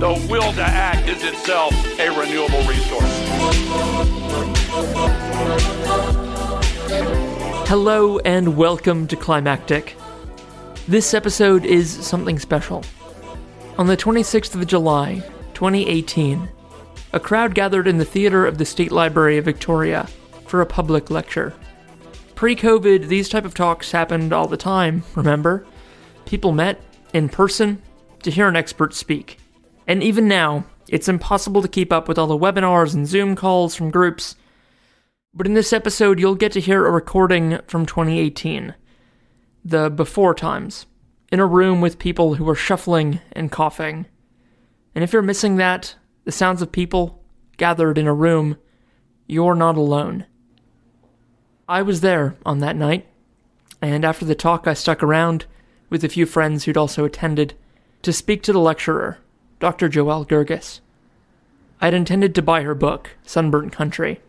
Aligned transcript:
the 0.00 0.26
will 0.30 0.50
to 0.54 0.62
act 0.62 1.06
is 1.10 1.22
itself 1.22 1.74
a 1.98 2.08
renewable 2.18 2.62
resource. 2.62 3.04
Hello 7.68 8.18
and 8.20 8.56
welcome 8.56 9.06
to 9.06 9.14
Climactic. 9.14 9.94
This 10.88 11.12
episode 11.12 11.66
is 11.66 11.90
something 11.90 12.38
special. 12.38 12.82
On 13.76 13.88
the 13.88 13.96
26th 13.96 14.54
of 14.54 14.66
July, 14.66 15.16
2018, 15.52 16.48
a 17.12 17.20
crowd 17.20 17.54
gathered 17.54 17.86
in 17.86 17.98
the 17.98 18.04
theater 18.06 18.46
of 18.46 18.56
the 18.56 18.64
State 18.64 18.92
Library 18.92 19.36
of 19.36 19.44
Victoria 19.44 20.08
for 20.46 20.62
a 20.62 20.66
public 20.66 21.10
lecture. 21.10 21.52
Pre-COVID, 22.36 23.08
these 23.08 23.28
type 23.28 23.44
of 23.44 23.52
talks 23.52 23.92
happened 23.92 24.32
all 24.32 24.48
the 24.48 24.56
time, 24.56 25.02
remember? 25.14 25.66
People 26.24 26.52
met 26.52 26.80
in 27.12 27.28
person 27.28 27.82
to 28.22 28.30
hear 28.30 28.48
an 28.48 28.56
expert 28.56 28.94
speak. 28.94 29.39
And 29.90 30.04
even 30.04 30.28
now, 30.28 30.66
it's 30.88 31.08
impossible 31.08 31.62
to 31.62 31.68
keep 31.68 31.92
up 31.92 32.06
with 32.06 32.16
all 32.16 32.28
the 32.28 32.38
webinars 32.38 32.94
and 32.94 33.08
Zoom 33.08 33.34
calls 33.34 33.74
from 33.74 33.90
groups. 33.90 34.36
But 35.34 35.48
in 35.48 35.54
this 35.54 35.72
episode, 35.72 36.20
you'll 36.20 36.36
get 36.36 36.52
to 36.52 36.60
hear 36.60 36.86
a 36.86 36.92
recording 36.92 37.58
from 37.66 37.86
2018, 37.86 38.76
the 39.64 39.90
before 39.90 40.32
times, 40.32 40.86
in 41.32 41.40
a 41.40 41.44
room 41.44 41.80
with 41.80 41.98
people 41.98 42.36
who 42.36 42.44
were 42.44 42.54
shuffling 42.54 43.18
and 43.32 43.50
coughing. 43.50 44.06
And 44.94 45.02
if 45.02 45.12
you're 45.12 45.22
missing 45.22 45.56
that, 45.56 45.96
the 46.22 46.30
sounds 46.30 46.62
of 46.62 46.70
people 46.70 47.20
gathered 47.56 47.98
in 47.98 48.06
a 48.06 48.14
room, 48.14 48.58
you're 49.26 49.56
not 49.56 49.76
alone. 49.76 50.24
I 51.68 51.82
was 51.82 52.00
there 52.00 52.36
on 52.46 52.60
that 52.60 52.76
night, 52.76 53.08
and 53.82 54.04
after 54.04 54.24
the 54.24 54.36
talk, 54.36 54.68
I 54.68 54.74
stuck 54.74 55.02
around 55.02 55.46
with 55.88 56.04
a 56.04 56.08
few 56.08 56.26
friends 56.26 56.62
who'd 56.62 56.76
also 56.76 57.04
attended 57.04 57.54
to 58.02 58.12
speak 58.12 58.44
to 58.44 58.52
the 58.52 58.60
lecturer, 58.60 59.18
Dr. 59.60 59.90
Joelle 59.90 60.26
Gergis. 60.26 60.80
I 61.80 61.86
had 61.86 61.94
intended 61.94 62.34
to 62.34 62.42
buy 62.42 62.62
her 62.62 62.74
book, 62.74 63.10
Sunburnt 63.24 63.72
Country, 63.72 64.20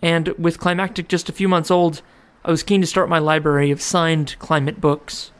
and 0.00 0.28
with 0.38 0.60
Climactic 0.60 1.08
just 1.08 1.28
a 1.28 1.32
few 1.32 1.48
months 1.48 1.70
old, 1.70 2.02
I 2.44 2.50
was 2.52 2.62
keen 2.62 2.80
to 2.80 2.86
start 2.86 3.08
my 3.08 3.18
library 3.18 3.72
of 3.72 3.82
signed 3.82 4.36
climate 4.38 4.80
books. 4.80 5.32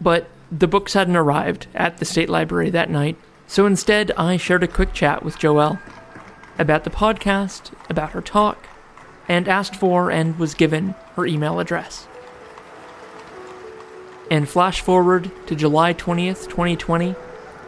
But 0.00 0.28
the 0.50 0.66
books 0.66 0.94
hadn't 0.94 1.16
arrived 1.16 1.68
at 1.74 1.98
the 1.98 2.04
State 2.04 2.28
Library 2.28 2.70
that 2.70 2.90
night, 2.90 3.16
so 3.46 3.64
instead 3.64 4.10
I 4.12 4.36
shared 4.36 4.64
a 4.64 4.68
quick 4.68 4.92
chat 4.92 5.22
with 5.22 5.38
Joelle 5.38 5.80
about 6.58 6.82
the 6.82 6.90
podcast, 6.90 7.72
about 7.88 8.10
her 8.10 8.20
talk, 8.20 8.66
and 9.28 9.48
asked 9.48 9.76
for 9.76 10.10
and 10.10 10.38
was 10.38 10.54
given 10.54 10.96
her 11.14 11.26
email 11.26 11.60
address. 11.60 12.08
And 14.30 14.48
flash 14.48 14.80
forward 14.80 15.30
to 15.46 15.54
July 15.54 15.94
20th, 15.94 16.48
2020, 16.48 17.14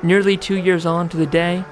nearly 0.02 0.36
two 0.36 0.56
years 0.56 0.86
on 0.86 1.08
to 1.10 1.16
the 1.16 1.26
day, 1.26 1.64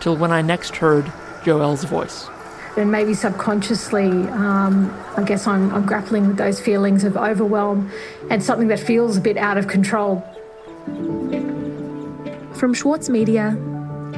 till 0.00 0.16
when 0.16 0.32
I 0.32 0.42
next 0.42 0.76
heard 0.76 1.04
Joelle's 1.44 1.84
voice. 1.84 2.28
And 2.76 2.90
maybe 2.90 3.12
subconsciously, 3.12 4.08
um, 4.30 4.90
I 5.16 5.22
guess 5.22 5.46
I'm, 5.46 5.74
I'm 5.74 5.84
grappling 5.84 6.26
with 6.26 6.38
those 6.38 6.60
feelings 6.60 7.04
of 7.04 7.16
overwhelm 7.16 7.90
and 8.30 8.42
something 8.42 8.68
that 8.68 8.80
feels 8.80 9.18
a 9.18 9.20
bit 9.20 9.36
out 9.36 9.58
of 9.58 9.68
control. 9.68 10.24
From 12.54 12.72
Schwartz 12.72 13.08
Media, 13.08 13.48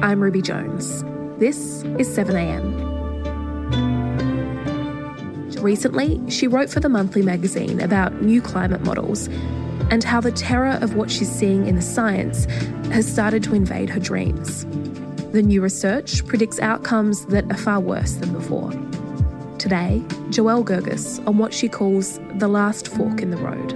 I'm 0.01 0.21
Ruby 0.21 0.41
Jones. 0.41 1.03
This 1.37 1.83
is 1.97 2.07
7am. 2.17 2.74
Recently, 5.65 6.21
she 6.29 6.47
wrote 6.47 6.69
for 6.69 6.79
the 6.79 6.89
monthly 6.89 7.23
magazine 7.23 7.81
about 7.81 8.21
new 8.21 8.39
climate 8.39 8.81
models 8.81 9.25
and 9.89 10.03
how 10.03 10.21
the 10.21 10.31
terror 10.31 10.77
of 10.79 10.93
what 10.93 11.09
she's 11.09 11.31
seeing 11.31 11.65
in 11.65 11.75
the 11.75 11.81
science 11.81 12.45
has 12.91 13.11
started 13.11 13.41
to 13.45 13.55
invade 13.55 13.89
her 13.89 13.99
dreams. 13.99 14.63
The 15.31 15.41
new 15.41 15.63
research 15.63 16.23
predicts 16.27 16.59
outcomes 16.59 17.25
that 17.25 17.51
are 17.51 17.57
far 17.57 17.79
worse 17.79 18.13
than 18.13 18.31
before. 18.31 18.69
Today, 19.57 20.03
Joelle 20.29 20.63
Gergis 20.63 21.27
on 21.27 21.39
what 21.39 21.51
she 21.51 21.67
calls 21.67 22.19
the 22.35 22.47
last 22.47 22.87
fork 22.87 23.23
in 23.23 23.31
the 23.31 23.37
road. 23.37 23.73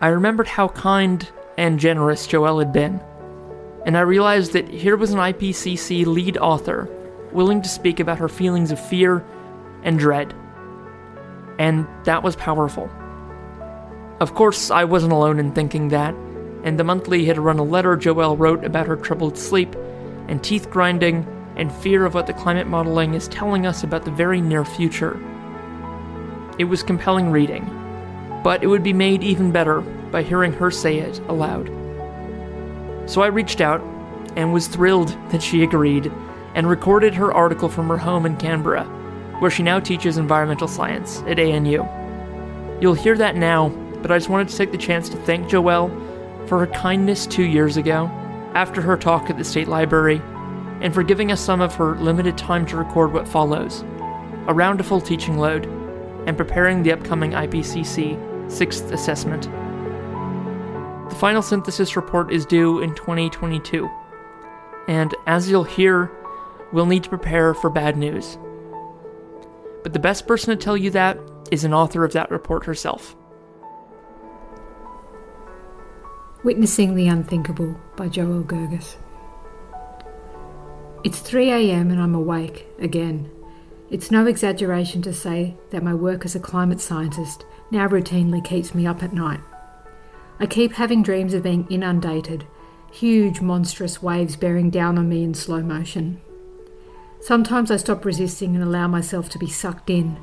I 0.00 0.08
remembered 0.08 0.48
how 0.48 0.66
kind 0.66 1.30
and 1.56 1.78
generous 1.78 2.26
Joelle 2.26 2.58
had 2.58 2.72
been, 2.72 3.00
and 3.84 3.96
I 3.96 4.00
realized 4.02 4.52
that 4.52 4.68
here 4.68 4.96
was 4.96 5.12
an 5.12 5.18
IPCC 5.18 6.06
lead 6.06 6.36
author 6.38 6.88
willing 7.32 7.62
to 7.62 7.68
speak 7.68 7.98
about 7.98 8.18
her 8.18 8.28
feelings 8.28 8.70
of 8.70 8.78
fear 8.88 9.24
and 9.82 9.98
dread. 9.98 10.34
And 11.58 11.86
that 12.04 12.22
was 12.22 12.36
powerful. 12.36 12.90
Of 14.20 14.34
course, 14.34 14.70
I 14.70 14.84
wasn't 14.84 15.12
alone 15.12 15.38
in 15.38 15.52
thinking 15.52 15.88
that, 15.88 16.14
and 16.62 16.78
the 16.78 16.84
monthly 16.84 17.24
had 17.24 17.38
run 17.38 17.58
a 17.58 17.64
letter 17.64 17.96
Joelle 17.96 18.38
wrote 18.38 18.64
about 18.64 18.86
her 18.86 18.96
troubled 18.96 19.36
sleep 19.36 19.74
and 20.28 20.42
teeth 20.42 20.70
grinding 20.70 21.26
and 21.56 21.72
fear 21.72 22.04
of 22.04 22.14
what 22.14 22.26
the 22.26 22.32
climate 22.32 22.68
modeling 22.68 23.14
is 23.14 23.26
telling 23.28 23.66
us 23.66 23.82
about 23.82 24.04
the 24.04 24.10
very 24.12 24.40
near 24.40 24.64
future. 24.64 25.20
It 26.58 26.64
was 26.64 26.82
compelling 26.82 27.30
reading, 27.32 27.64
but 28.44 28.62
it 28.62 28.68
would 28.68 28.84
be 28.84 28.92
made 28.92 29.24
even 29.24 29.50
better 29.50 29.80
by 29.80 30.22
hearing 30.22 30.52
her 30.52 30.70
say 30.70 30.98
it 30.98 31.18
aloud. 31.28 31.81
So 33.06 33.22
I 33.22 33.26
reached 33.26 33.60
out 33.60 33.80
and 34.36 34.52
was 34.52 34.68
thrilled 34.68 35.16
that 35.30 35.42
she 35.42 35.62
agreed 35.62 36.10
and 36.54 36.68
recorded 36.68 37.14
her 37.14 37.32
article 37.32 37.68
from 37.68 37.88
her 37.88 37.98
home 37.98 38.26
in 38.26 38.36
Canberra, 38.36 38.84
where 39.40 39.50
she 39.50 39.62
now 39.62 39.80
teaches 39.80 40.16
environmental 40.16 40.68
science 40.68 41.22
at 41.26 41.38
ANU. 41.38 41.86
You'll 42.80 42.94
hear 42.94 43.16
that 43.16 43.36
now, 43.36 43.68
but 44.02 44.10
I 44.10 44.18
just 44.18 44.28
wanted 44.28 44.48
to 44.48 44.56
take 44.56 44.72
the 44.72 44.78
chance 44.78 45.08
to 45.10 45.16
thank 45.18 45.48
Joelle 45.48 45.90
for 46.48 46.58
her 46.58 46.66
kindness 46.66 47.26
two 47.26 47.44
years 47.44 47.76
ago, 47.76 48.06
after 48.54 48.80
her 48.82 48.96
talk 48.96 49.30
at 49.30 49.38
the 49.38 49.44
State 49.44 49.68
Library, 49.68 50.20
and 50.80 50.92
for 50.92 51.02
giving 51.02 51.32
us 51.32 51.40
some 51.40 51.60
of 51.60 51.74
her 51.76 51.94
limited 51.96 52.36
time 52.36 52.66
to 52.66 52.76
record 52.76 53.12
what 53.12 53.28
follows 53.28 53.84
around 54.48 54.80
a 54.80 54.84
full 54.84 55.00
teaching 55.00 55.38
load, 55.38 55.66
and 56.26 56.36
preparing 56.36 56.82
the 56.82 56.92
upcoming 56.92 57.32
IPCC 57.32 58.50
sixth 58.50 58.90
assessment. 58.92 59.48
Final 61.22 61.40
synthesis 61.40 61.94
report 61.94 62.32
is 62.32 62.44
due 62.44 62.80
in 62.80 62.96
2022, 62.96 63.88
and 64.88 65.14
as 65.28 65.48
you'll 65.48 65.62
hear, 65.62 66.10
we'll 66.72 66.84
need 66.84 67.04
to 67.04 67.08
prepare 67.08 67.54
for 67.54 67.70
bad 67.70 67.96
news. 67.96 68.36
But 69.84 69.92
the 69.92 70.00
best 70.00 70.26
person 70.26 70.50
to 70.50 70.56
tell 70.56 70.76
you 70.76 70.90
that 70.90 71.16
is 71.52 71.62
an 71.62 71.72
author 71.72 72.04
of 72.04 72.12
that 72.14 72.32
report 72.32 72.64
herself. 72.64 73.14
Witnessing 76.42 76.96
the 76.96 77.06
Unthinkable 77.06 77.80
by 77.94 78.08
Joelle 78.08 78.42
Gergis. 78.42 78.96
It's 81.04 81.20
3 81.20 81.52
am 81.70 81.92
and 81.92 82.02
I'm 82.02 82.16
awake 82.16 82.66
again. 82.80 83.30
It's 83.90 84.10
no 84.10 84.26
exaggeration 84.26 85.02
to 85.02 85.14
say 85.14 85.56
that 85.70 85.84
my 85.84 85.94
work 85.94 86.24
as 86.24 86.34
a 86.34 86.40
climate 86.40 86.80
scientist 86.80 87.44
now 87.70 87.86
routinely 87.86 88.44
keeps 88.44 88.74
me 88.74 88.88
up 88.88 89.04
at 89.04 89.12
night. 89.12 89.38
I 90.42 90.46
keep 90.46 90.72
having 90.72 91.04
dreams 91.04 91.34
of 91.34 91.44
being 91.44 91.68
inundated, 91.70 92.48
huge, 92.90 93.40
monstrous 93.40 94.02
waves 94.02 94.34
bearing 94.34 94.70
down 94.70 94.98
on 94.98 95.08
me 95.08 95.22
in 95.22 95.34
slow 95.34 95.62
motion. 95.62 96.20
Sometimes 97.20 97.70
I 97.70 97.76
stop 97.76 98.04
resisting 98.04 98.56
and 98.56 98.64
allow 98.64 98.88
myself 98.88 99.28
to 99.28 99.38
be 99.38 99.46
sucked 99.46 99.88
in. 99.88 100.18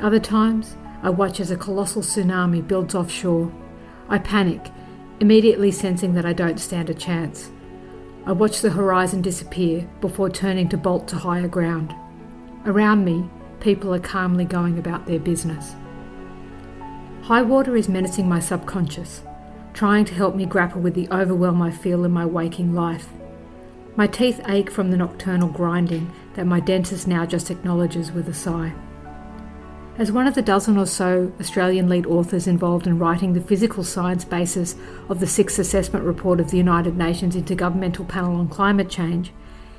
Other 0.00 0.18
times, 0.18 0.74
I 1.02 1.10
watch 1.10 1.38
as 1.38 1.50
a 1.50 1.58
colossal 1.58 2.00
tsunami 2.00 2.66
builds 2.66 2.94
offshore. 2.94 3.52
I 4.08 4.16
panic, 4.16 4.70
immediately 5.20 5.70
sensing 5.70 6.14
that 6.14 6.24
I 6.24 6.32
don't 6.32 6.58
stand 6.58 6.88
a 6.88 6.94
chance. 6.94 7.50
I 8.24 8.32
watch 8.32 8.62
the 8.62 8.70
horizon 8.70 9.20
disappear 9.20 9.86
before 10.00 10.30
turning 10.30 10.70
to 10.70 10.78
bolt 10.78 11.08
to 11.08 11.16
higher 11.16 11.46
ground. 11.46 11.94
Around 12.64 13.04
me, 13.04 13.28
people 13.60 13.92
are 13.92 14.00
calmly 14.00 14.46
going 14.46 14.78
about 14.78 15.04
their 15.04 15.20
business. 15.20 15.74
High 17.24 17.42
water 17.42 17.76
is 17.76 17.86
menacing 17.86 18.26
my 18.26 18.40
subconscious, 18.40 19.20
trying 19.72 20.04
to 20.04 20.14
help 20.14 20.34
me 20.34 20.44
grapple 20.44 20.80
with 20.80 20.94
the 20.94 21.08
overwhelm 21.10 21.62
I 21.62 21.70
feel 21.70 22.04
in 22.04 22.10
my 22.10 22.26
waking 22.26 22.74
life. 22.74 23.08
My 23.96 24.06
teeth 24.06 24.40
ache 24.48 24.70
from 24.70 24.90
the 24.90 24.96
nocturnal 24.96 25.48
grinding 25.48 26.10
that 26.34 26.46
my 26.46 26.60
dentist 26.60 27.06
now 27.06 27.26
just 27.26 27.50
acknowledges 27.50 28.12
with 28.12 28.28
a 28.28 28.34
sigh. 28.34 28.72
As 29.98 30.10
one 30.10 30.26
of 30.26 30.34
the 30.34 30.40
dozen 30.40 30.78
or 30.78 30.86
so 30.86 31.32
Australian 31.38 31.88
lead 31.88 32.06
authors 32.06 32.46
involved 32.46 32.86
in 32.86 32.98
writing 32.98 33.34
the 33.34 33.40
physical 33.42 33.84
science 33.84 34.24
basis 34.24 34.74
of 35.10 35.20
the 35.20 35.26
sixth 35.26 35.58
assessment 35.58 36.06
report 36.06 36.40
of 36.40 36.50
the 36.50 36.56
United 36.56 36.96
Nations 36.96 37.36
Intergovernmental 37.36 38.08
Panel 38.08 38.36
on 38.36 38.48
Climate 38.48 38.88
Change, 38.88 39.32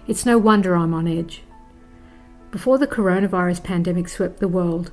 it's 0.07 0.25
no 0.25 0.37
wonder 0.37 0.75
I'm 0.75 0.93
on 0.93 1.07
edge. 1.07 1.41
Before 2.51 2.77
the 2.77 2.85
coronavirus 2.85 3.63
pandemic 3.63 4.07
swept 4.07 4.39
the 4.39 4.47
world, 4.47 4.91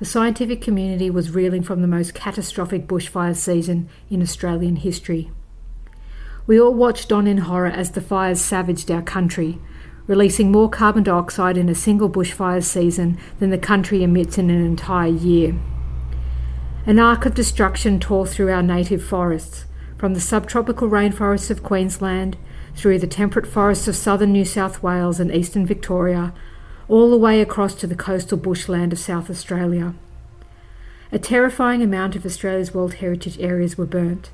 the 0.00 0.06
scientific 0.06 0.62
community 0.62 1.10
was 1.10 1.34
reeling 1.34 1.62
from 1.62 1.82
the 1.82 1.86
most 1.86 2.14
catastrophic 2.14 2.86
bushfire 2.86 3.36
season 3.36 3.86
in 4.08 4.22
Australian 4.22 4.76
history. 4.76 5.30
We 6.46 6.58
all 6.58 6.72
watched 6.72 7.12
on 7.12 7.26
in 7.26 7.36
horror 7.38 7.68
as 7.68 7.90
the 7.90 8.00
fires 8.00 8.40
savaged 8.40 8.90
our 8.90 9.02
country, 9.02 9.58
releasing 10.06 10.50
more 10.50 10.70
carbon 10.70 11.02
dioxide 11.02 11.58
in 11.58 11.68
a 11.68 11.74
single 11.74 12.08
bushfire 12.08 12.64
season 12.64 13.18
than 13.38 13.50
the 13.50 13.58
country 13.58 14.02
emits 14.02 14.38
in 14.38 14.48
an 14.48 14.64
entire 14.64 15.10
year. 15.10 15.54
An 16.86 16.98
arc 16.98 17.26
of 17.26 17.34
destruction 17.34 18.00
tore 18.00 18.26
through 18.26 18.50
our 18.50 18.62
native 18.62 19.04
forests, 19.04 19.66
from 19.98 20.14
the 20.14 20.20
subtropical 20.20 20.88
rainforests 20.88 21.50
of 21.50 21.62
Queensland 21.62 22.38
through 22.74 22.98
the 22.98 23.06
temperate 23.06 23.46
forests 23.46 23.86
of 23.86 23.94
southern 23.94 24.32
New 24.32 24.46
South 24.46 24.82
Wales 24.82 25.20
and 25.20 25.30
eastern 25.30 25.66
Victoria, 25.66 26.32
all 26.90 27.08
the 27.08 27.16
way 27.16 27.40
across 27.40 27.72
to 27.76 27.86
the 27.86 27.94
coastal 27.94 28.36
bushland 28.36 28.92
of 28.92 28.98
South 28.98 29.30
Australia. 29.30 29.94
A 31.12 31.20
terrifying 31.20 31.82
amount 31.82 32.16
of 32.16 32.26
Australia's 32.26 32.74
World 32.74 32.94
Heritage 32.94 33.38
areas 33.38 33.78
were 33.78 33.86
burnt, 33.86 34.30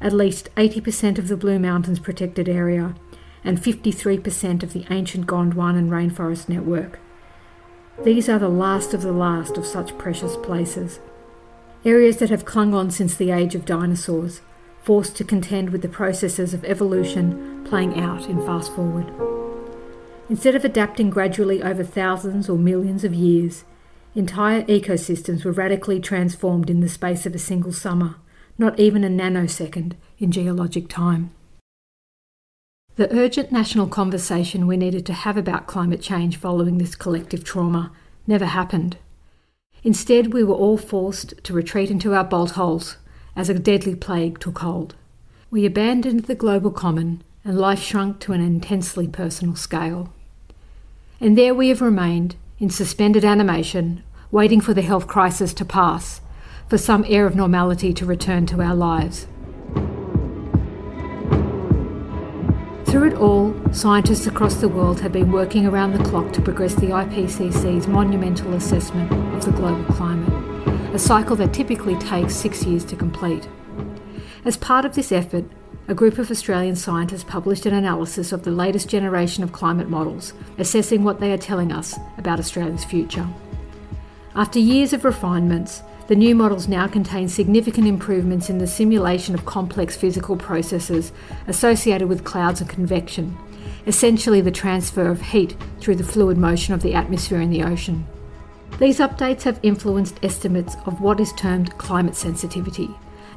at 0.00 0.12
least 0.12 0.52
80% 0.56 1.18
of 1.18 1.28
the 1.28 1.36
Blue 1.36 1.60
Mountains 1.60 2.00
protected 2.00 2.48
area, 2.48 2.96
and 3.44 3.62
53% 3.62 4.64
of 4.64 4.72
the 4.72 4.86
ancient 4.90 5.28
Gondwanan 5.28 5.88
rainforest 5.88 6.48
network. 6.48 6.98
These 8.02 8.28
are 8.28 8.40
the 8.40 8.48
last 8.48 8.92
of 8.92 9.02
the 9.02 9.12
last 9.12 9.56
of 9.56 9.64
such 9.64 9.96
precious 9.96 10.36
places. 10.36 10.98
Areas 11.84 12.16
that 12.16 12.30
have 12.30 12.44
clung 12.44 12.74
on 12.74 12.90
since 12.90 13.14
the 13.14 13.30
age 13.30 13.54
of 13.54 13.64
dinosaurs, 13.64 14.40
forced 14.82 15.14
to 15.16 15.24
contend 15.24 15.70
with 15.70 15.82
the 15.82 15.88
processes 15.88 16.54
of 16.54 16.64
evolution 16.64 17.64
playing 17.64 18.00
out 18.00 18.26
in 18.26 18.44
fast 18.44 18.74
forward. 18.74 19.39
Instead 20.30 20.54
of 20.54 20.64
adapting 20.64 21.10
gradually 21.10 21.60
over 21.60 21.82
thousands 21.82 22.48
or 22.48 22.56
millions 22.56 23.02
of 23.02 23.12
years, 23.12 23.64
entire 24.14 24.62
ecosystems 24.62 25.44
were 25.44 25.50
radically 25.50 25.98
transformed 25.98 26.70
in 26.70 26.78
the 26.78 26.88
space 26.88 27.26
of 27.26 27.34
a 27.34 27.38
single 27.38 27.72
summer, 27.72 28.14
not 28.56 28.78
even 28.78 29.02
a 29.02 29.08
nanosecond 29.08 29.94
in 30.20 30.30
geologic 30.30 30.86
time. 30.86 31.32
The 32.94 33.12
urgent 33.12 33.50
national 33.50 33.88
conversation 33.88 34.68
we 34.68 34.76
needed 34.76 35.04
to 35.06 35.12
have 35.12 35.36
about 35.36 35.66
climate 35.66 36.00
change 36.00 36.36
following 36.36 36.78
this 36.78 36.94
collective 36.94 37.42
trauma 37.42 37.90
never 38.24 38.46
happened. 38.46 38.98
Instead, 39.82 40.32
we 40.32 40.44
were 40.44 40.54
all 40.54 40.78
forced 40.78 41.42
to 41.42 41.52
retreat 41.52 41.90
into 41.90 42.14
our 42.14 42.22
bolt 42.22 42.52
holes 42.52 42.98
as 43.34 43.48
a 43.48 43.58
deadly 43.58 43.96
plague 43.96 44.38
took 44.38 44.60
hold. 44.60 44.94
We 45.50 45.66
abandoned 45.66 46.26
the 46.26 46.36
global 46.36 46.70
common 46.70 47.24
and 47.44 47.58
life 47.58 47.82
shrunk 47.82 48.20
to 48.20 48.32
an 48.32 48.40
intensely 48.40 49.08
personal 49.08 49.56
scale. 49.56 50.12
And 51.22 51.36
there 51.36 51.54
we 51.54 51.68
have 51.68 51.82
remained, 51.82 52.36
in 52.58 52.70
suspended 52.70 53.26
animation, 53.26 54.02
waiting 54.30 54.62
for 54.62 54.72
the 54.72 54.80
health 54.80 55.06
crisis 55.06 55.52
to 55.52 55.66
pass, 55.66 56.22
for 56.66 56.78
some 56.78 57.04
air 57.06 57.26
of 57.26 57.36
normality 57.36 57.92
to 57.92 58.06
return 58.06 58.46
to 58.46 58.62
our 58.62 58.74
lives. 58.74 59.26
Through 62.86 63.08
it 63.08 63.14
all, 63.18 63.54
scientists 63.70 64.26
across 64.26 64.54
the 64.54 64.68
world 64.68 65.00
have 65.00 65.12
been 65.12 65.30
working 65.30 65.66
around 65.66 65.92
the 65.92 66.02
clock 66.04 66.32
to 66.32 66.40
progress 66.40 66.74
the 66.74 66.86
IPCC's 66.86 67.86
monumental 67.86 68.54
assessment 68.54 69.12
of 69.34 69.44
the 69.44 69.52
global 69.52 69.84
climate, 69.92 70.32
a 70.94 70.98
cycle 70.98 71.36
that 71.36 71.52
typically 71.52 71.96
takes 71.96 72.34
six 72.34 72.64
years 72.64 72.84
to 72.86 72.96
complete. 72.96 73.46
As 74.46 74.56
part 74.56 74.86
of 74.86 74.94
this 74.94 75.12
effort, 75.12 75.44
a 75.90 75.94
group 75.94 76.18
of 76.18 76.30
Australian 76.30 76.76
scientists 76.76 77.24
published 77.24 77.66
an 77.66 77.74
analysis 77.74 78.30
of 78.30 78.44
the 78.44 78.50
latest 78.52 78.88
generation 78.88 79.42
of 79.42 79.50
climate 79.50 79.88
models, 79.88 80.32
assessing 80.56 81.02
what 81.02 81.18
they 81.18 81.32
are 81.32 81.36
telling 81.36 81.72
us 81.72 81.98
about 82.16 82.38
Australia's 82.38 82.84
future. 82.84 83.28
After 84.36 84.60
years 84.60 84.92
of 84.92 85.04
refinements, 85.04 85.82
the 86.06 86.14
new 86.14 86.36
models 86.36 86.68
now 86.68 86.86
contain 86.86 87.28
significant 87.28 87.88
improvements 87.88 88.48
in 88.48 88.58
the 88.58 88.68
simulation 88.68 89.34
of 89.34 89.46
complex 89.46 89.96
physical 89.96 90.36
processes 90.36 91.10
associated 91.48 92.08
with 92.08 92.22
clouds 92.22 92.60
and 92.60 92.70
convection, 92.70 93.36
essentially 93.88 94.40
the 94.40 94.52
transfer 94.52 95.08
of 95.08 95.20
heat 95.20 95.56
through 95.80 95.96
the 95.96 96.04
fluid 96.04 96.38
motion 96.38 96.72
of 96.72 96.82
the 96.82 96.94
atmosphere 96.94 97.40
and 97.40 97.52
the 97.52 97.64
ocean. 97.64 98.06
These 98.78 99.00
updates 99.00 99.42
have 99.42 99.58
influenced 99.64 100.20
estimates 100.22 100.76
of 100.86 101.00
what 101.00 101.18
is 101.18 101.32
termed 101.32 101.76
climate 101.78 102.14
sensitivity, 102.14 102.90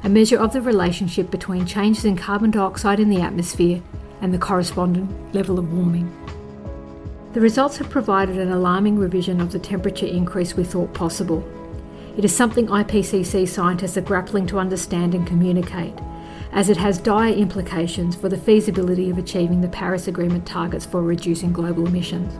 a 0.04 0.08
measure 0.08 0.38
of 0.38 0.52
the 0.52 0.60
relationship 0.60 1.30
between 1.30 1.66
changes 1.66 2.04
in 2.04 2.16
carbon 2.16 2.50
dioxide 2.50 3.00
in 3.00 3.10
the 3.10 3.20
atmosphere 3.20 3.82
and 4.20 4.32
the 4.32 4.38
corresponding 4.38 5.32
level 5.32 5.58
of 5.58 5.72
warming. 5.72 6.08
The 7.32 7.40
results 7.40 7.78
have 7.78 7.90
provided 7.90 8.38
an 8.38 8.52
alarming 8.52 8.98
revision 8.98 9.40
of 9.40 9.50
the 9.50 9.58
temperature 9.58 10.06
increase 10.06 10.54
we 10.54 10.62
thought 10.62 10.94
possible, 10.94 11.42
it 12.16 12.24
is 12.24 12.34
something 12.34 12.68
IPCC 12.68 13.48
scientists 13.48 13.96
are 13.96 14.02
grappling 14.02 14.46
to 14.46 14.60
understand 14.60 15.16
and 15.16 15.26
communicate, 15.26 15.94
as 16.52 16.70
it 16.70 16.76
has 16.76 16.98
dire 16.98 17.32
implications 17.32 18.14
for 18.14 18.28
the 18.28 18.38
feasibility 18.38 19.10
of 19.10 19.18
achieving 19.18 19.60
the 19.60 19.68
Paris 19.68 20.06
Agreement 20.06 20.46
targets 20.46 20.86
for 20.86 21.02
reducing 21.02 21.52
global 21.52 21.88
emissions. 21.88 22.32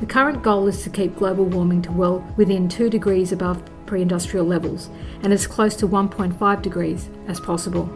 The 0.00 0.06
current 0.06 0.42
goal 0.42 0.68
is 0.68 0.82
to 0.82 0.90
keep 0.90 1.16
global 1.16 1.46
warming 1.46 1.80
to 1.82 1.92
well 1.92 2.18
within 2.36 2.68
2 2.68 2.90
degrees 2.90 3.32
above 3.32 3.62
pre 3.88 4.02
industrial 4.02 4.46
levels 4.46 4.90
and 5.24 5.32
as 5.32 5.46
close 5.46 5.74
to 5.76 5.88
1.5 5.88 6.62
degrees 6.62 7.08
as 7.26 7.40
possible. 7.40 7.90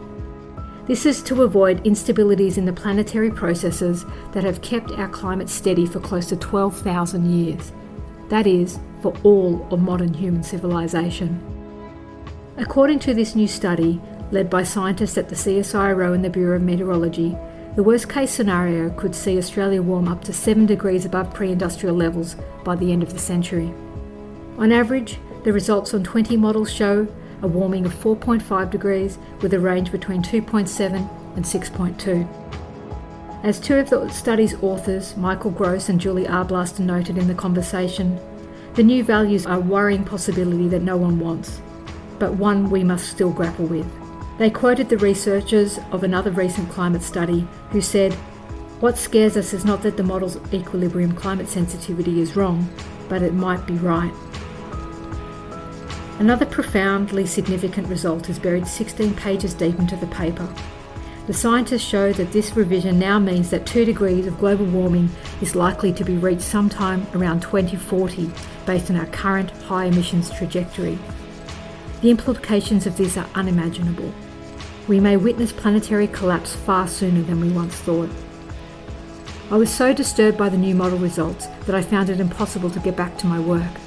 This 0.85 1.05
is 1.05 1.23
to 1.23 1.43
avoid 1.43 1.83
instabilities 1.85 2.57
in 2.57 2.65
the 2.65 2.73
planetary 2.73 3.31
processes 3.31 4.03
that 4.33 4.43
have 4.43 4.61
kept 4.61 4.91
our 4.91 5.07
climate 5.07 5.49
steady 5.49 5.85
for 5.85 6.01
close 6.01 6.25
to 6.27 6.35
12,000 6.35 7.31
years. 7.31 7.71
That 8.27 8.45
is, 8.45 8.79
for 9.01 9.13
all 9.23 9.65
of 9.71 9.79
modern 9.79 10.13
human 10.13 10.43
civilization. 10.43 11.39
According 12.57 12.99
to 12.99 13.13
this 13.13 13.35
new 13.35 13.47
study, 13.47 14.01
led 14.31 14.49
by 14.49 14.63
scientists 14.63 15.17
at 15.17 15.29
the 15.29 15.35
CSIRO 15.35 16.13
and 16.13 16.25
the 16.25 16.29
Bureau 16.29 16.57
of 16.57 16.63
Meteorology, 16.63 17.37
the 17.75 17.83
worst 17.83 18.09
case 18.09 18.31
scenario 18.31 18.89
could 18.91 19.15
see 19.15 19.37
Australia 19.37 19.81
warm 19.81 20.07
up 20.07 20.23
to 20.25 20.33
7 20.33 20.65
degrees 20.65 21.05
above 21.05 21.33
pre 21.33 21.51
industrial 21.51 21.95
levels 21.95 22.35
by 22.63 22.75
the 22.75 22.91
end 22.91 23.03
of 23.03 23.13
the 23.13 23.19
century. 23.19 23.73
On 24.57 24.71
average, 24.71 25.17
the 25.43 25.53
results 25.53 25.93
on 25.93 26.03
20 26.03 26.37
models 26.37 26.71
show 26.71 27.07
a 27.41 27.47
warming 27.47 27.85
of 27.85 27.93
4.5 27.93 28.71
degrees 28.71 29.17
with 29.41 29.53
a 29.53 29.59
range 29.59 29.91
between 29.91 30.23
2.7 30.23 31.09
and 31.35 31.45
6.2. 31.45 33.43
As 33.43 33.59
two 33.59 33.75
of 33.75 33.89
the 33.89 34.07
study's 34.09 34.55
authors, 34.63 35.17
Michael 35.17 35.51
Grose 35.51 35.89
and 35.89 35.99
Julie 35.99 36.23
Arblaster, 36.23 36.79
noted 36.79 37.17
in 37.17 37.27
the 37.27 37.35
conversation, 37.35 38.17
the 38.75 38.83
new 38.83 39.03
values 39.03 39.45
are 39.45 39.57
a 39.57 39.61
worrying 39.61 40.05
possibility 40.05 40.69
that 40.69 40.81
no 40.81 40.95
one 40.95 41.19
wants, 41.19 41.61
but 42.19 42.35
one 42.35 42.69
we 42.69 42.83
must 42.83 43.09
still 43.09 43.31
grapple 43.31 43.65
with. 43.65 43.85
They 44.37 44.49
quoted 44.49 44.87
the 44.87 44.97
researchers 44.97 45.77
of 45.91 46.03
another 46.03 46.31
recent 46.31 46.69
climate 46.71 47.03
study 47.03 47.45
who 47.71 47.81
said, 47.81 48.13
What 48.79 48.97
scares 48.97 49.35
us 49.35 49.53
is 49.53 49.65
not 49.65 49.83
that 49.83 49.97
the 49.97 50.03
model's 50.03 50.37
equilibrium 50.53 51.13
climate 51.13 51.49
sensitivity 51.49 52.21
is 52.21 52.37
wrong, 52.37 52.67
but 53.09 53.21
it 53.21 53.33
might 53.33 53.67
be 53.67 53.73
right. 53.73 54.13
Another 56.23 56.45
profoundly 56.45 57.25
significant 57.25 57.85
result 57.89 58.29
is 58.29 58.39
buried 58.39 58.65
16 58.65 59.13
pages 59.15 59.53
deep 59.53 59.77
into 59.77 59.97
the 59.97 60.07
paper. 60.07 60.47
The 61.27 61.33
scientists 61.33 61.83
show 61.83 62.13
that 62.13 62.31
this 62.31 62.55
revision 62.55 62.97
now 62.97 63.19
means 63.19 63.49
that 63.49 63.65
2 63.65 63.83
degrees 63.83 64.25
of 64.25 64.39
global 64.39 64.65
warming 64.67 65.09
is 65.41 65.53
likely 65.53 65.91
to 65.91 66.05
be 66.05 66.15
reached 66.15 66.43
sometime 66.43 67.05
around 67.13 67.41
2040 67.41 68.31
based 68.65 68.89
on 68.89 68.95
our 68.95 69.05
current 69.07 69.51
high 69.63 69.87
emissions 69.87 70.31
trajectory. 70.31 70.97
The 71.99 72.11
implications 72.11 72.87
of 72.87 72.95
this 72.95 73.17
are 73.17 73.27
unimaginable. 73.35 74.13
We 74.87 75.01
may 75.01 75.17
witness 75.17 75.51
planetary 75.51 76.07
collapse 76.07 76.55
far 76.55 76.87
sooner 76.87 77.23
than 77.23 77.41
we 77.41 77.49
once 77.49 77.75
thought. 77.75 78.09
I 79.51 79.57
was 79.57 79.69
so 79.69 79.93
disturbed 79.93 80.37
by 80.37 80.47
the 80.47 80.57
new 80.57 80.73
model 80.73 80.99
results 80.99 81.47
that 81.65 81.75
I 81.75 81.81
found 81.81 82.09
it 82.09 82.21
impossible 82.21 82.69
to 82.69 82.79
get 82.79 82.95
back 82.95 83.17
to 83.17 83.27
my 83.27 83.41
work. 83.41 83.82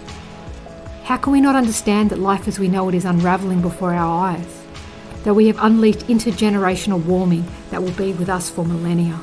How 1.06 1.16
can 1.16 1.32
we 1.32 1.40
not 1.40 1.54
understand 1.54 2.10
that 2.10 2.18
life 2.18 2.48
as 2.48 2.58
we 2.58 2.66
know 2.66 2.88
it 2.88 2.94
is 2.96 3.04
unravelling 3.04 3.62
before 3.62 3.94
our 3.94 4.26
eyes? 4.26 4.64
That 5.22 5.34
we 5.34 5.46
have 5.46 5.56
unleashed 5.60 6.08
intergenerational 6.08 7.04
warming 7.04 7.44
that 7.70 7.80
will 7.80 7.92
be 7.92 8.12
with 8.12 8.28
us 8.28 8.50
for 8.50 8.64
millennia. 8.64 9.20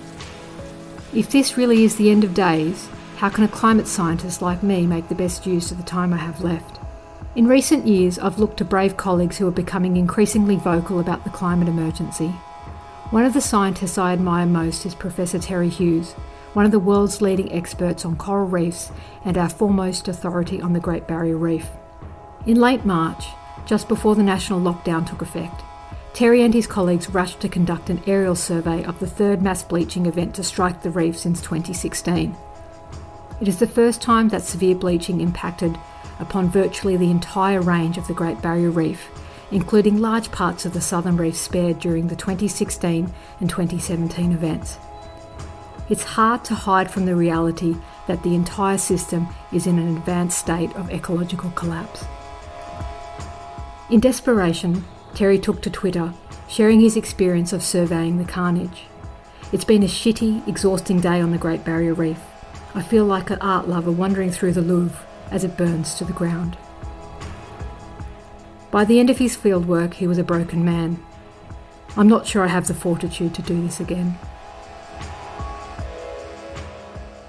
If 1.13 1.29
this 1.29 1.57
really 1.57 1.83
is 1.83 1.97
the 1.97 2.09
end 2.09 2.23
of 2.23 2.33
days, 2.33 2.87
how 3.17 3.27
can 3.27 3.43
a 3.43 3.49
climate 3.49 3.87
scientist 3.87 4.41
like 4.41 4.63
me 4.63 4.87
make 4.87 5.09
the 5.09 5.13
best 5.13 5.45
use 5.45 5.71
of 5.71 5.77
the 5.77 5.83
time 5.83 6.13
I 6.13 6.17
have 6.17 6.41
left? 6.41 6.79
In 7.35 7.47
recent 7.47 7.85
years, 7.85 8.17
I've 8.17 8.39
looked 8.39 8.55
to 8.59 8.65
brave 8.65 8.95
colleagues 8.95 9.37
who 9.37 9.47
are 9.49 9.51
becoming 9.51 9.97
increasingly 9.97 10.55
vocal 10.55 11.01
about 11.01 11.25
the 11.25 11.31
climate 11.31 11.67
emergency. 11.67 12.29
One 13.09 13.25
of 13.25 13.33
the 13.33 13.41
scientists 13.41 13.97
I 13.97 14.13
admire 14.13 14.45
most 14.45 14.85
is 14.85 14.95
Professor 14.95 15.37
Terry 15.37 15.67
Hughes, 15.67 16.15
one 16.53 16.65
of 16.65 16.72
the 16.72 16.79
world's 16.79 17.22
leading 17.22 17.51
experts 17.51 18.05
on 18.05 18.15
coral 18.15 18.48
reefs 18.48 18.91
and 19.25 19.38
our 19.38 19.50
foremost 19.50 20.07
authority 20.07 20.62
on 20.62 20.74
the 20.74 20.79
Great 20.79 21.07
Barrier 21.07 21.38
Reef. 21.38 21.67
In 22.45 22.60
late 22.60 22.86
March, 22.86 23.25
just 23.65 23.88
before 23.88 24.15
the 24.15 24.24
national 24.24 24.62
lockdown 24.62 25.07
took 25.07 25.22
effect, 25.22 25.62
Terry 26.13 26.43
and 26.43 26.53
his 26.53 26.67
colleagues 26.67 27.10
rushed 27.10 27.39
to 27.39 27.50
conduct 27.50 27.89
an 27.89 28.03
aerial 28.05 28.36
survey 28.36 28.83
of 28.83 29.00
the 29.00 29.07
third 29.07 29.41
mass 29.41 29.63
bleaching 29.63 30.05
event 30.05 30.36
to 30.36 30.43
strike 30.43 30.83
the 30.83 30.91
reef 30.91 31.17
since 31.17 31.41
2016. 31.41 32.36
It 33.41 33.48
is 33.48 33.57
the 33.57 33.67
first 33.67 34.01
time 34.01 34.29
that 34.29 34.43
severe 34.43 34.75
bleaching 34.75 35.22
impacted 35.22 35.75
upon 36.19 36.51
virtually 36.51 36.98
the 36.98 37.10
entire 37.10 37.62
range 37.62 37.98
of 37.98 38.07
the 38.07 38.13
Great 38.13 38.41
Barrier 38.43 38.69
Reef, 38.69 39.10
including 39.50 39.98
large 39.98 40.31
parts 40.31 40.65
of 40.65 40.74
the 40.74 40.81
southern 40.81 41.17
reef 41.17 41.36
spared 41.36 41.79
during 41.79 42.07
the 42.07 42.15
2016 42.15 43.12
and 43.39 43.50
2017 43.50 44.31
events. 44.31 44.77
It's 45.89 46.03
hard 46.03 46.45
to 46.45 46.55
hide 46.55 46.89
from 46.89 47.05
the 47.05 47.15
reality 47.15 47.75
that 48.07 48.23
the 48.23 48.35
entire 48.35 48.77
system 48.77 49.27
is 49.51 49.67
in 49.67 49.77
an 49.79 49.97
advanced 49.97 50.39
state 50.39 50.73
of 50.75 50.89
ecological 50.89 51.51
collapse. 51.51 52.05
In 53.89 53.99
desperation, 53.99 54.85
Terry 55.13 55.37
took 55.37 55.61
to 55.61 55.69
Twitter, 55.69 56.13
sharing 56.47 56.79
his 56.79 56.95
experience 56.95 57.51
of 57.51 57.61
surveying 57.61 58.17
the 58.17 58.23
carnage. 58.23 58.85
It's 59.51 59.65
been 59.65 59.83
a 59.83 59.87
shitty, 59.87 60.47
exhausting 60.47 61.01
day 61.01 61.19
on 61.19 61.31
the 61.31 61.37
Great 61.37 61.65
Barrier 61.65 61.93
Reef. 61.93 62.19
I 62.73 62.81
feel 62.81 63.05
like 63.05 63.29
an 63.29 63.39
art 63.41 63.67
lover 63.67 63.91
wandering 63.91 64.31
through 64.31 64.53
the 64.53 64.61
Louvre 64.61 65.05
as 65.31 65.43
it 65.43 65.57
burns 65.57 65.95
to 65.95 66.05
the 66.05 66.13
ground. 66.13 66.57
By 68.71 68.85
the 68.85 68.99
end 68.99 69.09
of 69.09 69.19
his 69.19 69.37
fieldwork, 69.37 69.95
he 69.95 70.07
was 70.07 70.17
a 70.17 70.23
broken 70.23 70.65
man. 70.65 71.03
I'm 71.95 72.07
not 72.07 72.25
sure 72.25 72.43
I 72.43 72.47
have 72.47 72.67
the 72.67 72.73
fortitude 72.73 73.35
to 73.35 73.41
do 73.43 73.61
this 73.61 73.79
again. 73.79 74.17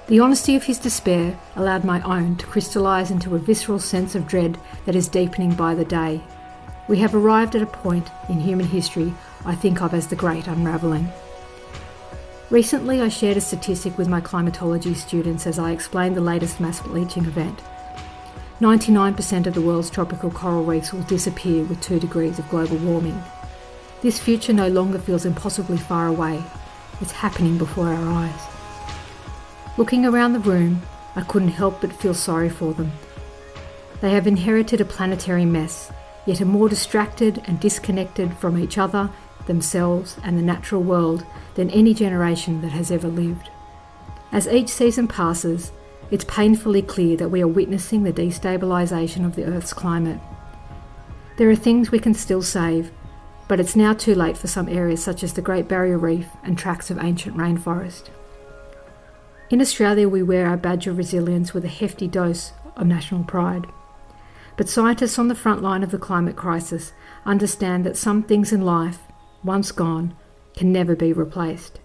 The 0.06 0.20
honesty 0.20 0.54
of 0.54 0.64
his 0.64 0.78
despair 0.78 1.38
allowed 1.56 1.82
my 1.82 2.02
own 2.02 2.36
to 2.36 2.46
crystallise 2.46 3.10
into 3.10 3.34
a 3.34 3.38
visceral 3.38 3.78
sense 3.78 4.14
of 4.14 4.26
dread 4.26 4.58
that 4.84 4.94
is 4.94 5.08
deepening 5.08 5.54
by 5.54 5.74
the 5.74 5.84
day. 5.84 6.20
We 6.88 6.98
have 6.98 7.14
arrived 7.14 7.54
at 7.54 7.62
a 7.62 7.66
point 7.66 8.10
in 8.28 8.38
human 8.38 8.66
history 8.66 9.14
I 9.46 9.54
think 9.54 9.80
of 9.80 9.94
as 9.94 10.06
the 10.06 10.16
Great 10.16 10.46
Unravelling. 10.46 11.10
Recently, 12.50 13.00
I 13.00 13.08
shared 13.08 13.38
a 13.38 13.40
statistic 13.40 13.96
with 13.96 14.06
my 14.06 14.20
climatology 14.20 14.92
students 14.92 15.46
as 15.46 15.58
I 15.58 15.72
explained 15.72 16.16
the 16.16 16.20
latest 16.20 16.60
mass 16.60 16.82
bleaching 16.82 17.24
event. 17.24 17.58
99% 18.60 19.46
of 19.46 19.54
the 19.54 19.62
world's 19.62 19.88
tropical 19.88 20.30
coral 20.30 20.64
reefs 20.64 20.92
will 20.92 21.02
disappear 21.04 21.64
with 21.64 21.80
2 21.80 21.98
degrees 21.98 22.38
of 22.38 22.48
global 22.50 22.76
warming. 22.76 23.20
This 24.02 24.20
future 24.20 24.52
no 24.52 24.68
longer 24.68 24.98
feels 24.98 25.24
impossibly 25.24 25.78
far 25.78 26.08
away. 26.08 26.44
It's 27.00 27.12
happening 27.12 27.56
before 27.56 27.88
our 27.88 28.12
eyes. 28.12 28.53
Looking 29.76 30.06
around 30.06 30.34
the 30.34 30.38
room, 30.38 30.82
I 31.16 31.22
couldn't 31.22 31.48
help 31.48 31.80
but 31.80 31.92
feel 31.92 32.14
sorry 32.14 32.48
for 32.48 32.72
them. 32.72 32.92
They 34.00 34.10
have 34.10 34.28
inherited 34.28 34.80
a 34.80 34.84
planetary 34.84 35.44
mess, 35.44 35.90
yet 36.26 36.40
are 36.40 36.46
more 36.46 36.68
distracted 36.68 37.42
and 37.46 37.58
disconnected 37.58 38.36
from 38.36 38.56
each 38.56 38.78
other, 38.78 39.10
themselves, 39.46 40.16
and 40.22 40.38
the 40.38 40.42
natural 40.42 40.82
world 40.82 41.26
than 41.56 41.70
any 41.70 41.92
generation 41.92 42.60
that 42.60 42.70
has 42.70 42.92
ever 42.92 43.08
lived. 43.08 43.50
As 44.30 44.46
each 44.46 44.68
season 44.68 45.08
passes, 45.08 45.72
it's 46.08 46.24
painfully 46.24 46.82
clear 46.82 47.16
that 47.16 47.30
we 47.30 47.42
are 47.42 47.48
witnessing 47.48 48.04
the 48.04 48.12
destabilisation 48.12 49.26
of 49.26 49.34
the 49.34 49.44
Earth's 49.44 49.72
climate. 49.72 50.20
There 51.36 51.50
are 51.50 51.56
things 51.56 51.90
we 51.90 51.98
can 51.98 52.14
still 52.14 52.42
save, 52.42 52.92
but 53.48 53.58
it's 53.58 53.74
now 53.74 53.92
too 53.92 54.14
late 54.14 54.36
for 54.36 54.46
some 54.46 54.68
areas 54.68 55.02
such 55.02 55.24
as 55.24 55.32
the 55.32 55.42
Great 55.42 55.66
Barrier 55.66 55.98
Reef 55.98 56.28
and 56.44 56.56
tracts 56.56 56.92
of 56.92 56.98
ancient 56.98 57.36
rainforest. 57.36 58.10
In 59.54 59.60
Australia, 59.60 60.08
we 60.08 60.20
wear 60.20 60.48
our 60.48 60.56
badge 60.56 60.88
of 60.88 60.98
resilience 60.98 61.54
with 61.54 61.64
a 61.64 61.68
hefty 61.68 62.08
dose 62.08 62.50
of 62.74 62.88
national 62.88 63.22
pride. 63.22 63.68
But 64.56 64.68
scientists 64.68 65.16
on 65.16 65.28
the 65.28 65.36
front 65.36 65.62
line 65.62 65.84
of 65.84 65.92
the 65.92 65.96
climate 65.96 66.34
crisis 66.34 66.92
understand 67.24 67.86
that 67.86 67.96
some 67.96 68.24
things 68.24 68.52
in 68.52 68.62
life, 68.62 68.98
once 69.44 69.70
gone, 69.70 70.16
can 70.56 70.72
never 70.72 70.96
be 70.96 71.12
replaced. 71.12 71.78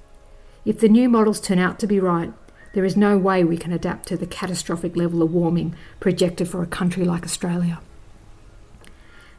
If 0.66 0.80
the 0.80 0.90
new 0.90 1.10
models 1.10 1.40
turn 1.40 1.60
out 1.60 1.78
to 1.78 1.86
be 1.86 2.00
right, 2.00 2.34
there 2.74 2.86
is 2.86 2.98
no 2.98 3.20
way 3.20 3.44
we 3.44 3.56
can 3.56 3.72
adapt 3.72 4.08
to 4.08 4.18
the 4.18 4.26
catastrophic 4.26 4.96
level 4.96 5.22
of 5.22 5.32
warming 5.32 5.76
projected 6.00 6.48
for 6.50 6.64
a 6.64 6.66
country 6.66 7.06
like 7.06 7.24
Australia. 7.24 7.82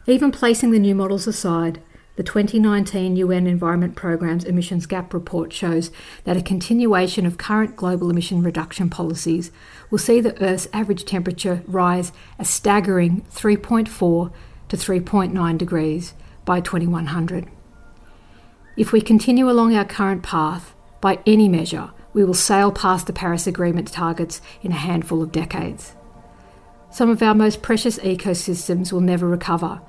Even 0.07 0.31
placing 0.31 0.71
the 0.71 0.79
new 0.79 0.95
models 0.95 1.27
aside, 1.27 1.83
the 2.21 2.25
2019 2.25 3.17
UN 3.17 3.47
Environment 3.47 3.97
Programme's 3.97 4.45
Emissions 4.45 4.85
Gap 4.85 5.15
Report 5.15 5.51
shows 5.55 5.91
that 6.25 6.37
a 6.37 6.43
continuation 6.43 7.25
of 7.25 7.39
current 7.39 7.77
global 7.77 8.11
emission 8.11 8.43
reduction 8.43 8.91
policies 8.91 9.51
will 9.89 9.97
see 9.97 10.21
the 10.21 10.39
Earth's 10.43 10.69
average 10.71 11.07
temperature 11.07 11.63
rise 11.67 12.13
a 12.39 12.45
staggering 12.45 13.25
3.4 13.33 14.31
to 14.69 14.77
3.9 14.77 15.57
degrees 15.57 16.13
by 16.45 16.61
2100. 16.61 17.49
If 18.77 18.93
we 18.93 19.01
continue 19.01 19.49
along 19.49 19.75
our 19.75 19.87
current 19.87 20.23
path, 20.23 20.75
by 21.01 21.21
any 21.25 21.49
measure, 21.49 21.91
we 22.13 22.23
will 22.23 22.35
sail 22.35 22.71
past 22.71 23.07
the 23.07 23.15
Paris 23.15 23.47
Agreement 23.47 23.91
targets 23.91 24.43
in 24.61 24.73
a 24.73 24.75
handful 24.75 25.23
of 25.23 25.33
decades. 25.33 25.95
Some 26.91 27.09
of 27.09 27.23
our 27.23 27.35
most 27.35 27.63
precious 27.63 27.99
ecosystems 28.01 28.93
will 28.93 29.01
never 29.01 29.27
recover, 29.27 29.81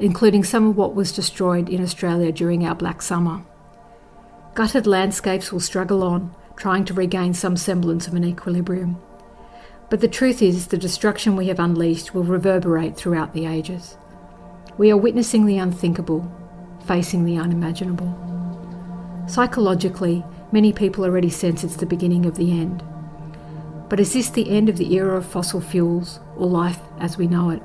including 0.00 0.44
some 0.44 0.68
of 0.68 0.76
what 0.76 0.94
was 0.94 1.12
destroyed 1.12 1.68
in 1.68 1.82
Australia 1.82 2.32
during 2.32 2.66
our 2.66 2.74
Black 2.74 3.02
Summer. 3.02 3.42
Gutted 4.54 4.86
landscapes 4.86 5.52
will 5.52 5.60
struggle 5.60 6.02
on, 6.02 6.34
trying 6.56 6.84
to 6.86 6.94
regain 6.94 7.34
some 7.34 7.56
semblance 7.56 8.06
of 8.06 8.14
an 8.14 8.24
equilibrium. 8.24 8.96
But 9.88 10.00
the 10.00 10.08
truth 10.08 10.42
is, 10.42 10.66
the 10.66 10.78
destruction 10.78 11.36
we 11.36 11.48
have 11.48 11.60
unleashed 11.60 12.14
will 12.14 12.24
reverberate 12.24 12.96
throughout 12.96 13.34
the 13.34 13.46
ages. 13.46 13.96
We 14.78 14.90
are 14.90 14.96
witnessing 14.96 15.46
the 15.46 15.58
unthinkable, 15.58 16.30
facing 16.86 17.24
the 17.24 17.38
unimaginable. 17.38 18.16
Psychologically, 19.28 20.24
Many 20.52 20.72
people 20.72 21.04
already 21.04 21.30
sense 21.30 21.62
it's 21.62 21.76
the 21.76 21.86
beginning 21.86 22.26
of 22.26 22.36
the 22.36 22.50
end. 22.50 22.82
But 23.88 24.00
is 24.00 24.12
this 24.12 24.30
the 24.30 24.50
end 24.50 24.68
of 24.68 24.78
the 24.78 24.94
era 24.94 25.16
of 25.16 25.24
fossil 25.24 25.60
fuels 25.60 26.18
or 26.36 26.48
life 26.48 26.80
as 26.98 27.16
we 27.16 27.28
know 27.28 27.50
it? 27.50 27.62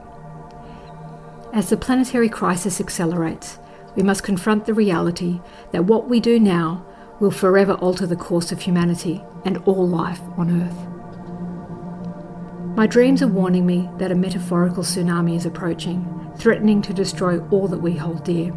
As 1.56 1.70
the 1.70 1.78
planetary 1.78 2.28
crisis 2.28 2.82
accelerates, 2.82 3.60
we 3.96 4.04
must 4.04 4.24
confront 4.24 4.66
the 4.66 4.74
reality 4.74 5.40
that 5.72 5.86
what 5.86 6.10
we 6.10 6.20
do 6.20 6.38
now 6.38 6.86
will 7.22 7.32
forever 7.32 7.76
alter 7.76 8.06
the 8.06 8.18
course 8.18 8.52
of 8.52 8.60
humanity 8.60 9.24
and 9.46 9.60
all 9.60 9.88
life 9.88 10.20
on 10.36 10.62
Earth. 10.62 10.76
My 12.76 12.88
dreams 12.88 13.22
are 13.22 13.30
warning 13.30 13.66
me 13.66 13.90
that 14.00 14.12
a 14.12 14.16
metaphorical 14.16 14.84
tsunami 14.84 15.38
is 15.38 15.46
approaching, 15.46 16.30
threatening 16.38 16.82
to 16.82 16.94
destroy 16.94 17.40
all 17.48 17.70
that 17.70 17.80
we 17.80 17.96
hold 17.96 18.26
dear. 18.26 18.52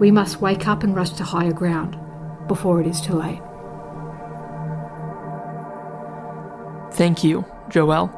We 0.00 0.10
must 0.10 0.40
wake 0.40 0.66
up 0.66 0.82
and 0.82 0.96
rush 0.96 1.10
to 1.10 1.22
higher 1.22 1.52
ground 1.52 1.96
before 2.48 2.80
it 2.80 2.88
is 2.88 3.00
too 3.00 3.14
late. 3.14 3.40
Thank 6.94 7.22
you, 7.22 7.44
Joelle. 7.68 8.12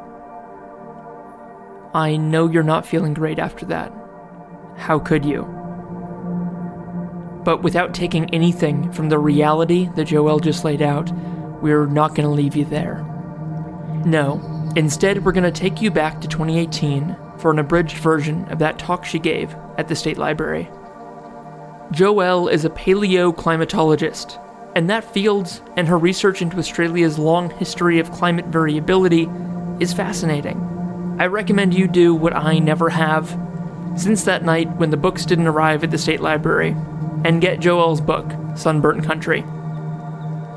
I 1.93 2.17
know 2.17 2.49
you're 2.49 2.63
not 2.63 2.87
feeling 2.87 3.13
great 3.13 3.39
after 3.39 3.67
that. 3.67 3.93
How 4.77 4.99
could 4.99 5.25
you? 5.25 5.43
But 7.45 7.63
without 7.63 7.95
taking 7.95 8.33
anything 8.35 8.91
from 8.93 9.09
the 9.09 9.19
reality 9.19 9.91
that 9.97 10.09
Joelle 10.09 10.43
just 10.43 10.65
laid 10.65 10.83
out, 10.83 11.13
we're 11.63 11.87
not 11.87 12.15
going 12.15 12.29
to 12.29 12.35
leave 12.35 12.57
you 12.57 12.65
there. 12.65 13.05
No, 14.05 14.41
instead, 14.77 15.25
we're 15.25 15.33
going 15.33 15.45
to 15.45 15.61
take 15.61 15.83
you 15.83 15.91
back 15.91 16.21
to 16.21 16.29
2018 16.29 17.17
for 17.39 17.51
an 17.51 17.59
abridged 17.59 17.99
version 17.99 18.45
of 18.47 18.59
that 18.59 18.79
talk 18.79 19.05
she 19.05 19.19
gave 19.19 19.55
at 19.77 19.89
the 19.89 19.97
State 19.97 20.19
Library. 20.19 20.71
Joelle 21.93 22.51
is 22.51 22.65
a 22.65 22.71
paleoclimatologist 22.71 24.41
and 24.75 24.91
that 24.91 25.05
field 25.05 25.63
and 25.77 25.87
her 25.87 25.99
research 25.99 26.43
into 26.43 26.59
Australia's 26.59 27.19
long 27.19 27.51
history 27.51 27.99
of 27.99 28.11
climate 28.11 28.47
variability 28.47 29.29
is 29.81 29.93
fascinating. 29.93 30.61
I 31.19 31.27
recommend 31.27 31.75
you 31.75 31.87
do 31.87 32.15
what 32.15 32.35
I 32.35 32.59
never 32.59 32.91
have 32.91 33.39
since 33.97 34.25
that 34.25 34.45
night 34.45 34.75
when 34.77 34.91
the 34.91 34.97
books 34.97 35.25
didn't 35.25 35.47
arrive 35.47 35.85
at 35.85 35.91
the 35.91 35.99
State 35.99 36.21
Library, 36.21 36.77
and 37.25 37.41
get 37.41 37.61
Joelle's 37.61 38.01
book, 38.01 38.31
Sunburnt 38.57 39.05
Country. 39.05 39.45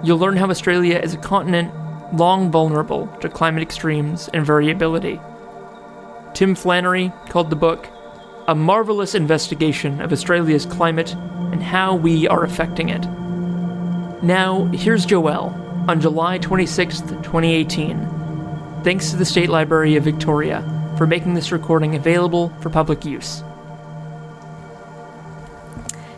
You'll 0.03 0.19
learn 0.19 0.37
how 0.37 0.49
Australia 0.49 0.99
is 0.99 1.13
a 1.13 1.17
continent 1.17 1.73
long 2.13 2.51
vulnerable 2.51 3.07
to 3.21 3.29
climate 3.29 3.63
extremes 3.63 4.29
and 4.33 4.45
variability. 4.45 5.19
Tim 6.33 6.55
Flannery 6.55 7.11
called 7.29 7.49
the 7.49 7.55
book 7.55 7.87
a 8.47 8.55
marvelous 8.55 9.13
investigation 9.13 9.99
of 9.99 10.13
Australia's 10.13 10.65
climate 10.65 11.13
and 11.51 11.61
how 11.61 11.95
we 11.95 12.27
are 12.29 12.45
affecting 12.45 12.89
it. 12.89 13.05
Now, 14.23 14.65
here's 14.73 15.05
Joelle 15.05 15.53
on 15.89 15.99
July 15.99 16.37
26, 16.37 17.01
2018. 17.01 18.83
Thanks 18.83 19.11
to 19.11 19.17
the 19.17 19.25
State 19.25 19.49
Library 19.49 19.97
of 19.97 20.05
Victoria 20.05 20.61
for 20.97 21.05
making 21.07 21.35
this 21.35 21.51
recording 21.51 21.95
available 21.95 22.49
for 22.61 22.69
public 22.69 23.05
use. 23.05 23.43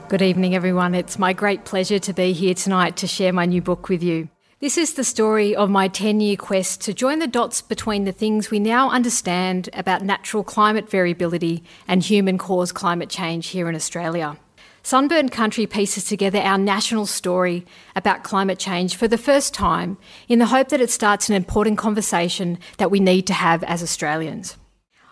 Good 0.08 0.22
evening, 0.22 0.56
everyone. 0.56 0.96
It's 0.96 1.20
my 1.20 1.34
great 1.34 1.66
pleasure 1.66 2.00
to 2.00 2.14
be 2.14 2.34
here 2.34 2.54
tonight 2.54 2.98
to 2.98 3.08
share 3.08 3.34
my 3.34 3.46
new 3.46 3.62
book 3.62 3.90
with 3.90 4.02
you. 4.02 4.30
This 4.60 4.78
is 4.78 4.96
the 4.96 5.04
story 5.04 5.56
of 5.56 5.70
my 5.70 5.88
10 5.88 6.20
year 6.20 6.36
quest 6.36 6.82
to 6.82 6.94
join 6.94 7.20
the 7.20 7.28
dots 7.28 7.62
between 7.62 8.06
the 8.06 8.12
things 8.12 8.50
we 8.50 8.60
now 8.60 8.90
understand 8.90 9.70
about 9.74 10.02
natural 10.02 10.44
climate 10.44 10.90
variability 10.90 11.64
and 11.88 12.02
human 12.02 12.38
caused 12.38 12.74
climate 12.74 13.10
change 13.10 13.48
here 13.48 13.70
in 13.70 13.76
Australia. 13.76 14.38
Sunburnt 14.82 15.32
Country 15.32 15.68
pieces 15.68 16.06
together 16.06 16.40
our 16.40 16.58
national 16.58 17.06
story 17.06 17.66
about 17.96 18.24
climate 18.24 18.58
change 18.58 18.96
for 18.96 19.08
the 19.08 19.18
first 19.18 19.54
time 19.54 19.98
in 20.28 20.40
the 20.40 20.48
hope 20.48 20.70
that 20.70 20.82
it 20.82 20.90
starts 20.90 21.30
an 21.30 21.36
important 21.36 21.78
conversation 21.78 22.58
that 22.78 22.90
we 22.90 23.00
need 23.00 23.28
to 23.28 23.34
have 23.34 23.64
as 23.66 23.84
Australians. 23.84 24.58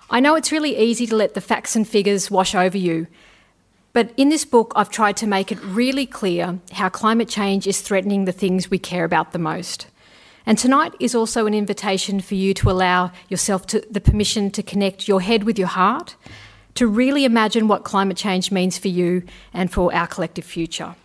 I 0.09 0.21
know 0.21 0.35
it's 0.35 0.53
really 0.53 0.77
easy 0.77 1.05
to 1.07 1.15
let 1.15 1.33
the 1.33 1.41
facts 1.41 1.75
and 1.75 1.85
figures 1.85 2.31
wash 2.31 2.55
over 2.55 2.77
you, 2.77 3.07
but 3.91 4.13
in 4.15 4.29
this 4.29 4.45
book, 4.45 4.71
I've 4.75 4.89
tried 4.89 5.17
to 5.17 5.27
make 5.27 5.51
it 5.51 5.61
really 5.63 6.05
clear 6.05 6.59
how 6.71 6.87
climate 6.87 7.27
change 7.27 7.67
is 7.67 7.81
threatening 7.81 8.25
the 8.25 8.31
things 8.31 8.69
we 8.69 8.79
care 8.79 9.03
about 9.03 9.31
the 9.31 9.39
most. 9.39 9.87
And 10.45 10.57
tonight 10.57 10.93
is 10.99 11.13
also 11.13 11.45
an 11.45 11.53
invitation 11.53 12.21
for 12.21 12.35
you 12.35 12.53
to 12.53 12.71
allow 12.71 13.11
yourself 13.27 13.67
to, 13.67 13.85
the 13.91 13.99
permission 13.99 14.49
to 14.51 14.63
connect 14.63 15.09
your 15.09 15.19
head 15.19 15.43
with 15.43 15.59
your 15.59 15.67
heart, 15.67 16.15
to 16.75 16.87
really 16.87 17.25
imagine 17.25 17.67
what 17.67 17.83
climate 17.83 18.15
change 18.15 18.49
means 18.49 18.77
for 18.77 18.87
you 18.87 19.23
and 19.53 19.73
for 19.73 19.93
our 19.93 20.07
collective 20.07 20.45
future. 20.45 20.95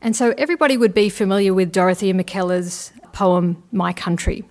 And 0.00 0.14
so, 0.14 0.34
everybody 0.38 0.76
would 0.76 0.94
be 0.94 1.08
familiar 1.08 1.52
with 1.52 1.72
Dorothea 1.72 2.14
Mackellar's 2.14 2.92
poem, 3.12 3.60
My 3.72 3.92
Country. 3.92 4.44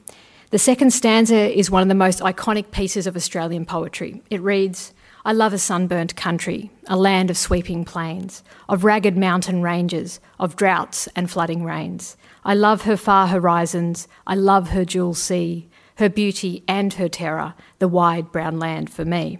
The 0.55 0.59
second 0.59 0.91
stanza 0.91 1.53
is 1.53 1.69
one 1.69 1.81
of 1.81 1.89
the 1.89 1.95
most 1.95 2.21
iconic 2.21 2.71
pieces 2.71 3.07
of 3.07 3.17
Australian 3.17 3.65
poetry. 3.65 4.21
It 4.29 4.39
reads, 4.39 4.93
I 5.25 5.33
love 5.33 5.51
a 5.51 5.57
sunburnt 5.57 6.15
country, 6.15 6.71
a 6.87 6.95
land 6.95 7.29
of 7.29 7.37
sweeping 7.37 7.83
plains, 7.83 8.41
of 8.69 8.85
ragged 8.85 9.17
mountain 9.17 9.61
ranges, 9.61 10.21
of 10.39 10.55
droughts 10.55 11.09
and 11.13 11.29
flooding 11.29 11.65
rains. 11.65 12.15
I 12.45 12.53
love 12.53 12.83
her 12.83 12.95
far 12.95 13.27
horizons, 13.27 14.07
I 14.25 14.35
love 14.35 14.69
her 14.69 14.85
jewel 14.85 15.13
sea, 15.13 15.67
her 15.97 16.07
beauty 16.07 16.63
and 16.69 16.93
her 16.93 17.09
terror, 17.09 17.53
the 17.79 17.89
wide 17.89 18.31
brown 18.31 18.57
land 18.57 18.89
for 18.89 19.03
me. 19.03 19.39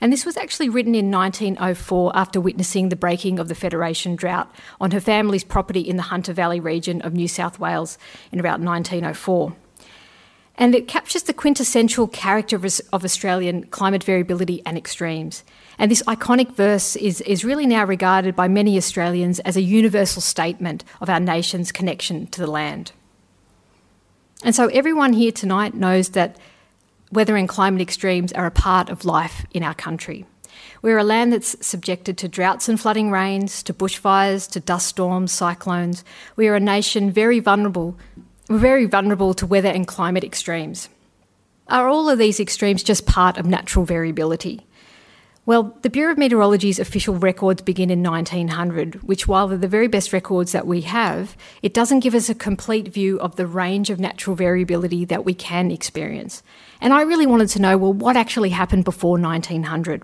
And 0.00 0.10
this 0.10 0.24
was 0.24 0.38
actually 0.38 0.70
written 0.70 0.94
in 0.94 1.10
1904 1.10 2.16
after 2.16 2.40
witnessing 2.40 2.88
the 2.88 2.96
breaking 2.96 3.38
of 3.38 3.48
the 3.48 3.54
Federation 3.54 4.16
drought 4.16 4.50
on 4.80 4.92
her 4.92 5.00
family's 5.00 5.44
property 5.44 5.82
in 5.82 5.98
the 5.98 6.04
Hunter 6.04 6.32
Valley 6.32 6.60
region 6.60 7.02
of 7.02 7.12
New 7.12 7.28
South 7.28 7.58
Wales 7.58 7.98
in 8.32 8.40
about 8.40 8.60
1904 8.60 9.54
and 10.60 10.74
it 10.74 10.86
captures 10.86 11.22
the 11.22 11.32
quintessential 11.32 12.06
character 12.06 12.54
of 12.54 13.04
Australian 13.04 13.64
climate 13.68 14.04
variability 14.04 14.60
and 14.66 14.76
extremes. 14.76 15.42
And 15.78 15.90
this 15.90 16.02
iconic 16.02 16.52
verse 16.52 16.96
is, 16.96 17.22
is 17.22 17.46
really 17.46 17.66
now 17.66 17.86
regarded 17.86 18.36
by 18.36 18.46
many 18.46 18.76
Australians 18.76 19.40
as 19.40 19.56
a 19.56 19.62
universal 19.62 20.20
statement 20.20 20.84
of 21.00 21.08
our 21.08 21.18
nation's 21.18 21.72
connection 21.72 22.26
to 22.28 22.42
the 22.42 22.50
land. 22.50 22.92
And 24.44 24.54
so 24.54 24.66
everyone 24.68 25.14
here 25.14 25.32
tonight 25.32 25.72
knows 25.72 26.10
that 26.10 26.36
weather 27.10 27.36
and 27.36 27.48
climate 27.48 27.80
extremes 27.80 28.30
are 28.34 28.46
a 28.46 28.50
part 28.50 28.90
of 28.90 29.06
life 29.06 29.46
in 29.52 29.62
our 29.62 29.74
country. 29.74 30.26
We're 30.82 30.98
a 30.98 31.04
land 31.04 31.32
that's 31.32 31.56
subjected 31.66 32.18
to 32.18 32.28
droughts 32.28 32.68
and 32.68 32.80
flooding 32.80 33.10
rains, 33.10 33.62
to 33.64 33.74
bushfires, 33.74 34.50
to 34.50 34.60
dust 34.60 34.88
storms, 34.88 35.32
cyclones. 35.32 36.04
We 36.36 36.48
are 36.48 36.54
a 36.54 36.60
nation 36.60 37.10
very 37.10 37.40
vulnerable 37.40 37.96
we're 38.50 38.58
very 38.58 38.84
vulnerable 38.84 39.32
to 39.32 39.46
weather 39.46 39.68
and 39.68 39.86
climate 39.86 40.24
extremes. 40.24 40.88
Are 41.68 41.88
all 41.88 42.08
of 42.10 42.18
these 42.18 42.40
extremes 42.40 42.82
just 42.82 43.06
part 43.06 43.38
of 43.38 43.46
natural 43.46 43.84
variability? 43.84 44.66
Well, 45.46 45.78
the 45.82 45.88
Bureau 45.88 46.12
of 46.12 46.18
Meteorology's 46.18 46.80
official 46.80 47.14
records 47.14 47.62
begin 47.62 47.90
in 47.90 48.02
1900, 48.02 49.04
which, 49.04 49.28
while 49.28 49.46
they're 49.46 49.56
the 49.56 49.68
very 49.68 49.86
best 49.86 50.12
records 50.12 50.50
that 50.50 50.66
we 50.66 50.80
have, 50.80 51.36
it 51.62 51.72
doesn't 51.72 52.00
give 52.00 52.14
us 52.14 52.28
a 52.28 52.34
complete 52.34 52.88
view 52.88 53.20
of 53.20 53.36
the 53.36 53.46
range 53.46 53.88
of 53.88 54.00
natural 54.00 54.34
variability 54.34 55.04
that 55.04 55.24
we 55.24 55.32
can 55.32 55.70
experience. 55.70 56.42
And 56.80 56.92
I 56.92 57.02
really 57.02 57.26
wanted 57.26 57.50
to 57.50 57.62
know 57.62 57.78
well, 57.78 57.92
what 57.92 58.16
actually 58.16 58.50
happened 58.50 58.84
before 58.84 59.16
1900? 59.16 60.02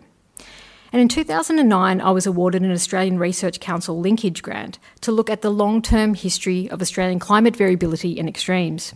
And 0.93 1.03
in 1.03 1.09
2009, 1.09 2.01
I 2.01 2.11
was 2.11 2.27
awarded 2.27 2.63
an 2.63 2.73
Australian 2.73 3.19
Research 3.19 3.61
Council 3.61 3.99
linkage 3.99 4.43
grant 4.43 4.79
to 5.01 5.13
look 5.13 5.29
at 5.29 5.43
the 5.43 5.51
long 5.51 5.83
term 5.83 6.15
history 6.15 6.71
of 6.71 6.81
Australian 6.81 7.19
climate 7.19 7.57
variability 7.57 8.19
and 8.19 8.29
extremes. 8.29 8.95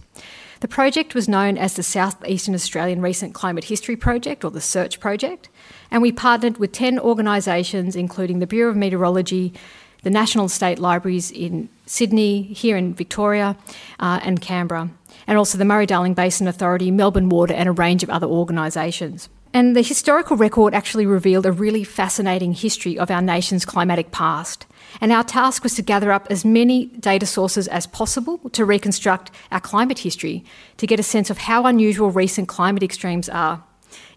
The 0.60 0.68
project 0.68 1.14
was 1.14 1.28
known 1.28 1.56
as 1.56 1.74
the 1.74 1.82
South 1.82 2.22
Eastern 2.26 2.54
Australian 2.54 3.00
Recent 3.00 3.32
Climate 3.32 3.64
History 3.64 3.96
Project, 3.96 4.44
or 4.44 4.50
the 4.50 4.60
SEARCH 4.60 5.00
Project, 5.00 5.48
and 5.90 6.02
we 6.02 6.12
partnered 6.12 6.58
with 6.58 6.72
10 6.72 6.98
organisations, 6.98 7.96
including 7.96 8.40
the 8.40 8.46
Bureau 8.46 8.70
of 8.70 8.76
Meteorology, 8.76 9.54
the 10.02 10.10
National 10.10 10.48
State 10.48 10.78
Libraries 10.78 11.30
in 11.30 11.70
Sydney, 11.86 12.42
here 12.42 12.76
in 12.76 12.92
Victoria, 12.94 13.56
uh, 14.00 14.20
and 14.22 14.42
Canberra, 14.42 14.90
and 15.26 15.38
also 15.38 15.56
the 15.56 15.64
Murray 15.64 15.86
Darling 15.86 16.12
Basin 16.12 16.46
Authority, 16.46 16.90
Melbourne 16.90 17.30
Water, 17.30 17.54
and 17.54 17.68
a 17.68 17.72
range 17.72 18.02
of 18.02 18.10
other 18.10 18.26
organisations. 18.26 19.30
And 19.52 19.74
the 19.74 19.82
historical 19.82 20.36
record 20.36 20.74
actually 20.74 21.06
revealed 21.06 21.44
a 21.44 21.52
really 21.52 21.82
fascinating 21.82 22.52
history 22.52 22.98
of 22.98 23.10
our 23.10 23.20
nation's 23.20 23.64
climatic 23.64 24.12
past. 24.12 24.66
And 25.00 25.10
our 25.10 25.24
task 25.24 25.64
was 25.64 25.74
to 25.74 25.82
gather 25.82 26.12
up 26.12 26.28
as 26.30 26.44
many 26.44 26.86
data 26.86 27.26
sources 27.26 27.66
as 27.66 27.86
possible 27.86 28.38
to 28.50 28.64
reconstruct 28.64 29.30
our 29.50 29.60
climate 29.60 29.98
history 29.98 30.44
to 30.76 30.86
get 30.86 31.00
a 31.00 31.04
sense 31.04 31.30
of 31.30 31.38
how 31.38 31.66
unusual 31.66 32.10
recent 32.10 32.48
climate 32.48 32.82
extremes 32.82 33.28
are 33.28 33.62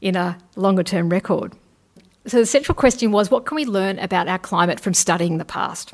in 0.02 0.16
a 0.16 0.38
longer 0.56 0.84
term 0.84 1.10
record. 1.10 1.54
So 2.28 2.38
the 2.38 2.46
central 2.46 2.76
question 2.76 3.12
was 3.12 3.32
what 3.32 3.46
can 3.46 3.56
we 3.56 3.66
learn 3.66 4.00
about 4.00 4.28
our 4.28 4.40
climate 4.40 4.80
from 4.80 4.94
studying 4.94 5.40
the 5.40 5.46
past? 5.46 5.94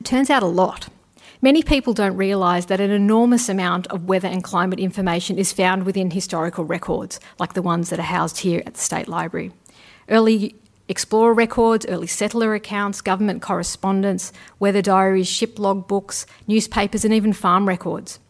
It 0.00 0.04
turns 0.04 0.30
out 0.30 0.42
a 0.42 0.46
lot. 0.46 0.88
Many 1.44 1.64
people 1.64 1.92
don't 1.92 2.16
realise 2.16 2.66
that 2.66 2.80
an 2.80 2.92
enormous 2.92 3.48
amount 3.48 3.88
of 3.88 4.04
weather 4.04 4.28
and 4.28 4.44
climate 4.44 4.78
information 4.78 5.38
is 5.38 5.52
found 5.52 5.84
within 5.84 6.12
historical 6.12 6.64
records, 6.64 7.18
like 7.40 7.54
the 7.54 7.62
ones 7.62 7.90
that 7.90 7.98
are 7.98 8.02
housed 8.02 8.38
here 8.38 8.62
at 8.64 8.74
the 8.74 8.80
State 8.80 9.08
Library. 9.08 9.50
Early 10.08 10.54
explorer 10.88 11.34
records, 11.34 11.84
early 11.86 12.06
settler 12.06 12.54
accounts, 12.54 13.00
government 13.00 13.42
correspondence, 13.42 14.32
weather 14.60 14.82
diaries, 14.82 15.26
ship 15.26 15.58
log 15.58 15.88
books, 15.88 16.26
newspapers, 16.46 17.04
and 17.04 17.12
even 17.12 17.32
farm 17.32 17.66
records. 17.66 18.20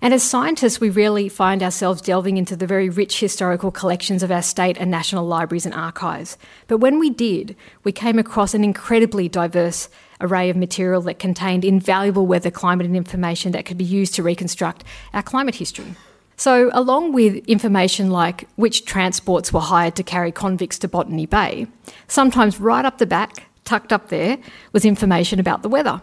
And 0.00 0.14
as 0.14 0.22
scientists, 0.22 0.78
we 0.78 0.90
rarely 0.90 1.28
find 1.28 1.64
ourselves 1.64 2.00
delving 2.00 2.36
into 2.36 2.54
the 2.54 2.66
very 2.66 2.90
rich 2.90 3.18
historical 3.18 3.72
collections 3.72 4.22
of 4.22 4.30
our 4.30 4.42
state 4.42 4.76
and 4.78 4.88
national 4.88 5.26
libraries 5.26 5.66
and 5.66 5.74
archives. 5.74 6.38
But 6.68 6.78
when 6.78 7.00
we 7.00 7.10
did, 7.10 7.56
we 7.82 7.90
came 7.90 8.20
across 8.20 8.54
an 8.54 8.62
incredibly 8.62 9.28
diverse 9.28 9.88
array 10.24 10.50
of 10.50 10.56
material 10.56 11.02
that 11.02 11.18
contained 11.18 11.64
invaluable 11.64 12.26
weather, 12.26 12.50
climate, 12.50 12.86
and 12.86 12.96
information 12.96 13.52
that 13.52 13.64
could 13.66 13.78
be 13.78 13.84
used 13.84 14.14
to 14.14 14.22
reconstruct 14.22 14.82
our 15.12 15.22
climate 15.22 15.54
history. 15.54 15.94
So, 16.36 16.70
along 16.72 17.12
with 17.12 17.44
information 17.46 18.10
like 18.10 18.48
which 18.56 18.84
transports 18.84 19.52
were 19.52 19.60
hired 19.60 19.94
to 19.96 20.02
carry 20.02 20.32
convicts 20.32 20.78
to 20.80 20.88
Botany 20.88 21.26
Bay, 21.26 21.68
sometimes 22.08 22.58
right 22.58 22.84
up 22.84 22.98
the 22.98 23.06
back, 23.06 23.46
tucked 23.64 23.92
up 23.92 24.08
there, 24.08 24.38
was 24.72 24.84
information 24.84 25.38
about 25.38 25.62
the 25.62 25.68
weather. 25.68 26.02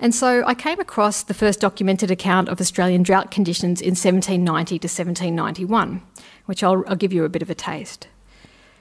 And 0.00 0.12
so 0.12 0.42
I 0.44 0.54
came 0.54 0.80
across 0.80 1.22
the 1.22 1.32
first 1.32 1.60
documented 1.60 2.10
account 2.10 2.48
of 2.48 2.60
Australian 2.60 3.04
drought 3.04 3.30
conditions 3.30 3.80
in 3.80 3.90
1790 3.90 4.80
to 4.80 4.86
1791, 4.88 6.02
which 6.46 6.64
I'll, 6.64 6.82
I'll 6.88 6.96
give 6.96 7.12
you 7.12 7.24
a 7.24 7.28
bit 7.28 7.40
of 7.42 7.50
a 7.50 7.54
taste. 7.54 8.08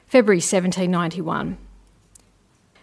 February 0.07 0.37
1791. 0.37 1.59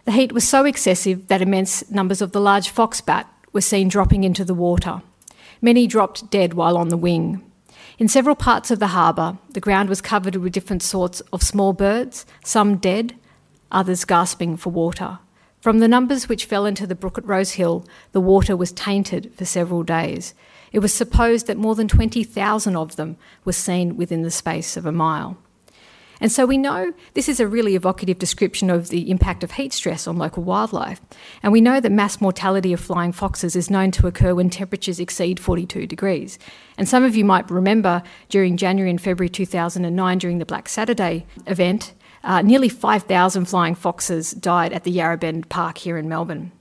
The 0.09 0.15
heat 0.15 0.31
was 0.31 0.47
so 0.47 0.65
excessive 0.65 1.27
that 1.27 1.39
immense 1.39 1.87
numbers 1.91 2.19
of 2.19 2.31
the 2.31 2.41
large 2.41 2.69
fox 2.69 2.99
bat 2.99 3.31
were 3.53 3.61
seen 3.61 3.89
dropping 3.89 4.23
into 4.23 4.43
the 4.43 4.55
water. 4.55 5.03
Many 5.61 5.85
dropped 5.85 6.31
dead 6.31 6.55
while 6.55 6.79
on 6.79 6.89
the 6.89 6.97
wing. 6.97 7.43
In 7.99 8.07
several 8.07 8.35
parts 8.35 8.71
of 8.71 8.79
the 8.79 8.87
harbour, 8.87 9.37
the 9.51 9.59
ground 9.59 9.87
was 9.87 10.01
covered 10.01 10.35
with 10.35 10.51
different 10.51 10.81
sorts 10.81 11.19
of 11.31 11.43
small 11.43 11.73
birds, 11.73 12.25
some 12.43 12.77
dead, 12.77 13.13
others 13.71 14.03
gasping 14.03 14.57
for 14.57 14.71
water. 14.71 15.19
From 15.61 15.77
the 15.77 15.87
numbers 15.87 16.27
which 16.27 16.45
fell 16.45 16.65
into 16.65 16.87
the 16.87 16.95
brook 16.95 17.19
at 17.19 17.27
Rosehill, 17.27 17.85
the 18.11 18.19
water 18.19 18.57
was 18.57 18.71
tainted 18.71 19.31
for 19.35 19.45
several 19.45 19.83
days. 19.83 20.33
It 20.71 20.79
was 20.79 20.91
supposed 20.91 21.45
that 21.45 21.55
more 21.55 21.75
than 21.75 21.87
20,000 21.87 22.75
of 22.75 22.95
them 22.95 23.17
were 23.45 23.53
seen 23.53 23.95
within 23.95 24.23
the 24.23 24.31
space 24.31 24.75
of 24.75 24.87
a 24.87 24.91
mile. 24.91 25.37
And 26.21 26.31
so 26.31 26.45
we 26.45 26.57
know 26.57 26.93
this 27.13 27.29
is 27.29 27.39
a 27.39 27.47
really 27.47 27.75
evocative 27.75 28.19
description 28.19 28.69
of 28.69 28.89
the 28.89 29.09
impact 29.09 29.43
of 29.43 29.51
heat 29.51 29.71
stress 29.73 30.07
on 30.07 30.17
local 30.17 30.43
wildlife. 30.43 30.99
And 31.41 31.53
we 31.53 31.61
know 31.61 31.79
that 31.79 31.91
mass 31.91 32.19
mortality 32.19 32.73
of 32.73 32.79
flying 32.79 33.11
foxes 33.11 33.55
is 33.55 33.69
known 33.69 33.91
to 33.91 34.07
occur 34.07 34.35
when 34.35 34.49
temperatures 34.49 34.99
exceed 34.99 35.39
42 35.39 35.87
degrees. 35.87 36.37
And 36.77 36.89
some 36.89 37.03
of 37.03 37.15
you 37.15 37.23
might 37.23 37.49
remember 37.49 38.03
during 38.27 38.57
January 38.57 38.89
and 38.89 39.01
February 39.01 39.29
2009, 39.29 40.17
during 40.17 40.39
the 40.39 40.45
Black 40.45 40.67
Saturday 40.67 41.25
event, 41.47 41.93
uh, 42.23 42.41
nearly 42.41 42.69
5,000 42.69 43.45
flying 43.45 43.75
foxes 43.75 44.31
died 44.31 44.73
at 44.73 44.83
the 44.83 44.91
Yarra 44.91 45.17
Bend 45.17 45.47
Park 45.47 45.77
here 45.77 45.97
in 45.97 46.09
Melbourne. 46.09 46.51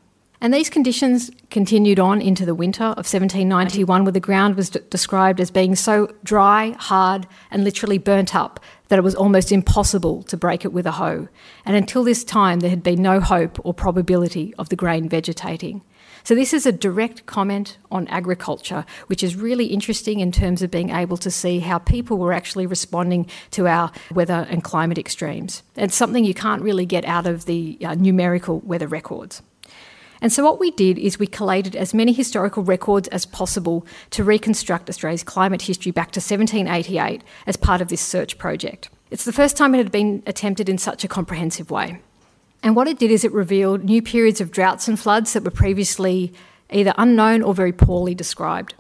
And 0.41 0.55
these 0.55 0.71
conditions 0.71 1.33
continued 1.51 1.99
on 1.99 2.21
into 2.21 2.47
the 2.47 2.55
winter 2.55 2.85
of 2.85 2.99
1791, 2.99 4.05
where 4.05 4.13
the 4.13 4.21
ground 4.21 4.55
was 4.55 4.71
d- 4.71 4.79
described 4.89 5.41
as 5.41 5.51
being 5.51 5.75
so 5.75 6.15
dry, 6.23 6.77
hard, 6.79 7.27
and 7.51 7.65
literally 7.65 7.99
burnt 7.99 8.37
up 8.37 8.61
that 8.89 8.99
it 8.99 9.03
was 9.03 9.15
almost 9.15 9.53
impossible 9.53 10.23
to 10.25 10.37
break 10.37 10.65
it 10.65 10.73
with 10.73 10.87
a 10.87 10.93
hoe, 10.93 11.29
and 11.65 11.77
until 11.77 12.05
this 12.05 12.25
time 12.25 12.61
there 12.61 12.71
had 12.71 12.83
been 12.83 13.03
no 13.03 13.21
hope 13.21 13.59
or 13.65 13.73
probability 13.73 14.55
of 14.59 14.69
the 14.69 14.77
grain 14.77 15.09
vegetating. 15.09 15.83
So, 16.25 16.35
this 16.35 16.53
is 16.53 16.67
a 16.67 16.73
direct 16.73 17.27
comment 17.27 17.79
on 17.91 18.07
agriculture, 18.09 18.85
which 19.07 19.23
is 19.23 19.37
really 19.37 19.67
interesting 19.67 20.21
in 20.21 20.33
terms 20.33 20.63
of 20.63 20.71
being 20.71 20.91
able 20.91 21.17
to 21.19 21.31
see 21.31 21.61
how 21.61 21.79
people 21.79 22.19
were 22.19 22.33
actually 22.33 22.67
responding 22.67 23.29
to 23.53 23.67
our 23.67 23.93
weather 24.13 24.47
and 24.51 24.63
climate 24.63 24.99
extremes. 24.99 25.63
It's 25.77 25.95
something 25.95 26.25
you 26.25 26.35
can't 26.35 26.63
really 26.63 26.87
get 26.87 27.05
out 27.05 27.27
of 27.27 27.47
the 27.47 27.79
uh, 27.83 27.95
numerical 27.95 28.61
weather 28.61 28.89
records. 28.89 29.43
And 30.21 30.33
so, 30.33 30.45
what 30.45 30.59
we 30.59 30.71
did 30.73 30.99
is 30.99 31.19
we 31.19 31.27
collated 31.27 31.77
as 31.77 31.95
many 31.95 32.13
historical 32.13 32.63
records 32.63 33.09
as 33.09 33.27
possible 33.27 33.87
to 34.11 34.25
reconstruct 34.25 34.89
Australia's 34.89 35.23
climate 35.23 35.63
history 35.63 35.93
back 35.93 36.11
to 36.13 36.19
1788 36.19 37.23
as 37.47 37.57
part 37.57 37.81
of 37.81 37.89
this 37.89 38.01
search 38.01 38.39
project. 38.39 38.91
It's 39.11 39.25
the 39.25 39.33
first 39.33 39.57
time 39.57 39.75
it 39.75 39.79
had 39.79 39.93
been 39.93 40.23
attempted 40.27 40.69
in 40.69 40.79
such 40.79 41.05
a 41.05 41.09
comprehensive 41.09 41.71
way. 41.71 42.01
And 42.63 42.75
what 42.75 42.89
it 42.89 42.99
did 42.99 43.11
is 43.11 43.25
it 43.25 43.33
revealed 43.33 43.85
new 43.85 44.03
periods 44.03 44.41
of 44.41 44.51
droughts 44.51 44.89
and 44.89 44.99
floods 44.99 45.33
that 45.33 45.45
were 45.45 45.51
previously 45.51 46.33
either 46.71 46.93
unknown 46.99 47.43
or 47.43 47.55
very 47.55 47.73
poorly 47.73 48.15
described. 48.15 48.75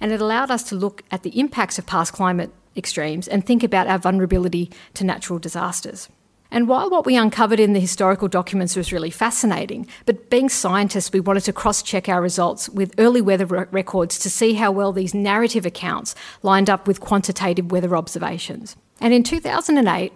And 0.00 0.12
it 0.12 0.20
allowed 0.20 0.50
us 0.50 0.62
to 0.64 0.76
look 0.76 1.02
at 1.10 1.24
the 1.24 1.38
impacts 1.38 1.78
of 1.78 1.86
past 1.86 2.12
climate 2.12 2.52
extremes 2.76 3.26
and 3.26 3.44
think 3.44 3.62
about 3.62 3.88
our 3.88 3.98
vulnerability 3.98 4.70
to 4.94 5.04
natural 5.04 5.38
disasters. 5.38 6.08
And 6.50 6.66
while 6.66 6.88
what 6.88 7.04
we 7.04 7.16
uncovered 7.16 7.60
in 7.60 7.74
the 7.74 7.80
historical 7.80 8.26
documents 8.26 8.74
was 8.74 8.92
really 8.92 9.10
fascinating, 9.10 9.86
but 10.06 10.30
being 10.30 10.48
scientists, 10.48 11.12
we 11.12 11.20
wanted 11.20 11.44
to 11.44 11.52
cross 11.52 11.82
check 11.82 12.08
our 12.08 12.22
results 12.22 12.68
with 12.68 12.94
early 12.98 13.20
weather 13.20 13.46
records 13.46 14.18
to 14.20 14.30
see 14.30 14.54
how 14.54 14.70
well 14.70 14.92
these 14.92 15.12
narrative 15.12 15.66
accounts 15.66 16.14
lined 16.42 16.70
up 16.70 16.86
with 16.86 17.00
quantitative 17.00 17.70
weather 17.70 17.96
observations. 17.96 18.76
And 19.00 19.12
in 19.12 19.22
2008, 19.22 20.12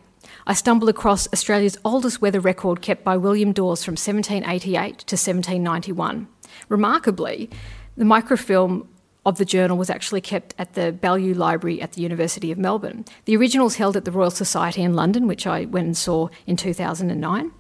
I 0.47 0.55
stumbled 0.55 0.89
across 0.89 1.29
Australia's 1.33 1.79
oldest 1.85 2.23
weather 2.23 2.41
record 2.41 2.81
kept 2.81 3.05
by 3.05 3.17
William 3.17 3.53
Dawes 3.53 3.85
from 3.85 3.93
1788 3.93 4.99
to 4.99 5.15
1791. 5.15 6.29
Remarkably, 6.69 7.51
the 7.97 8.05
microfilm 8.05 8.89
of 9.25 9.39
the 9.39 9.45
journal 9.45 9.77
was 9.77 9.91
actually 9.91 10.21
kept 10.21 10.55
at 10.59 10.75
the 10.75 10.93
Baillieu 10.93 11.37
Library 11.37 11.81
at 11.81 11.93
the 11.93 12.03
University 12.03 12.51
of 12.51 12.59
Melbourne. 12.59 13.05
The 13.25 13.37
original 13.37 13.69
is 13.69 13.77
held 13.77 13.97
at 13.97 14.05
the 14.05 14.11
Royal 14.11 14.31
Society 14.31 14.83
in 14.83 14.95
London, 14.95 15.27
which 15.27 15.47
I 15.47 15.65
went 15.65 15.87
and 15.87 15.97
saw 15.97 16.29
in 16.47 16.57
2009. 16.57 17.53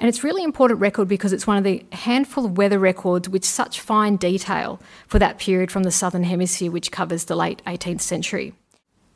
And 0.00 0.08
it's 0.08 0.22
really 0.22 0.44
important 0.44 0.80
record 0.80 1.08
because 1.08 1.32
it's 1.32 1.46
one 1.46 1.56
of 1.56 1.64
the 1.64 1.84
handful 1.90 2.46
of 2.46 2.56
weather 2.56 2.78
records 2.78 3.28
with 3.28 3.44
such 3.44 3.80
fine 3.80 4.16
detail 4.16 4.80
for 5.06 5.18
that 5.18 5.38
period 5.38 5.72
from 5.72 5.82
the 5.82 5.90
southern 5.90 6.22
hemisphere, 6.22 6.70
which 6.70 6.92
covers 6.92 7.24
the 7.24 7.34
late 7.34 7.62
18th 7.66 8.00
century. 8.00 8.54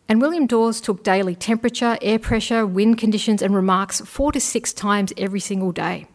And 0.09 0.21
William 0.21 0.47
Dawes 0.47 0.81
took 0.81 1.05
daily 1.05 1.37
temperature, 1.37 1.97
air 2.03 2.19
pressure, 2.19 2.67
wind 2.67 2.99
conditions, 2.99 3.41
and 3.41 3.55
remarks 3.55 4.01
four 4.01 4.33
to 4.33 4.41
six 4.41 4.73
times 4.73 5.13
every 5.17 5.41
single 5.41 5.71
day. 5.71 6.07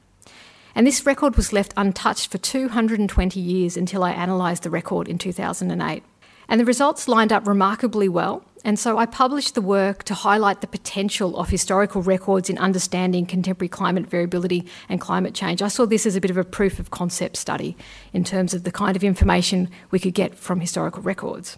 And 0.77 0.85
this 0.85 1.07
record 1.07 1.35
was 1.35 1.51
left 1.51 1.73
untouched 1.75 2.31
for 2.31 2.37
220 2.37 3.39
years 3.39 3.77
until 3.77 4.03
I 4.03 4.11
analysed 4.11 4.61
the 4.61 4.69
record 4.69 5.07
in 5.07 5.17
2008. 5.17 6.03
And 6.47 6.61
the 6.61 6.65
results 6.65 7.07
lined 7.07 7.33
up 7.33 7.47
remarkably 7.47 8.07
well, 8.07 8.45
and 8.63 8.77
so 8.77 8.99
I 8.99 9.07
published 9.07 9.55
the 9.55 9.61
work 9.61 10.03
to 10.03 10.13
highlight 10.13 10.61
the 10.61 10.67
potential 10.67 11.35
of 11.39 11.49
historical 11.49 12.03
records 12.03 12.47
in 12.47 12.59
understanding 12.59 13.25
contemporary 13.25 13.69
climate 13.69 14.05
variability 14.05 14.67
and 14.87 15.01
climate 15.01 15.33
change. 15.33 15.63
I 15.63 15.67
saw 15.67 15.87
this 15.87 16.05
as 16.05 16.15
a 16.15 16.21
bit 16.21 16.29
of 16.29 16.37
a 16.37 16.43
proof 16.43 16.77
of 16.77 16.91
concept 16.91 17.37
study 17.37 17.75
in 18.13 18.23
terms 18.23 18.53
of 18.53 18.63
the 18.63 18.71
kind 18.71 18.95
of 18.95 19.03
information 19.03 19.71
we 19.89 19.97
could 19.97 20.13
get 20.13 20.35
from 20.35 20.59
historical 20.59 21.01
records. 21.01 21.57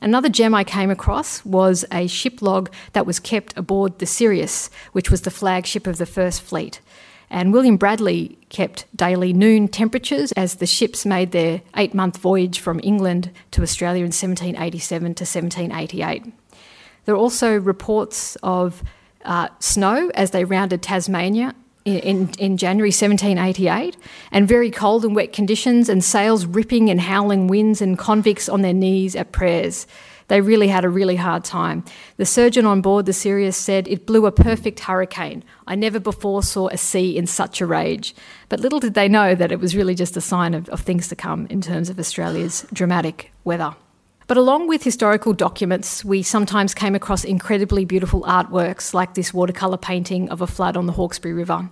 Another 0.00 0.28
gem 0.28 0.56
I 0.56 0.64
came 0.64 0.90
across 0.90 1.44
was 1.44 1.84
a 1.92 2.08
ship 2.08 2.42
log 2.42 2.72
that 2.94 3.06
was 3.06 3.20
kept 3.20 3.56
aboard 3.56 4.00
the 4.00 4.06
Sirius, 4.06 4.70
which 4.90 5.08
was 5.08 5.20
the 5.20 5.30
flagship 5.30 5.86
of 5.86 5.98
the 5.98 6.04
First 6.04 6.42
Fleet. 6.42 6.80
And 7.28 7.52
William 7.52 7.76
Bradley 7.76 8.38
kept 8.48 8.86
daily 8.96 9.32
noon 9.32 9.68
temperatures 9.68 10.32
as 10.32 10.56
the 10.56 10.66
ships 10.66 11.04
made 11.04 11.32
their 11.32 11.62
eight 11.76 11.94
month 11.94 12.18
voyage 12.18 12.60
from 12.60 12.80
England 12.82 13.30
to 13.50 13.62
Australia 13.62 14.04
in 14.04 14.12
1787 14.12 15.14
to 15.14 15.22
1788. 15.22 16.32
There 17.04 17.14
are 17.14 17.18
also 17.18 17.58
reports 17.58 18.36
of 18.42 18.82
uh, 19.24 19.48
snow 19.58 20.10
as 20.14 20.30
they 20.30 20.44
rounded 20.44 20.82
Tasmania 20.82 21.54
in, 21.84 22.30
in, 22.38 22.56
January 22.56 22.88
1788, 22.88 23.96
and 24.32 24.48
very 24.48 24.72
cold 24.72 25.04
and 25.04 25.14
wet 25.14 25.32
conditions, 25.32 25.88
and 25.88 26.02
sails 26.02 26.44
ripping 26.44 26.90
and 26.90 27.00
howling 27.00 27.46
winds, 27.46 27.80
and 27.80 27.96
convicts 27.96 28.48
on 28.48 28.62
their 28.62 28.72
knees 28.72 29.14
at 29.14 29.30
prayers. 29.30 29.86
They 30.28 30.40
really 30.40 30.68
had 30.68 30.84
a 30.84 30.88
really 30.88 31.16
hard 31.16 31.44
time. 31.44 31.84
The 32.16 32.26
surgeon 32.26 32.66
on 32.66 32.80
board 32.80 33.06
the 33.06 33.12
Sirius 33.12 33.56
said, 33.56 33.86
It 33.86 34.06
blew 34.06 34.26
a 34.26 34.32
perfect 34.32 34.80
hurricane. 34.80 35.44
I 35.66 35.74
never 35.74 36.00
before 36.00 36.42
saw 36.42 36.68
a 36.68 36.76
sea 36.76 37.16
in 37.16 37.26
such 37.26 37.60
a 37.60 37.66
rage. 37.66 38.14
But 38.48 38.60
little 38.60 38.80
did 38.80 38.94
they 38.94 39.08
know 39.08 39.34
that 39.34 39.52
it 39.52 39.60
was 39.60 39.76
really 39.76 39.94
just 39.94 40.16
a 40.16 40.20
sign 40.20 40.54
of, 40.54 40.68
of 40.70 40.80
things 40.80 41.08
to 41.08 41.16
come 41.16 41.46
in 41.48 41.60
terms 41.60 41.90
of 41.90 41.98
Australia's 41.98 42.66
dramatic 42.72 43.32
weather. 43.44 43.76
But 44.26 44.36
along 44.36 44.66
with 44.66 44.82
historical 44.82 45.32
documents, 45.32 46.04
we 46.04 46.24
sometimes 46.24 46.74
came 46.74 46.96
across 46.96 47.22
incredibly 47.22 47.84
beautiful 47.84 48.22
artworks 48.22 48.92
like 48.92 49.14
this 49.14 49.32
watercolour 49.32 49.76
painting 49.76 50.28
of 50.30 50.40
a 50.40 50.48
flood 50.48 50.76
on 50.76 50.86
the 50.86 50.92
Hawkesbury 50.92 51.34
River. 51.34 51.70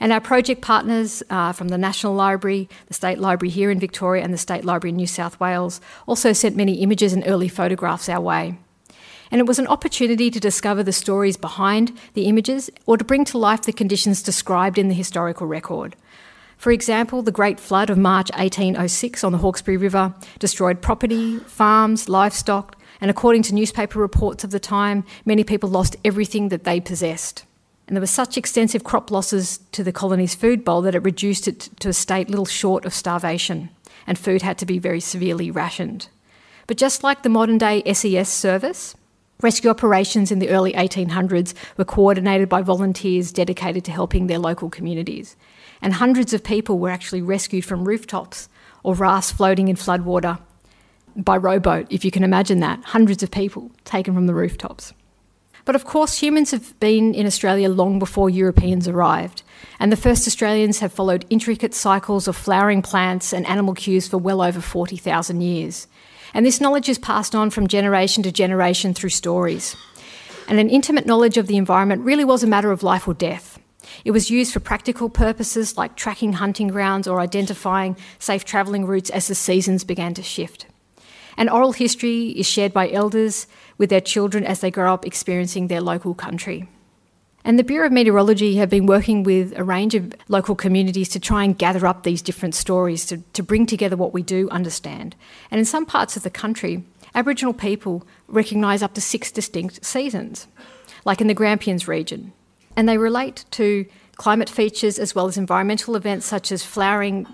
And 0.00 0.12
our 0.12 0.20
project 0.20 0.60
partners 0.60 1.22
uh, 1.30 1.52
from 1.52 1.68
the 1.68 1.78
National 1.78 2.14
Library, 2.14 2.68
the 2.86 2.94
State 2.94 3.18
Library 3.18 3.50
here 3.50 3.70
in 3.70 3.80
Victoria, 3.80 4.22
and 4.22 4.32
the 4.32 4.38
State 4.38 4.64
Library 4.64 4.90
in 4.90 4.96
New 4.96 5.06
South 5.06 5.38
Wales 5.40 5.80
also 6.06 6.32
sent 6.32 6.56
many 6.56 6.74
images 6.74 7.12
and 7.12 7.24
early 7.26 7.48
photographs 7.48 8.08
our 8.08 8.20
way. 8.20 8.58
And 9.30 9.40
it 9.40 9.46
was 9.46 9.58
an 9.58 9.66
opportunity 9.66 10.30
to 10.30 10.38
discover 10.38 10.82
the 10.82 10.92
stories 10.92 11.36
behind 11.36 11.92
the 12.14 12.26
images 12.26 12.70
or 12.86 12.96
to 12.96 13.04
bring 13.04 13.24
to 13.26 13.38
life 13.38 13.62
the 13.62 13.72
conditions 13.72 14.22
described 14.22 14.78
in 14.78 14.88
the 14.88 14.94
historical 14.94 15.46
record. 15.46 15.96
For 16.56 16.70
example, 16.72 17.22
the 17.22 17.32
Great 17.32 17.60
Flood 17.60 17.90
of 17.90 17.98
March 17.98 18.30
1806 18.30 19.24
on 19.24 19.32
the 19.32 19.38
Hawkesbury 19.38 19.76
River 19.76 20.14
destroyed 20.38 20.80
property, 20.80 21.38
farms, 21.40 22.08
livestock, 22.08 22.76
and 23.00 23.10
according 23.10 23.42
to 23.42 23.54
newspaper 23.54 23.98
reports 23.98 24.42
of 24.42 24.50
the 24.50 24.60
time, 24.60 25.04
many 25.24 25.44
people 25.44 25.68
lost 25.68 25.96
everything 26.04 26.48
that 26.48 26.64
they 26.64 26.80
possessed. 26.80 27.44
And 27.86 27.96
there 27.96 28.00
were 28.00 28.06
such 28.06 28.36
extensive 28.36 28.84
crop 28.84 29.10
losses 29.10 29.58
to 29.72 29.84
the 29.84 29.92
colony's 29.92 30.34
food 30.34 30.64
bowl 30.64 30.82
that 30.82 30.94
it 30.94 31.04
reduced 31.04 31.46
it 31.46 31.70
to 31.80 31.88
a 31.88 31.92
state 31.92 32.28
little 32.28 32.46
short 32.46 32.84
of 32.84 32.92
starvation, 32.94 33.70
and 34.06 34.18
food 34.18 34.42
had 34.42 34.58
to 34.58 34.66
be 34.66 34.78
very 34.78 35.00
severely 35.00 35.50
rationed. 35.50 36.08
But 36.66 36.76
just 36.76 37.04
like 37.04 37.22
the 37.22 37.28
modern 37.28 37.58
day 37.58 37.82
SES 37.92 38.28
service, 38.28 38.96
rescue 39.40 39.70
operations 39.70 40.32
in 40.32 40.40
the 40.40 40.48
early 40.48 40.72
1800s 40.72 41.54
were 41.76 41.84
coordinated 41.84 42.48
by 42.48 42.62
volunteers 42.62 43.30
dedicated 43.30 43.84
to 43.84 43.92
helping 43.92 44.26
their 44.26 44.38
local 44.38 44.68
communities 44.68 45.36
and 45.82 45.94
hundreds 45.94 46.32
of 46.32 46.42
people 46.42 46.78
were 46.78 46.90
actually 46.90 47.22
rescued 47.22 47.64
from 47.64 47.86
rooftops 47.86 48.48
or 48.82 48.94
rafts 48.94 49.30
floating 49.30 49.68
in 49.68 49.76
floodwater 49.76 50.38
by 51.16 51.36
rowboat, 51.36 51.86
if 51.90 52.04
you 52.04 52.10
can 52.10 52.24
imagine 52.24 52.60
that. 52.60 52.82
Hundreds 52.84 53.22
of 53.22 53.30
people 53.30 53.70
taken 53.84 54.14
from 54.14 54.26
the 54.26 54.34
rooftops. 54.34 54.92
But 55.66 55.74
of 55.74 55.84
course, 55.84 56.16
humans 56.16 56.52
have 56.52 56.78
been 56.78 57.12
in 57.12 57.26
Australia 57.26 57.68
long 57.68 57.98
before 57.98 58.30
Europeans 58.30 58.86
arrived, 58.86 59.42
and 59.80 59.90
the 59.90 59.96
first 59.96 60.26
Australians 60.26 60.78
have 60.78 60.92
followed 60.92 61.26
intricate 61.28 61.74
cycles 61.74 62.28
of 62.28 62.36
flowering 62.36 62.82
plants 62.82 63.32
and 63.32 63.44
animal 63.46 63.74
cues 63.74 64.06
for 64.06 64.16
well 64.16 64.40
over 64.40 64.60
40,000 64.60 65.40
years. 65.40 65.88
And 66.32 66.46
this 66.46 66.60
knowledge 66.60 66.88
is 66.88 66.98
passed 66.98 67.34
on 67.34 67.50
from 67.50 67.66
generation 67.66 68.22
to 68.22 68.30
generation 68.30 68.94
through 68.94 69.10
stories. 69.10 69.74
And 70.48 70.60
an 70.60 70.70
intimate 70.70 71.04
knowledge 71.04 71.36
of 71.36 71.48
the 71.48 71.56
environment 71.56 72.04
really 72.04 72.24
was 72.24 72.44
a 72.44 72.46
matter 72.46 72.70
of 72.70 72.84
life 72.84 73.08
or 73.08 73.14
death. 73.14 73.58
It 74.04 74.12
was 74.12 74.30
used 74.30 74.52
for 74.52 74.60
practical 74.60 75.08
purposes 75.08 75.76
like 75.76 75.96
tracking 75.96 76.34
hunting 76.34 76.68
grounds 76.68 77.08
or 77.08 77.18
identifying 77.18 77.96
safe 78.20 78.44
travelling 78.44 78.86
routes 78.86 79.10
as 79.10 79.26
the 79.26 79.34
seasons 79.34 79.82
began 79.82 80.14
to 80.14 80.22
shift. 80.22 80.66
And 81.36 81.50
oral 81.50 81.72
history 81.72 82.28
is 82.28 82.46
shared 82.46 82.72
by 82.72 82.90
elders 82.90 83.46
with 83.78 83.90
their 83.90 84.00
children 84.00 84.44
as 84.44 84.60
they 84.60 84.70
grow 84.70 84.92
up 84.94 85.06
experiencing 85.06 85.68
their 85.68 85.80
local 85.80 86.14
country. 86.14 86.68
And 87.44 87.58
the 87.58 87.64
Bureau 87.64 87.86
of 87.86 87.92
Meteorology 87.92 88.56
have 88.56 88.68
been 88.68 88.86
working 88.86 89.22
with 89.22 89.56
a 89.56 89.62
range 89.62 89.94
of 89.94 90.12
local 90.28 90.56
communities 90.56 91.08
to 91.10 91.20
try 91.20 91.44
and 91.44 91.56
gather 91.56 91.86
up 91.86 92.02
these 92.02 92.22
different 92.22 92.56
stories 92.56 93.06
to, 93.06 93.18
to 93.34 93.42
bring 93.42 93.66
together 93.66 93.96
what 93.96 94.12
we 94.12 94.22
do 94.22 94.48
understand. 94.50 95.14
And 95.50 95.60
in 95.60 95.64
some 95.64 95.86
parts 95.86 96.16
of 96.16 96.24
the 96.24 96.30
country, 96.30 96.82
Aboriginal 97.14 97.54
people 97.54 98.04
recognise 98.26 98.82
up 98.82 98.94
to 98.94 99.00
six 99.00 99.30
distinct 99.30 99.84
seasons, 99.84 100.48
like 101.04 101.20
in 101.20 101.28
the 101.28 101.34
Grampians 101.34 101.86
region 101.86 102.32
and 102.76 102.88
they 102.88 102.98
relate 102.98 103.46
to 103.52 103.86
climate 104.16 104.50
features 104.50 104.98
as 104.98 105.14
well 105.14 105.26
as 105.26 105.36
environmental 105.36 105.96
events 105.96 106.26
such 106.26 106.52
as 106.52 106.62
flowering 106.62 107.26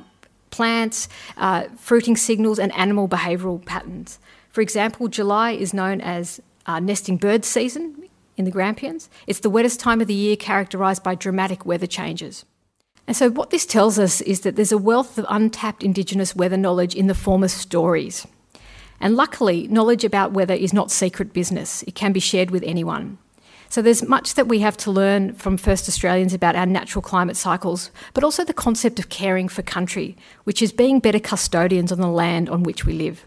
plants, 0.51 1.09
uh, 1.37 1.65
fruiting 1.77 2.17
signals, 2.17 2.59
and 2.59 2.73
animal 2.73 3.09
behavioural 3.09 3.65
patterns. 3.65 4.19
For 4.53 4.61
example, 4.61 5.09
July 5.09 5.53
is 5.53 5.75
known 5.75 6.01
as 6.01 6.41
uh, 6.67 6.79
nesting 6.79 7.17
bird 7.17 7.45
season 7.45 8.09
in 8.37 8.45
the 8.45 8.51
Grampians. 8.51 9.09
It's 9.27 9.41
the 9.41 9.51
wettest 9.51 9.81
time 9.81 10.01
of 10.01 10.07
the 10.07 10.15
year 10.15 10.37
characterised 10.37 11.03
by 11.03 11.15
dramatic 11.15 11.65
weather 11.67 11.87
changes. 11.87 12.45
And 13.07 13.17
so, 13.17 13.31
what 13.31 13.51
this 13.51 13.67
tells 13.67 13.99
us 13.99 14.21
is 14.21 14.41
that 14.41 14.55
there's 14.55 14.71
a 14.71 14.79
wealth 14.79 15.19
of 15.19 15.27
untapped 15.29 15.83
Indigenous 15.83 16.37
weather 16.37 16.57
knowledge 16.57 16.95
in 16.95 17.09
the 17.09 17.15
form 17.15 17.43
of 17.43 17.51
stories. 17.51 18.27
And 19.01 19.17
luckily, 19.17 19.67
knowledge 19.69 20.05
about 20.05 20.33
weather 20.33 20.55
is 20.55 20.73
not 20.73 20.91
secret 20.91 21.33
business, 21.33 21.83
it 21.85 21.95
can 21.95 22.13
be 22.13 22.21
shared 22.21 22.51
with 22.51 22.63
anyone. 22.63 23.19
So 23.71 23.81
there's 23.81 24.07
much 24.07 24.35
that 24.35 24.49
we 24.49 24.59
have 24.59 24.77
to 24.79 24.91
learn 24.91 25.33
from 25.33 25.57
First 25.57 25.89
Australians 25.89 26.35
about 26.35 26.57
our 26.57 26.67
natural 26.67 27.01
climate 27.01 27.39
cycles, 27.39 27.91
but 28.13 28.23
also 28.23 28.45
the 28.45 28.53
concept 28.53 28.99
of 28.99 29.09
caring 29.09 29.49
for 29.49 29.63
country, 29.63 30.15
which 30.45 30.61
is 30.61 30.73
being 30.73 31.01
better 31.01 31.19
custodians 31.19 31.91
on 31.91 31.99
the 31.99 32.07
land 32.07 32.51
on 32.51 32.65
which 32.65 32.85
we 32.85 32.93
live. 32.93 33.25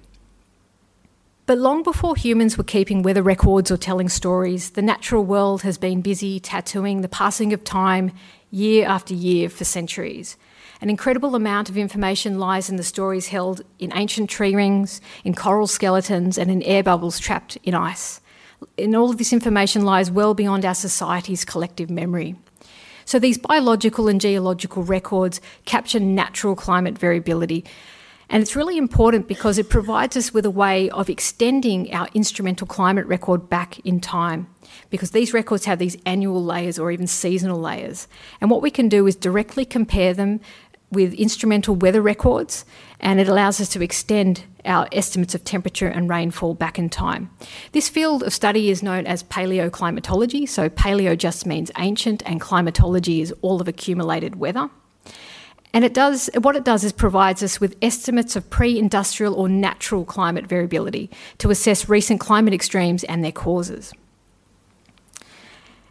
But 1.46 1.60
long 1.60 1.84
before 1.84 2.16
humans 2.16 2.58
were 2.58 2.64
keeping 2.64 3.04
weather 3.04 3.22
records 3.22 3.70
or 3.70 3.78
telling 3.78 4.10
stories, 4.10 4.72
the 4.72 4.82
natural 4.82 5.24
world 5.24 5.62
has 5.62 5.78
been 5.78 6.02
busy 6.02 6.40
tattooing 6.40 7.02
the 7.02 7.08
passing 7.08 7.54
of 7.54 7.64
time 7.64 8.12
year 8.50 8.88
after 8.88 9.14
year 9.14 9.50
for 9.50 9.64
centuries. 9.64 10.38
An 10.82 10.90
incredible 10.90 11.36
amount 11.36 11.70
of 11.70 11.78
information 11.78 12.40
lies 12.40 12.70
in 12.70 12.78
the 12.78 12.84
stories 12.84 13.28
held 13.28 13.62
in 13.80 13.94
ancient 13.94 14.30
tree 14.30 14.56
rings, 14.56 15.02
in 15.24 15.36
coral 15.36 15.68
skeletons, 15.68 16.38
and 16.38 16.50
in 16.50 16.64
air 16.64 16.84
bubbles 16.84 17.20
trapped 17.20 17.58
in 17.64 17.74
ice 17.74 18.22
and 18.78 18.96
all 18.96 19.10
of 19.10 19.18
this 19.18 19.34
information 19.34 19.84
lies 19.84 20.12
well 20.12 20.34
beyond 20.34 20.66
our 20.66 20.76
society's 20.76 21.46
collective 21.46 21.90
memory. 21.90 22.36
So 23.06 23.20
these 23.20 23.38
biological 23.38 24.08
and 24.08 24.20
geological 24.20 24.84
records 24.84 25.40
capture 25.66 26.00
natural 26.00 26.56
climate 26.56 26.98
variability. 26.98 27.64
And 28.30 28.42
it's 28.42 28.56
really 28.56 28.78
important 28.78 29.28
because 29.28 29.58
it 29.58 29.70
provides 29.70 30.18
us 30.18 30.34
with 30.34 30.46
a 30.46 30.52
way 30.52 30.90
of 30.90 31.10
extending 31.10 31.94
our 31.94 32.08
instrumental 32.14 32.68
climate 32.68 33.06
record 33.06 33.50
back 33.50 33.80
in 33.80 34.00
time. 34.00 34.48
Because 34.90 35.12
these 35.12 35.34
records 35.34 35.66
have 35.66 35.80
these 35.80 35.98
annual 36.06 36.44
layers 36.44 36.80
or 36.80 36.92
even 36.92 37.08
seasonal 37.08 37.60
layers. 37.60 38.08
And 38.42 38.50
what 38.50 38.62
we 38.62 38.72
can 38.72 38.90
do 38.90 39.06
is 39.08 39.16
directly 39.16 39.64
compare 39.64 40.14
them 40.14 40.40
with 40.92 41.14
instrumental 41.14 41.76
weather 41.76 42.02
records, 42.02 42.66
and 43.00 43.20
it 43.20 43.28
allows 43.28 43.60
us 43.60 43.70
to 43.70 43.84
extend 43.84 44.46
our 44.64 44.88
estimates 44.92 45.36
of 45.36 45.44
temperature 45.44 45.88
and 45.88 46.10
rainfall 46.10 46.54
back 46.54 46.80
in 46.80 46.90
time. 46.90 47.30
This 47.72 47.90
field 47.90 48.24
of 48.24 48.34
study 48.34 48.70
is 48.70 48.82
known 48.82 49.06
as 49.06 49.24
paleoclimatology. 49.24 50.48
So, 50.48 50.70
paleo 50.70 51.18
just 51.18 51.46
means 51.46 51.72
ancient, 51.78 52.24
and 52.26 52.40
climatology 52.40 53.22
is 53.22 53.34
all 53.42 53.62
of 53.62 53.68
accumulated 53.68 54.38
weather. 54.38 54.70
And 55.76 55.84
it 55.84 55.94
does 55.94 56.30
what 56.40 56.56
it 56.56 56.64
does 56.64 56.86
is 56.86 56.94
provides 56.94 57.44
us 57.44 57.60
with 57.60 57.76
estimates 57.82 58.38
of 58.38 58.50
pre-industrial 58.50 59.36
or 59.36 59.50
natural 59.50 60.06
climate 60.06 60.48
variability 60.48 61.10
to 61.40 61.50
assess 61.50 61.90
recent 61.90 62.22
climate 62.22 62.54
extremes 62.54 63.04
and 63.04 63.26
their 63.26 63.34
causes. 63.34 63.92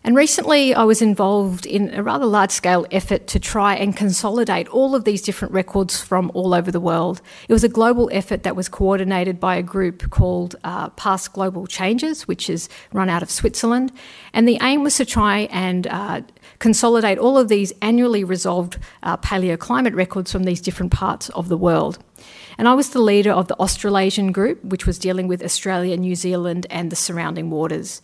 And 0.07 0.17
recently, 0.17 0.75
I 0.75 0.85
was 0.85 1.01
involved 1.01 1.65
in 1.67 1.93
a 1.95 2.03
rather 2.03 2.27
large 2.27 2.51
scale 2.51 2.87
effort 2.91 3.27
to 3.29 3.39
try 3.39 3.75
and 3.75 3.97
consolidate 3.97 4.69
all 4.69 4.95
of 4.95 5.05
these 5.05 5.23
different 5.23 5.53
records 5.53 6.01
from 6.01 6.31
all 6.35 6.53
over 6.53 6.71
the 6.71 6.81
world. 6.81 7.23
It 7.49 7.53
was 7.55 7.65
a 7.65 7.71
global 7.71 8.11
effort 8.13 8.43
that 8.43 8.55
was 8.55 8.69
coordinated 8.69 9.41
by 9.41 9.57
a 9.57 9.63
group 9.63 10.11
called 10.11 10.57
uh, 10.63 10.91
Past 10.91 11.33
Global 11.33 11.67
Changes, 11.67 12.29
which 12.29 12.51
is 12.51 12.69
run 12.93 13.09
out 13.09 13.23
of 13.23 13.31
Switzerland. 13.31 13.93
And 14.35 14.47
the 14.47 14.59
aim 14.61 14.83
was 14.83 14.97
to 14.97 15.07
try 15.07 15.41
and 15.51 15.87
uh, 15.87 16.21
consolidate 16.59 17.19
all 17.19 17.39
of 17.39 17.49
these 17.49 17.73
annually 17.83 18.25
resolved 18.25 18.79
uh, 19.03 19.17
paleoclimate 19.17 19.95
records 19.95 20.33
from 20.33 20.45
these 20.45 20.61
different 20.61 20.93
parts 20.93 21.29
of 21.31 21.49
the 21.49 21.57
world. 21.57 21.99
And 22.57 22.69
I 22.69 22.75
was 22.75 22.91
the 22.91 23.01
leader 23.01 23.33
of 23.33 23.49
the 23.49 23.59
Australasian 23.59 24.33
group, 24.33 24.65
which 24.65 24.87
was 24.87 24.99
dealing 24.99 25.29
with 25.29 25.43
Australia, 25.43 25.97
New 25.97 26.15
Zealand, 26.15 26.67
and 26.71 26.91
the 26.91 26.97
surrounding 26.97 27.51
waters 27.51 28.01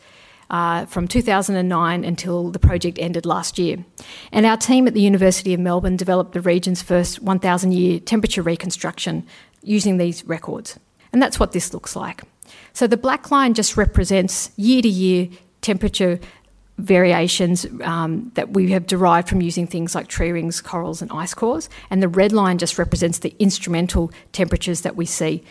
uh, 0.51 0.85
from 0.87 1.07
2009 1.07 2.05
until 2.05 2.51
the 2.51 2.59
project 2.59 2.99
ended 3.01 3.25
last 3.25 3.59
year. 3.59 3.85
And 4.33 4.45
our 4.45 4.57
team 4.57 4.87
at 4.87 4.95
the 4.95 5.01
University 5.01 5.55
of 5.55 5.61
Melbourne 5.61 5.97
developed 5.97 6.33
the 6.33 6.41
region's 6.41 6.83
first 6.83 7.23
1,000 7.23 7.73
year 7.73 8.01
temperature 8.01 8.43
reconstruction 8.43 9.27
using 9.63 9.97
these 9.97 10.25
records. 10.25 10.79
And 11.13 11.23
that's 11.23 11.39
what 11.39 11.53
this 11.53 11.73
looks 11.73 11.95
like. 11.95 12.23
So 12.73 12.87
the 12.87 12.97
black 12.97 13.31
line 13.31 13.55
just 13.55 13.77
represents 13.77 14.51
year 14.57 14.83
to 14.83 14.89
year 14.89 15.29
temperature 15.61 16.19
variations 16.81 17.67
um, 17.83 18.31
that 18.35 18.51
we 18.51 18.71
have 18.73 18.87
derived 18.87 19.29
from 19.29 19.41
using 19.41 19.67
things 19.67 19.95
like 19.95 20.09
tree 20.09 20.33
rings, 20.33 20.61
corals, 20.61 21.03
and 21.03 21.11
ice 21.13 21.35
cores. 21.35 21.69
And 21.91 22.03
the 22.03 22.09
red 22.09 22.33
line 22.33 22.59
just 22.59 22.79
represents 22.79 23.19
the 23.19 23.35
instrumental 23.39 24.11
temperatures 24.33 24.83
that 24.83 24.97
we 24.97 25.07
see. 25.07 25.45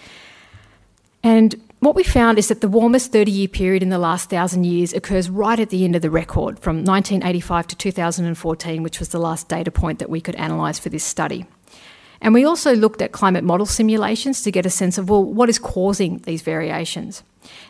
And 1.23 1.55
what 1.79 1.95
we 1.95 2.03
found 2.03 2.37
is 2.37 2.49
that 2.49 2.61
the 2.61 2.67
warmest 2.67 3.11
30 3.11 3.31
year 3.31 3.47
period 3.47 3.83
in 3.83 3.89
the 3.89 3.97
last 3.97 4.29
thousand 4.29 4.65
years 4.65 4.93
occurs 4.93 5.29
right 5.29 5.59
at 5.59 5.69
the 5.69 5.85
end 5.85 5.95
of 5.95 6.01
the 6.01 6.09
record, 6.09 6.59
from 6.59 6.77
1985 6.77 7.67
to 7.67 7.75
2014, 7.75 8.83
which 8.83 8.99
was 8.99 9.09
the 9.09 9.19
last 9.19 9.47
data 9.47 9.71
point 9.71 9.99
that 9.99 10.09
we 10.09 10.19
could 10.19 10.35
analyse 10.35 10.79
for 10.79 10.89
this 10.89 11.03
study. 11.03 11.45
And 12.21 12.33
we 12.33 12.43
also 12.43 12.75
looked 12.75 13.01
at 13.01 13.13
climate 13.13 13.45
model 13.45 13.65
simulations 13.65 14.41
to 14.41 14.51
get 14.51 14.65
a 14.65 14.69
sense 14.69 14.97
of, 14.97 15.09
well, 15.09 15.23
what 15.23 15.47
is 15.47 15.57
causing 15.57 16.17
these 16.19 16.41
variations? 16.41 17.23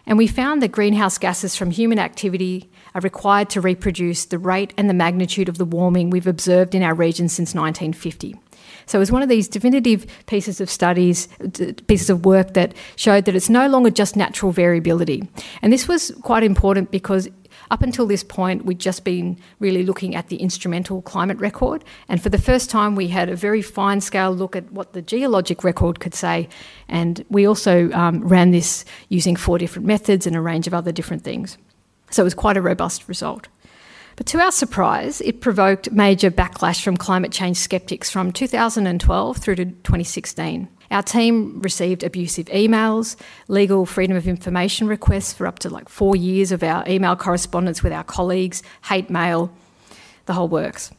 And 0.08 0.18
we 0.18 0.26
found 0.26 0.64
that 0.64 0.72
greenhouse 0.72 1.20
gases 1.20 1.56
from 1.56 1.70
human 1.70 2.00
activity 2.00 2.70
are 2.96 3.02
required 3.02 3.50
to 3.52 3.62
reproduce 3.62 4.26
the 4.26 4.38
rate 4.38 4.74
and 4.78 4.90
the 4.90 4.94
magnitude 4.94 5.50
of 5.50 5.58
the 5.58 5.66
warming 5.66 6.10
we've 6.10 6.28
observed 6.28 6.76
in 6.76 6.84
our 6.84 6.94
region 6.94 7.30
since 7.30 7.54
1950. 7.54 8.36
So 8.86 8.98
it 8.98 9.00
was 9.00 9.12
one 9.12 9.22
of 9.22 9.30
these 9.30 9.48
definitive 9.48 10.06
pieces 10.26 10.60
of 10.60 10.70
studies, 10.70 11.28
pieces 11.88 12.10
of 12.10 12.26
work 12.26 12.54
that 12.54 12.74
showed 12.96 13.26
that 13.26 13.36
it's 13.36 13.50
no 13.50 13.68
longer 13.68 13.90
just 13.90 14.16
natural 14.16 14.52
variability. 14.52 15.28
And 15.62 15.72
this 15.72 15.88
was 15.88 16.12
quite 16.22 16.44
important 16.44 16.92
because 16.92 17.30
up 17.72 17.84
until 17.84 18.08
this 18.08 18.24
point, 18.24 18.66
we'd 18.66 18.80
just 18.80 19.04
been 19.04 19.38
really 19.60 19.84
looking 19.84 20.16
at 20.16 20.30
the 20.30 20.38
instrumental 20.38 21.02
climate 21.04 21.38
record. 21.38 21.84
And 22.08 22.22
for 22.22 22.30
the 22.30 22.40
first 22.40 22.70
time, 22.70 22.96
we 22.96 23.10
had 23.10 23.30
a 23.30 23.36
very 23.36 23.62
fine 23.62 24.02
scale 24.02 24.32
look 24.32 24.56
at 24.56 24.72
what 24.72 24.94
the 24.94 25.02
geologic 25.02 25.64
record 25.64 26.00
could 26.00 26.16
say. 26.16 26.50
And 26.88 27.24
we 27.30 27.46
also 27.46 27.92
um, 27.92 28.28
ran 28.28 28.52
this 28.52 28.86
using 29.10 29.36
four 29.36 29.60
different 29.60 29.88
methods 29.88 30.26
and 30.26 30.36
a 30.36 30.42
range 30.42 30.66
of 30.66 30.74
other 30.74 30.92
different 30.92 31.24
things. 31.24 31.58
So 32.10 32.24
it 32.24 32.26
was 32.26 32.34
quite 32.34 32.58
a 32.58 32.62
robust 32.62 33.08
result. 33.08 33.48
But 34.16 34.26
to 34.28 34.40
our 34.40 34.52
surprise, 34.52 35.22
it 35.22 35.40
provoked 35.40 35.92
major 35.92 36.30
backlash 36.30 36.84
from 36.84 36.98
climate 36.98 37.32
change 37.32 37.58
skeptics 37.58 38.10
from 38.10 38.34
2012 38.34 39.38
through 39.38 39.56
to 39.56 39.66
2016. 39.66 40.68
Our 40.92 41.04
team 41.04 41.62
received 41.62 42.04
abusive 42.04 42.48
emails, 42.48 43.16
legal 43.48 43.86
freedom 43.86 44.18
of 44.18 44.28
information 44.28 44.88
requests 44.88 45.32
for 45.34 45.48
up 45.48 45.60
to 45.60 45.70
like 45.70 45.88
four 45.88 46.16
years 46.16 46.52
of 46.52 46.64
our 46.64 46.84
email 46.88 47.16
correspondence 47.16 47.84
with 47.84 47.94
our 47.94 48.04
colleagues, 48.04 48.64
hate 48.86 49.10
mail, 49.10 49.52
the 50.26 50.34
whole 50.34 50.48
works. 50.48 50.92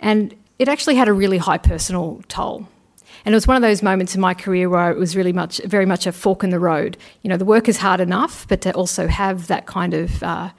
And 0.00 0.34
it 0.58 0.68
actually 0.68 0.94
had 0.94 1.08
a 1.08 1.12
really 1.12 1.38
high 1.38 1.58
personal 1.58 2.22
toll. 2.28 2.68
And 3.24 3.34
it 3.34 3.36
was 3.36 3.46
one 3.46 3.56
of 3.56 3.62
those 3.62 3.82
moments 3.82 4.14
in 4.14 4.20
my 4.20 4.34
career 4.34 4.68
where 4.68 4.90
it 4.90 4.98
was 4.98 5.16
really 5.16 5.32
much, 5.32 5.58
very 5.64 5.86
much 5.86 6.06
a 6.06 6.12
fork 6.12 6.44
in 6.44 6.50
the 6.50 6.58
road. 6.58 6.98
You 7.22 7.30
know, 7.30 7.36
the 7.36 7.44
work 7.44 7.68
is 7.68 7.78
hard 7.78 8.00
enough, 8.00 8.46
but 8.48 8.60
to 8.62 8.72
also 8.72 9.06
have 9.08 9.46
that 9.46 9.66
kind 9.66 9.94
of 9.94 10.22
uh, 10.22 10.50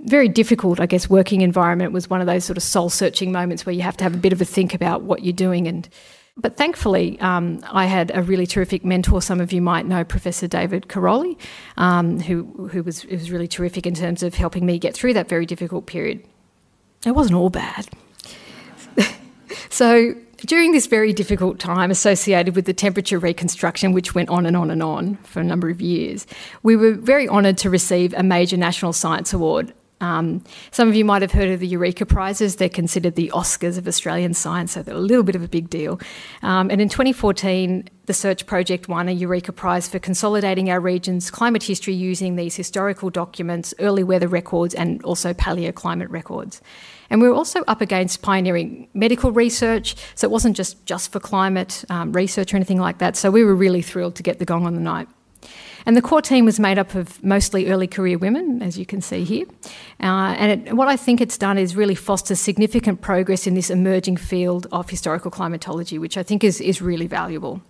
very 0.00 0.28
difficult, 0.28 0.80
I 0.80 0.86
guess, 0.86 1.10
working 1.10 1.40
environment 1.40 1.92
was 1.92 2.08
one 2.08 2.20
of 2.20 2.26
those 2.26 2.44
sort 2.44 2.56
of 2.56 2.62
soul 2.62 2.88
searching 2.88 3.32
moments 3.32 3.66
where 3.66 3.74
you 3.74 3.82
have 3.82 3.96
to 3.96 4.04
have 4.04 4.14
a 4.14 4.18
bit 4.18 4.32
of 4.32 4.40
a 4.40 4.44
think 4.44 4.74
about 4.74 5.02
what 5.02 5.24
you're 5.24 5.32
doing. 5.32 5.66
And 5.66 5.88
but 6.36 6.56
thankfully, 6.56 7.18
um, 7.20 7.60
I 7.70 7.86
had 7.86 8.10
a 8.14 8.22
really 8.22 8.46
terrific 8.46 8.84
mentor. 8.84 9.22
Some 9.22 9.40
of 9.40 9.52
you 9.52 9.62
might 9.62 9.86
know 9.86 10.04
Professor 10.04 10.48
David 10.48 10.88
Karoly, 10.88 11.36
um, 11.76 12.20
who 12.20 12.68
who 12.68 12.82
was 12.82 13.04
was 13.06 13.30
really 13.30 13.48
terrific 13.48 13.86
in 13.86 13.94
terms 13.94 14.22
of 14.22 14.34
helping 14.34 14.66
me 14.66 14.78
get 14.78 14.94
through 14.94 15.14
that 15.14 15.28
very 15.28 15.46
difficult 15.46 15.86
period. 15.86 16.24
It 17.06 17.12
wasn't 17.12 17.36
all 17.36 17.50
bad. 17.50 17.88
so 19.70 20.14
during 20.46 20.72
this 20.72 20.86
very 20.86 21.12
difficult 21.12 21.58
time 21.58 21.90
associated 21.90 22.54
with 22.54 22.66
the 22.66 22.74
temperature 22.74 23.18
reconstruction, 23.18 23.92
which 23.92 24.14
went 24.14 24.28
on 24.28 24.46
and 24.46 24.56
on 24.56 24.70
and 24.70 24.82
on 24.82 25.16
for 25.18 25.40
a 25.40 25.44
number 25.44 25.70
of 25.70 25.80
years, 25.80 26.26
we 26.62 26.76
were 26.76 26.92
very 26.92 27.28
honoured 27.28 27.58
to 27.58 27.70
receive 27.70 28.14
a 28.14 28.22
major 28.22 28.56
National 28.56 28.92
Science 28.92 29.32
Award 29.32 29.72
um, 30.04 30.44
some 30.70 30.88
of 30.88 30.94
you 30.94 31.04
might 31.04 31.22
have 31.22 31.32
heard 31.32 31.48
of 31.48 31.60
the 31.60 31.66
Eureka 31.66 32.04
Prizes. 32.04 32.56
They're 32.56 32.68
considered 32.68 33.14
the 33.14 33.30
Oscars 33.34 33.78
of 33.78 33.88
Australian 33.88 34.34
science, 34.34 34.72
so 34.72 34.82
they're 34.82 34.94
a 34.94 34.98
little 34.98 35.22
bit 35.22 35.34
of 35.34 35.42
a 35.42 35.48
big 35.48 35.70
deal. 35.70 36.00
Um, 36.42 36.70
and 36.70 36.80
in 36.80 36.88
2014, 36.88 37.88
the 38.06 38.12
Search 38.12 38.44
Project 38.44 38.88
won 38.88 39.08
a 39.08 39.12
Eureka 39.12 39.52
Prize 39.52 39.88
for 39.88 39.98
consolidating 39.98 40.70
our 40.70 40.80
region's 40.80 41.30
climate 41.30 41.62
history 41.62 41.94
using 41.94 42.36
these 42.36 42.54
historical 42.54 43.08
documents, 43.08 43.72
early 43.78 44.04
weather 44.04 44.28
records, 44.28 44.74
and 44.74 45.02
also 45.04 45.32
paleoclimate 45.32 46.10
records. 46.10 46.60
And 47.10 47.20
we 47.20 47.28
were 47.28 47.34
also 47.34 47.62
up 47.66 47.80
against 47.80 48.22
pioneering 48.22 48.88
medical 48.94 49.30
research, 49.32 49.96
so 50.14 50.26
it 50.26 50.30
wasn't 50.30 50.56
just, 50.56 50.84
just 50.86 51.12
for 51.12 51.20
climate 51.20 51.84
um, 51.90 52.12
research 52.12 52.52
or 52.52 52.56
anything 52.56 52.80
like 52.80 52.98
that. 52.98 53.16
So 53.16 53.30
we 53.30 53.44
were 53.44 53.54
really 53.54 53.82
thrilled 53.82 54.16
to 54.16 54.22
get 54.22 54.38
the 54.38 54.44
gong 54.44 54.66
on 54.66 54.74
the 54.74 54.80
night. 54.80 55.08
And 55.86 55.96
the 55.96 56.02
core 56.02 56.22
team 56.22 56.46
was 56.46 56.58
made 56.58 56.78
up 56.78 56.94
of 56.94 57.22
mostly 57.22 57.70
early 57.70 57.86
career 57.86 58.16
women, 58.16 58.62
as 58.62 58.78
you 58.78 58.86
can 58.86 59.02
see 59.02 59.24
here. 59.24 59.44
Uh, 60.00 60.34
and 60.38 60.68
it, 60.68 60.72
what 60.74 60.88
I 60.88 60.96
think 60.96 61.20
it's 61.20 61.36
done 61.36 61.58
is 61.58 61.76
really 61.76 61.94
foster 61.94 62.34
significant 62.34 63.02
progress 63.02 63.46
in 63.46 63.54
this 63.54 63.68
emerging 63.68 64.16
field 64.16 64.66
of 64.72 64.88
historical 64.88 65.30
climatology, 65.30 65.98
which 65.98 66.16
I 66.16 66.22
think 66.22 66.42
is, 66.42 66.60
is 66.60 66.80
really 66.80 67.06
valuable. 67.06 67.60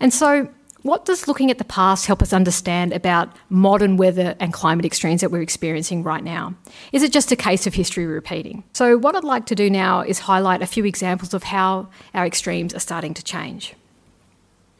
And 0.00 0.14
so, 0.14 0.48
what 0.82 1.04
does 1.04 1.26
looking 1.26 1.50
at 1.50 1.58
the 1.58 1.64
past 1.64 2.06
help 2.06 2.22
us 2.22 2.32
understand 2.32 2.92
about 2.92 3.34
modern 3.48 3.96
weather 3.96 4.36
and 4.38 4.52
climate 4.52 4.84
extremes 4.84 5.20
that 5.22 5.30
we're 5.30 5.42
experiencing 5.42 6.04
right 6.04 6.22
now? 6.22 6.54
Is 6.92 7.02
it 7.02 7.12
just 7.12 7.32
a 7.32 7.36
case 7.36 7.66
of 7.66 7.74
history 7.74 8.06
repeating? 8.06 8.62
So, 8.74 8.96
what 8.96 9.16
I'd 9.16 9.24
like 9.24 9.46
to 9.46 9.54
do 9.54 9.68
now 9.68 10.00
is 10.00 10.20
highlight 10.20 10.62
a 10.62 10.66
few 10.66 10.84
examples 10.84 11.34
of 11.34 11.42
how 11.42 11.88
our 12.14 12.24
extremes 12.24 12.74
are 12.74 12.80
starting 12.80 13.12
to 13.14 13.24
change. 13.24 13.74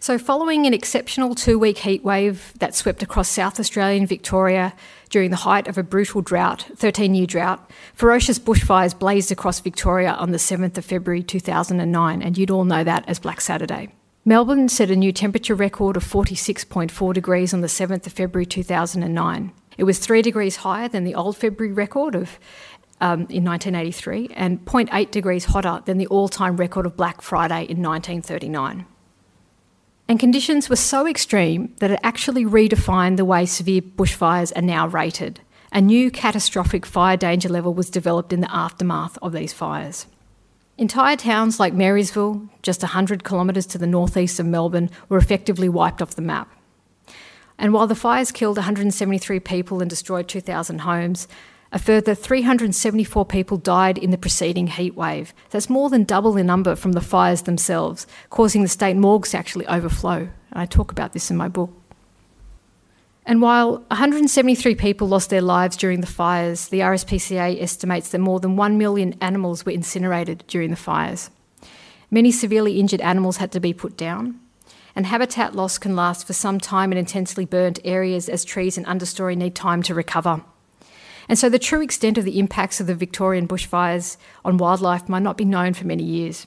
So, 0.01 0.17
following 0.17 0.67
an 0.67 0.73
exceptional 0.73 1.35
two 1.35 1.59
week 1.59 1.79
heat 1.79 2.05
wave 2.05 2.55
that 2.61 2.77
swept 2.77 3.03
across 3.03 3.29
South 3.29 3.59
Australia 3.59 3.99
and 3.99 4.09
Victoria 4.09 4.75
during 5.11 5.31
the 5.31 5.37
height 5.37 5.67
of 5.67 5.77
a 5.77 5.83
brutal 5.83 6.23
drought, 6.23 6.67
13 6.77 7.17
year 7.17 7.27
drought, 7.27 7.69
ferocious 7.95 8.39
bushfires 8.39 8.97
blazed 8.97 9.33
across 9.33 9.59
Victoria 9.59 10.13
on 10.13 10.31
the 10.31 10.39
7th 10.39 10.79
of 10.79 10.85
February 10.85 11.25
2009, 11.25 12.23
and 12.23 12.39
you'd 12.39 12.51
all 12.51 12.65
know 12.65 12.85
that 12.85 13.05
as 13.09 13.19
Black 13.19 13.41
Saturday. 13.41 13.89
Melbourne 14.29 14.69
set 14.69 14.91
a 14.91 14.95
new 14.95 15.11
temperature 15.11 15.55
record 15.55 15.97
of 15.97 16.05
46.4 16.05 17.15
degrees 17.15 17.55
on 17.55 17.63
the 17.63 17.67
7th 17.67 18.07
of 18.07 18.13
February 18.13 18.45
2009. 18.45 19.53
It 19.79 19.85
was 19.85 19.99
3 19.99 20.21
degrees 20.21 20.57
higher 20.57 20.87
than 20.87 21.05
the 21.05 21.15
old 21.15 21.35
February 21.39 21.73
record 21.73 22.15
of 22.15 22.39
um, 23.01 23.21
in 23.31 23.43
1983 23.43 24.33
and 24.37 24.63
0.8 24.67 25.11
degrees 25.11 25.47
hotter 25.47 25.83
than 25.87 25.97
the 25.97 26.07
all 26.09 26.29
time 26.29 26.59
record 26.59 26.85
of 26.85 26.95
Black 26.95 27.23
Friday 27.23 27.63
in 27.63 27.83
1939. 27.83 28.85
And 30.09 30.21
conditions 30.21 30.69
were 30.69 30.77
so 30.77 31.07
extreme 31.07 31.75
that 31.79 31.93
it 31.93 32.01
actually 32.03 32.45
redefined 32.45 33.17
the 33.17 33.25
way 33.25 33.47
severe 33.47 33.81
bushfires 33.81 34.55
are 34.55 34.61
now 34.61 34.89
rated. 34.89 35.41
A 35.73 35.81
new 35.81 36.11
catastrophic 36.11 36.85
fire 36.85 37.17
danger 37.17 37.49
level 37.49 37.73
was 37.73 37.89
developed 37.89 38.35
in 38.35 38.43
the 38.43 38.55
aftermath 38.55 39.17
of 39.23 39.33
these 39.33 39.55
fires. 39.55 40.05
Entire 40.79 41.17
towns 41.17 41.59
like 41.59 41.75
Marysville, 41.75 42.49
just 42.63 42.83
100 42.83 43.25
kilometres 43.25 43.67
to 43.67 43.79
the 43.79 43.87
northeast 43.87 44.39
of 44.39 44.47
Melbourne, 44.47 44.91
were 45.09 45.19
effectively 45.19 45.69
wiped 45.69 46.01
off 46.01 46.15
the 46.15 46.23
map. 46.23 46.49
And 47.59 47.73
while 47.73 47.89
the 47.89 47.97
fires 47.97 48.31
killed 48.31 48.59
173 48.59 49.41
people 49.41 49.81
and 49.81 49.91
destroyed 49.91 50.29
2,000 50.29 50.83
homes, 50.83 51.27
a 51.73 51.81
further 51.81 52.15
374 52.15 53.27
people 53.27 53.57
died 53.57 53.99
in 53.99 54.13
the 54.13 54.17
preceding 54.17 54.69
heat 54.69 54.95
wave. 54.95 55.35
That's 55.51 55.69
more 55.69 55.91
than 55.91 56.05
double 56.05 56.31
the 56.31 56.45
number 56.45 56.77
from 56.77 56.93
the 56.93 57.01
fires 57.01 57.43
themselves, 57.43 58.07
causing 58.31 58.63
the 58.63 58.69
state 58.69 58.97
morgues 58.97 59.33
to 59.33 59.39
actually 59.39 59.67
overflow. 59.67 60.29
And 60.53 60.63
I 60.63 60.65
talk 60.65 60.93
about 60.93 61.13
this 61.13 61.29
in 61.29 61.37
my 61.37 61.49
book. 61.49 61.78
And 63.29 63.43
while 63.43 63.85
173 63.89 64.75
people 64.77 65.07
lost 65.07 65.29
their 65.29 65.43
lives 65.43 65.77
during 65.77 66.01
the 66.01 66.07
fires, 66.07 66.69
the 66.69 66.81
RSPCA 66.81 67.61
estimates 67.61 68.09
that 68.09 68.21
more 68.21 68.41
than 68.41 68.57
1 68.57 68.79
million 68.79 69.15
animals 69.21 69.67
were 69.67 69.73
incinerated 69.73 70.45
during 70.49 70.71
the 70.71 70.77
fires. 70.77 71.29
Many 72.11 72.33
severely 72.33 72.81
injured 72.81 73.03
animals 73.03 73.37
had 73.37 73.53
to 73.53 73.61
be 73.61 73.75
put 73.75 73.99
down, 73.99 74.41
and 74.97 75.05
habitat 75.05 75.55
loss 75.55 75.77
can 75.77 75.95
last 75.95 76.27
for 76.27 76.33
some 76.33 76.59
time 76.59 76.91
in 76.91 76.97
intensely 76.97 77.45
burnt 77.45 77.81
areas 77.85 78.31
as 78.31 78.47
trees 78.47 78.79
and 78.79 78.87
understory 78.87 79.37
need 79.37 79.55
time 79.55 79.83
to 79.83 79.95
recover. 79.95 80.41
And 81.29 81.39
so 81.39 81.51
the 81.51 81.59
true 81.59 81.83
extent 81.83 82.17
of 82.17 82.25
the 82.25 82.39
impacts 82.39 82.81
of 82.81 82.87
the 82.87 82.95
Victorian 82.95 83.47
bushfires 83.47 84.17
on 84.43 84.57
wildlife 84.57 85.07
might 85.07 85.23
not 85.23 85.37
be 85.37 85.45
known 85.45 85.75
for 85.75 85.87
many 85.87 86.03
years. 86.03 86.47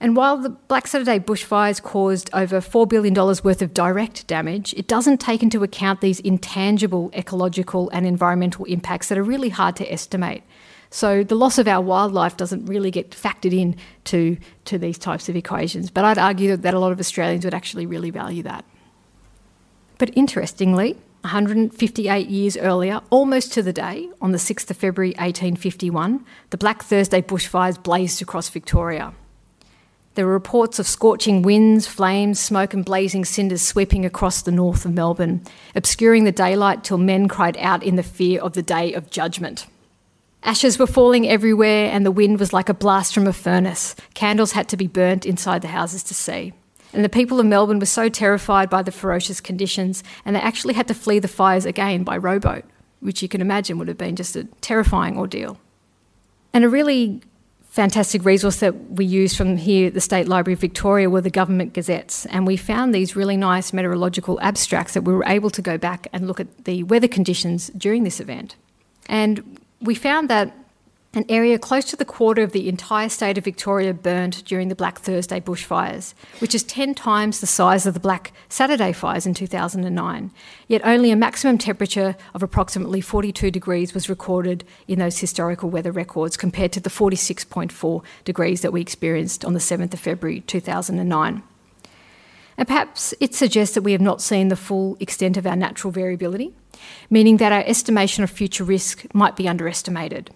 And 0.00 0.14
while 0.14 0.36
the 0.36 0.50
Black 0.50 0.86
Saturday 0.86 1.18
bushfires 1.18 1.82
caused 1.82 2.30
over 2.32 2.60
$4 2.60 2.88
billion 2.88 3.14
worth 3.14 3.62
of 3.62 3.74
direct 3.74 4.26
damage, 4.28 4.72
it 4.74 4.86
doesn't 4.86 5.18
take 5.18 5.42
into 5.42 5.64
account 5.64 6.00
these 6.00 6.20
intangible 6.20 7.10
ecological 7.14 7.90
and 7.90 8.06
environmental 8.06 8.64
impacts 8.66 9.08
that 9.08 9.18
are 9.18 9.24
really 9.24 9.48
hard 9.48 9.74
to 9.76 9.92
estimate. 9.92 10.44
So 10.90 11.24
the 11.24 11.34
loss 11.34 11.58
of 11.58 11.66
our 11.66 11.82
wildlife 11.82 12.36
doesn't 12.36 12.66
really 12.66 12.90
get 12.90 13.10
factored 13.10 13.52
in 13.52 13.76
to, 14.04 14.38
to 14.66 14.78
these 14.78 14.98
types 14.98 15.28
of 15.28 15.36
equations. 15.36 15.90
But 15.90 16.04
I'd 16.04 16.18
argue 16.18 16.56
that 16.56 16.74
a 16.74 16.78
lot 16.78 16.92
of 16.92 17.00
Australians 17.00 17.44
would 17.44 17.54
actually 17.54 17.84
really 17.84 18.10
value 18.10 18.44
that. 18.44 18.64
But 19.98 20.16
interestingly, 20.16 20.92
158 21.22 22.28
years 22.28 22.56
earlier, 22.56 23.00
almost 23.10 23.52
to 23.54 23.62
the 23.62 23.72
day, 23.72 24.08
on 24.20 24.30
the 24.30 24.38
6th 24.38 24.70
of 24.70 24.76
February 24.76 25.10
1851, 25.18 26.24
the 26.50 26.56
Black 26.56 26.84
Thursday 26.84 27.20
bushfires 27.20 27.82
blazed 27.82 28.22
across 28.22 28.48
Victoria. 28.48 29.12
There 30.14 30.26
were 30.26 30.32
reports 30.32 30.78
of 30.78 30.86
scorching 30.86 31.42
winds, 31.42 31.86
flames, 31.86 32.40
smoke, 32.40 32.74
and 32.74 32.84
blazing 32.84 33.24
cinders 33.24 33.62
sweeping 33.62 34.04
across 34.04 34.42
the 34.42 34.50
north 34.50 34.84
of 34.84 34.92
Melbourne, 34.92 35.42
obscuring 35.74 36.24
the 36.24 36.32
daylight 36.32 36.82
till 36.82 36.98
men 36.98 37.28
cried 37.28 37.56
out 37.58 37.82
in 37.82 37.96
the 37.96 38.02
fear 38.02 38.40
of 38.40 38.54
the 38.54 38.62
day 38.62 38.92
of 38.92 39.10
judgment. 39.10 39.66
Ashes 40.42 40.78
were 40.78 40.86
falling 40.86 41.28
everywhere, 41.28 41.90
and 41.90 42.06
the 42.06 42.10
wind 42.10 42.40
was 42.40 42.52
like 42.52 42.68
a 42.68 42.74
blast 42.74 43.12
from 43.12 43.26
a 43.26 43.32
furnace. 43.32 43.94
Candles 44.14 44.52
had 44.52 44.68
to 44.68 44.76
be 44.76 44.86
burnt 44.86 45.26
inside 45.26 45.62
the 45.62 45.68
houses 45.68 46.02
to 46.04 46.14
see. 46.14 46.52
And 46.92 47.04
the 47.04 47.08
people 47.08 47.38
of 47.38 47.46
Melbourne 47.46 47.80
were 47.80 47.86
so 47.86 48.08
terrified 48.08 48.70
by 48.70 48.82
the 48.82 48.92
ferocious 48.92 49.40
conditions, 49.40 50.02
and 50.24 50.34
they 50.34 50.40
actually 50.40 50.74
had 50.74 50.88
to 50.88 50.94
flee 50.94 51.18
the 51.18 51.28
fires 51.28 51.66
again 51.66 52.02
by 52.02 52.16
rowboat, 52.16 52.64
which 53.00 53.22
you 53.22 53.28
can 53.28 53.40
imagine 53.40 53.78
would 53.78 53.88
have 53.88 53.98
been 53.98 54.16
just 54.16 54.36
a 54.36 54.44
terrifying 54.60 55.18
ordeal. 55.18 55.58
And 56.54 56.64
a 56.64 56.68
really 56.68 57.20
fantastic 57.78 58.24
resource 58.24 58.56
that 58.56 58.74
we 58.90 59.04
used 59.04 59.36
from 59.36 59.56
here 59.56 59.86
at 59.86 59.94
the 59.94 60.00
State 60.00 60.26
Library 60.26 60.54
of 60.54 60.58
Victoria 60.58 61.08
were 61.08 61.20
the 61.20 61.30
government 61.30 61.74
gazettes. 61.74 62.26
And 62.26 62.44
we 62.44 62.56
found 62.56 62.92
these 62.92 63.14
really 63.14 63.36
nice 63.36 63.72
meteorological 63.72 64.40
abstracts 64.40 64.94
that 64.94 65.02
we 65.02 65.14
were 65.14 65.24
able 65.26 65.48
to 65.50 65.62
go 65.62 65.78
back 65.78 66.08
and 66.12 66.26
look 66.26 66.40
at 66.40 66.64
the 66.64 66.82
weather 66.82 67.06
conditions 67.06 67.68
during 67.76 68.02
this 68.02 68.18
event. 68.18 68.56
And 69.06 69.60
we 69.80 69.94
found 69.94 70.28
that 70.28 70.52
an 71.14 71.24
area 71.30 71.58
close 71.58 71.86
to 71.86 71.96
the 71.96 72.04
quarter 72.04 72.42
of 72.42 72.52
the 72.52 72.68
entire 72.68 73.08
state 73.08 73.38
of 73.38 73.44
Victoria 73.44 73.94
burned 73.94 74.44
during 74.44 74.68
the 74.68 74.74
Black 74.74 74.98
Thursday 74.98 75.40
bushfires, 75.40 76.12
which 76.38 76.54
is 76.54 76.62
10 76.64 76.94
times 76.94 77.40
the 77.40 77.46
size 77.46 77.86
of 77.86 77.94
the 77.94 78.00
Black 78.00 78.32
Saturday 78.50 78.92
fires 78.92 79.24
in 79.24 79.32
2009. 79.32 80.30
Yet 80.66 80.82
only 80.84 81.10
a 81.10 81.16
maximum 81.16 81.56
temperature 81.56 82.14
of 82.34 82.42
approximately 82.42 83.00
42 83.00 83.50
degrees 83.50 83.94
was 83.94 84.10
recorded 84.10 84.64
in 84.86 84.98
those 84.98 85.18
historical 85.18 85.70
weather 85.70 85.92
records 85.92 86.36
compared 86.36 86.72
to 86.72 86.80
the 86.80 86.90
46.4 86.90 88.04
degrees 88.24 88.60
that 88.60 88.72
we 88.72 88.82
experienced 88.82 89.46
on 89.46 89.54
the 89.54 89.60
7th 89.60 89.94
of 89.94 90.00
February 90.00 90.40
2009. 90.40 91.42
And 92.58 92.68
perhaps 92.68 93.14
it 93.18 93.34
suggests 93.34 93.74
that 93.74 93.82
we 93.82 93.92
have 93.92 94.00
not 94.00 94.20
seen 94.20 94.48
the 94.48 94.56
full 94.56 94.98
extent 95.00 95.38
of 95.38 95.46
our 95.46 95.56
natural 95.56 95.90
variability, 95.90 96.52
meaning 97.08 97.38
that 97.38 97.52
our 97.52 97.64
estimation 97.66 98.24
of 98.24 98.30
future 98.30 98.64
risk 98.64 99.06
might 99.14 99.36
be 99.36 99.48
underestimated. 99.48 100.32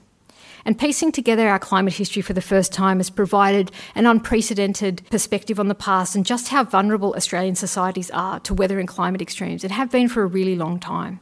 And 0.65 0.79
piecing 0.79 1.13
together 1.13 1.49
our 1.49 1.59
climate 1.59 1.95
history 1.95 2.23
for 2.23 2.33
the 2.33 2.41
first 2.41 2.73
time 2.73 2.99
has 2.99 3.11
provided 3.11 3.71
an 3.95 4.07
unprecedented 4.07 5.03
perspective 5.11 5.59
on 5.59 5.69
the 5.69 5.75
past 5.75 6.15
and 6.15 6.25
just 6.25 6.49
how 6.49 6.65
vulnerable 6.65 7.15
Australian 7.15 7.55
societies 7.55 8.11
are 8.11 8.41
to 8.41 8.55
weather 8.55 8.79
and 8.79 8.89
climate 8.89 9.23
extremes 9.23 9.65
and 9.65 9.73
have 9.73 9.91
been 9.91 10.09
for 10.09 10.23
a 10.23 10.27
really 10.27 10.57
long 10.57 10.79
time. 10.79 11.21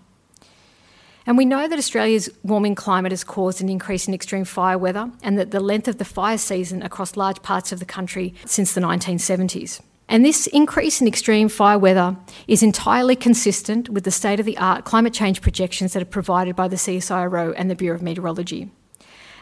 And 1.26 1.36
we 1.36 1.44
know 1.44 1.68
that 1.68 1.78
Australia's 1.78 2.28
warming 2.42 2.74
climate 2.74 3.12
has 3.12 3.24
caused 3.24 3.60
an 3.60 3.68
increase 3.68 4.08
in 4.08 4.14
extreme 4.14 4.44
fire 4.44 4.78
weather 4.78 5.10
and 5.22 5.38
that 5.38 5.50
the 5.50 5.60
length 5.60 5.86
of 5.86 5.98
the 5.98 6.04
fire 6.04 6.38
season 6.38 6.82
across 6.82 7.16
large 7.16 7.42
parts 7.42 7.72
of 7.72 7.78
the 7.78 7.84
country 7.84 8.34
since 8.46 8.72
the 8.72 8.80
1970s. 8.80 9.80
And 10.08 10.24
this 10.24 10.48
increase 10.48 11.00
in 11.00 11.06
extreme 11.06 11.48
fire 11.48 11.78
weather 11.78 12.16
is 12.48 12.64
entirely 12.64 13.14
consistent 13.14 13.88
with 13.88 14.02
the 14.02 14.10
state 14.10 14.40
of 14.40 14.46
the 14.46 14.58
art 14.58 14.84
climate 14.84 15.14
change 15.14 15.40
projections 15.40 15.92
that 15.92 16.02
are 16.02 16.06
provided 16.06 16.56
by 16.56 16.66
the 16.66 16.74
CSIRO 16.74 17.54
and 17.56 17.70
the 17.70 17.76
Bureau 17.76 17.94
of 17.94 18.02
Meteorology. 18.02 18.72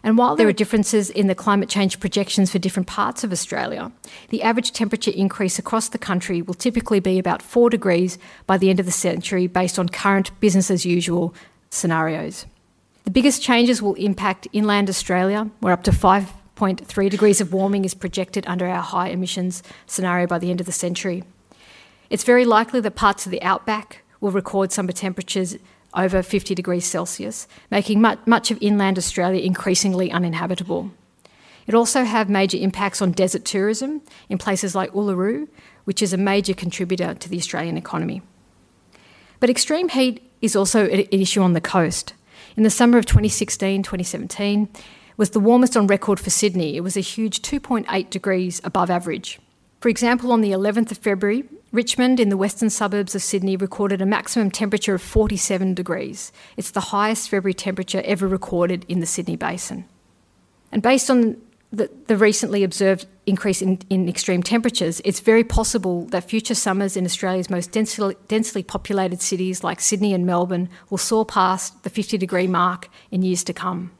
And 0.02 0.16
while 0.16 0.36
there 0.36 0.48
are 0.48 0.52
differences 0.52 1.10
in 1.10 1.26
the 1.26 1.34
climate 1.34 1.68
change 1.68 2.00
projections 2.00 2.50
for 2.50 2.58
different 2.58 2.86
parts 2.86 3.24
of 3.24 3.32
Australia, 3.32 3.90
the 4.28 4.42
average 4.42 4.72
temperature 4.72 5.10
increase 5.10 5.58
across 5.58 5.88
the 5.88 5.98
country 5.98 6.40
will 6.42 6.54
typically 6.54 7.00
be 7.00 7.18
about 7.18 7.42
4 7.42 7.70
degrees 7.70 8.18
by 8.46 8.58
the 8.58 8.70
end 8.70 8.80
of 8.80 8.86
the 8.86 8.92
century 8.92 9.46
based 9.46 9.78
on 9.78 9.88
current 9.88 10.38
business 10.40 10.70
as 10.70 10.86
usual 10.86 11.34
scenarios. 11.70 12.46
The 13.04 13.10
biggest 13.10 13.42
changes 13.42 13.80
will 13.80 13.94
impact 13.94 14.48
inland 14.52 14.88
Australia, 14.88 15.50
where 15.60 15.72
up 15.72 15.82
to 15.84 15.90
5.3 15.90 17.10
degrees 17.10 17.40
of 17.40 17.52
warming 17.52 17.84
is 17.84 17.94
projected 17.94 18.46
under 18.46 18.66
our 18.66 18.82
high 18.82 19.08
emissions 19.08 19.62
scenario 19.86 20.26
by 20.26 20.38
the 20.38 20.50
end 20.50 20.60
of 20.60 20.66
the 20.66 20.72
century. 20.72 21.24
It's 22.10 22.24
very 22.24 22.44
likely 22.44 22.80
that 22.80 22.94
parts 22.96 23.26
of 23.26 23.32
the 23.32 23.42
outback 23.42 24.02
will 24.20 24.30
record 24.30 24.72
summer 24.72 24.92
temperatures 24.92 25.56
over 25.94 26.22
50 26.22 26.54
degrees 26.54 26.84
Celsius, 26.84 27.48
making 27.70 28.00
much 28.00 28.50
of 28.50 28.58
inland 28.60 28.98
Australia 28.98 29.40
increasingly 29.42 30.10
uninhabitable. 30.10 30.90
It 31.66 31.74
also 31.74 32.04
have 32.04 32.30
major 32.30 32.56
impacts 32.56 33.02
on 33.02 33.12
desert 33.12 33.44
tourism 33.44 34.00
in 34.28 34.38
places 34.38 34.74
like 34.74 34.92
Uluru, 34.92 35.48
which 35.84 36.02
is 36.02 36.12
a 36.12 36.16
major 36.16 36.54
contributor 36.54 37.14
to 37.14 37.28
the 37.28 37.36
Australian 37.36 37.76
economy. 37.76 38.22
But 39.40 39.50
extreme 39.50 39.88
heat 39.90 40.30
is 40.40 40.56
also 40.56 40.88
an 40.88 41.06
issue 41.10 41.42
on 41.42 41.52
the 41.52 41.60
coast. 41.60 42.14
In 42.56 42.62
the 42.62 42.70
summer 42.70 42.98
of 42.98 43.06
2016 43.06 43.82
2017, 43.82 44.68
was 45.16 45.30
the 45.30 45.40
warmest 45.40 45.76
on 45.76 45.86
record 45.86 46.18
for 46.20 46.30
Sydney. 46.30 46.76
It 46.76 46.80
was 46.80 46.96
a 46.96 47.00
huge 47.00 47.42
2.8 47.42 48.08
degrees 48.08 48.60
above 48.64 48.88
average. 48.88 49.38
For 49.80 49.88
example, 49.88 50.32
on 50.32 50.40
the 50.40 50.50
11th 50.50 50.90
of 50.90 50.98
February, 50.98 51.44
Richmond, 51.70 52.18
in 52.18 52.30
the 52.30 52.36
western 52.36 52.70
suburbs 52.70 53.14
of 53.14 53.22
Sydney, 53.22 53.56
recorded 53.56 54.00
a 54.00 54.06
maximum 54.06 54.50
temperature 54.50 54.94
of 54.94 55.02
47 55.02 55.74
degrees. 55.74 56.32
It's 56.56 56.70
the 56.70 56.80
highest 56.80 57.28
February 57.28 57.54
temperature 57.54 58.02
ever 58.04 58.26
recorded 58.26 58.84
in 58.88 59.00
the 59.00 59.06
Sydney 59.06 59.36
Basin. 59.36 59.84
And 60.72 60.82
based 60.82 61.10
on 61.10 61.36
the, 61.70 61.90
the 62.06 62.16
recently 62.16 62.64
observed 62.64 63.06
increase 63.26 63.60
in, 63.60 63.78
in, 63.90 64.08
extreme 64.08 64.42
temperatures, 64.42 65.02
it's 65.04 65.20
very 65.20 65.44
possible 65.44 66.06
that 66.06 66.24
future 66.24 66.54
summers 66.54 66.96
in 66.96 67.04
Australia's 67.04 67.50
most 67.50 67.70
densely, 67.70 68.16
densely 68.26 68.62
populated 68.62 69.20
cities 69.20 69.62
like 69.62 69.80
Sydney 69.80 70.14
and 70.14 70.24
Melbourne 70.24 70.70
will 70.88 70.98
soar 70.98 71.26
past 71.26 71.82
the 71.84 71.90
50 71.90 72.16
degree 72.16 72.46
mark 72.46 72.88
in 73.10 73.22
years 73.22 73.44
to 73.44 73.52
come. 73.52 73.90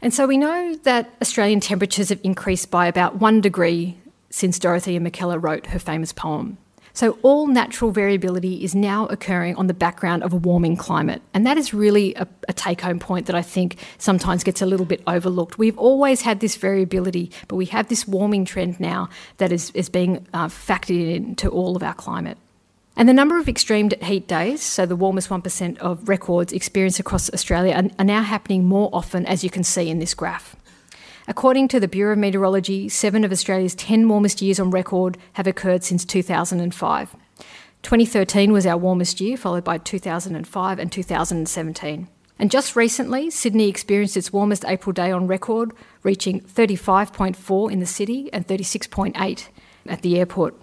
And 0.00 0.14
so 0.14 0.26
we 0.26 0.38
know 0.38 0.76
that 0.84 1.12
Australian 1.20 1.60
temperatures 1.60 2.08
have 2.08 2.20
increased 2.22 2.70
by 2.70 2.86
about 2.86 3.16
one 3.16 3.40
degree 3.40 3.96
since 4.32 4.58
Dorothea 4.58 4.98
Mackellar 4.98 5.40
wrote 5.40 5.66
her 5.66 5.78
famous 5.78 6.12
poem. 6.12 6.58
So, 6.94 7.18
all 7.22 7.46
natural 7.46 7.90
variability 7.90 8.62
is 8.62 8.74
now 8.74 9.06
occurring 9.06 9.56
on 9.56 9.66
the 9.66 9.74
background 9.74 10.22
of 10.22 10.32
a 10.34 10.36
warming 10.36 10.76
climate. 10.76 11.22
And 11.32 11.46
that 11.46 11.56
is 11.56 11.72
really 11.72 12.14
a, 12.16 12.28
a 12.48 12.52
take 12.52 12.82
home 12.82 12.98
point 12.98 13.26
that 13.26 13.36
I 13.36 13.40
think 13.40 13.76
sometimes 13.96 14.44
gets 14.44 14.60
a 14.60 14.66
little 14.66 14.84
bit 14.84 15.02
overlooked. 15.06 15.56
We've 15.58 15.78
always 15.78 16.20
had 16.20 16.40
this 16.40 16.56
variability, 16.56 17.30
but 17.48 17.56
we 17.56 17.64
have 17.66 17.88
this 17.88 18.06
warming 18.06 18.44
trend 18.44 18.78
now 18.78 19.08
that 19.38 19.52
is, 19.52 19.70
is 19.70 19.88
being 19.88 20.26
uh, 20.34 20.48
factored 20.48 21.14
into 21.14 21.48
all 21.48 21.76
of 21.76 21.82
our 21.82 21.94
climate. 21.94 22.36
And 22.94 23.08
the 23.08 23.14
number 23.14 23.38
of 23.38 23.48
extreme 23.48 23.88
heat 24.02 24.28
days, 24.28 24.62
so 24.62 24.84
the 24.84 24.96
warmest 24.96 25.30
1% 25.30 25.78
of 25.78 26.10
records 26.10 26.52
experienced 26.52 27.00
across 27.00 27.32
Australia, 27.32 27.74
are, 27.74 27.90
are 27.98 28.04
now 28.04 28.22
happening 28.22 28.64
more 28.64 28.90
often, 28.92 29.24
as 29.24 29.42
you 29.42 29.48
can 29.48 29.64
see 29.64 29.88
in 29.88 29.98
this 29.98 30.12
graph. 30.12 30.56
According 31.28 31.68
to 31.68 31.78
the 31.78 31.88
Bureau 31.88 32.12
of 32.12 32.18
Meteorology, 32.18 32.88
seven 32.88 33.22
of 33.24 33.30
Australia's 33.30 33.76
10 33.76 34.08
warmest 34.08 34.42
years 34.42 34.58
on 34.58 34.70
record 34.70 35.16
have 35.34 35.46
occurred 35.46 35.84
since 35.84 36.04
2005. 36.04 37.16
2013 37.82 38.52
was 38.52 38.66
our 38.66 38.76
warmest 38.76 39.20
year, 39.20 39.36
followed 39.36 39.64
by 39.64 39.78
2005 39.78 40.78
and 40.78 40.90
2017. 40.92 42.08
And 42.38 42.50
just 42.50 42.74
recently, 42.74 43.30
Sydney 43.30 43.68
experienced 43.68 44.16
its 44.16 44.32
warmest 44.32 44.64
April 44.66 44.92
day 44.92 45.12
on 45.12 45.28
record, 45.28 45.72
reaching 46.02 46.40
35.4 46.40 47.70
in 47.70 47.78
the 47.78 47.86
city 47.86 48.28
and 48.32 48.46
36.8 48.46 49.48
at 49.86 50.02
the 50.02 50.18
airport, 50.18 50.60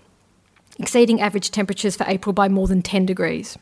exceeding 0.77 1.21
average 1.21 1.51
temperatures 1.51 1.95
for 1.95 2.05
April 2.07 2.33
by 2.33 2.49
more 2.49 2.67
than 2.67 2.81
10 2.81 3.05
degrees. 3.05 3.57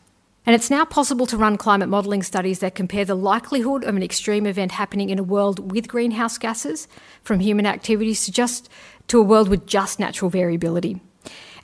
And 0.48 0.56
it's 0.56 0.70
now 0.70 0.86
possible 0.86 1.26
to 1.26 1.36
run 1.36 1.58
climate 1.58 1.89
modelling 1.89 2.24
studies 2.24 2.60
that 2.60 2.74
compare 2.74 3.04
the 3.04 3.16
likelihood 3.16 3.84
of 3.84 3.98
an 3.98 4.02
extreme 4.02 4.45
event 4.45 4.72
happening 4.72 5.10
in 5.10 5.20
a 5.20 5.24
world 5.24 5.74
with 5.74 5.89
greenhouse 5.89 6.38
gases 6.38 6.88
from 7.22 7.41
human 7.41 7.66
activities 7.66 8.24
to 8.26 8.32
just 8.32 8.70
to 9.10 9.20
a 9.20 9.24
world 9.24 9.50
with 9.50 9.68
just 9.68 10.00
natural 10.00 10.32
variability. 10.32 11.02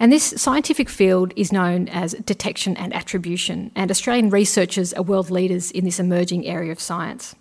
And 0.01 0.11
this 0.11 0.34
scientific 0.36 0.89
field 0.89 1.31
is 1.38 1.53
known 1.53 1.88
as 1.88 2.11
detection 2.25 2.75
and 2.75 2.93
attribution, 2.93 3.71
and 3.73 3.89
Australian 3.89 4.29
researchers 4.29 4.91
are 4.91 5.01
world 5.01 5.31
leaders 5.31 5.71
in 5.71 5.86
this 5.86 5.97
emerging 5.97 6.45
area 6.45 6.73
of 6.73 6.81
science. 6.81 7.36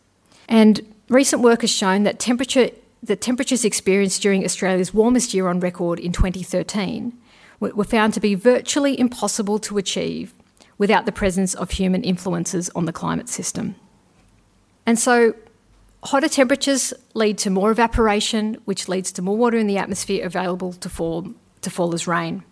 And 0.49 0.95
recent 1.09 1.43
work 1.43 1.63
has 1.63 1.71
shown 1.71 2.05
that 2.05 2.21
temperature 2.21 2.71
the 3.03 3.17
temperatures 3.17 3.65
experienced 3.65 4.23
during 4.23 4.45
Australia's 4.45 4.95
warmest 4.95 5.35
year 5.35 5.49
on 5.49 5.59
record 5.59 5.99
in 5.99 6.13
2013 6.13 7.13
were 7.59 7.83
found 7.83 8.15
to 8.15 8.21
be 8.21 8.37
virtually 8.37 8.97
impossible 8.99 9.59
to 9.59 9.77
achieve 9.77 10.33
without 10.83 11.07
the 11.07 11.13
presence 11.13 11.55
of 11.55 11.71
human 11.71 12.03
influences 12.03 12.69
on 12.75 12.87
the 12.87 12.93
climate 12.93 13.29
system. 13.29 13.77
And 14.85 14.99
so, 14.99 15.37
hotter 16.03 16.29
temperatures 16.29 16.93
lead 17.15 17.39
to 17.39 17.51
more 17.51 17.71
evaporation, 17.71 18.55
which 18.65 18.89
leads 18.89 19.13
to 19.13 19.23
more 19.23 19.37
water 19.37 19.57
in 19.57 19.69
the 19.69 19.79
atmosphere 19.79 20.27
available 20.27 20.73
to 20.73 20.89
fall, 20.89 21.33
to 21.61 21.71
fall 21.71 21.95
as 21.95 22.09
rain. 22.09 22.43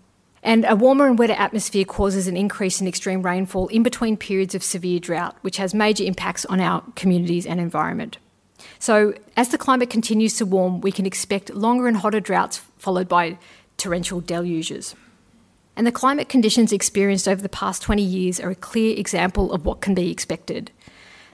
And 0.45 0.65
a 0.65 0.77
warmer 0.77 1.09
and 1.09 1.19
wetter 1.19 1.33
atmosphere 1.33 1.85
causes 1.85 2.29
an 2.29 2.37
increase 2.37 2.81
in 2.81 2.87
extreme 2.87 3.23
rainfall 3.23 3.67
in 3.67 3.83
between 3.83 4.17
periods 4.17 4.55
of 4.55 4.63
severe 4.63 5.01
drought, 5.01 5.37
which 5.41 5.57
has 5.57 5.75
major 5.75 6.05
impacts 6.05 6.45
on 6.45 6.61
our 6.61 6.85
communities 6.95 7.47
and 7.47 7.59
environment. 7.59 8.19
So, 8.79 9.13
as 9.37 9.49
the 9.49 9.59
climate 9.59 9.91
continues 9.91 10.37
to 10.37 10.47
warm, 10.47 10.83
we 10.83 10.93
can 10.93 11.05
expect 11.05 11.53
longer 11.53 11.89
and 11.89 11.97
hotter 11.97 12.21
droughts 12.21 12.59
followed 12.79 13.09
by 13.09 13.39
torrential 13.77 14.21
deluges. 14.21 14.95
And 15.77 15.87
the 15.87 15.93
climate 15.93 16.29
conditions 16.29 16.73
experienced 16.73 17.29
over 17.29 17.41
the 17.41 17.49
past 17.49 17.83
20 17.83 18.03
years 18.03 18.41
are 18.41 18.51
a 18.51 18.55
clear 18.55 18.99
example 18.99 19.53
of 19.53 19.65
what 19.65 19.81
can 19.81 19.95
be 19.95 20.11
expected. 20.11 20.71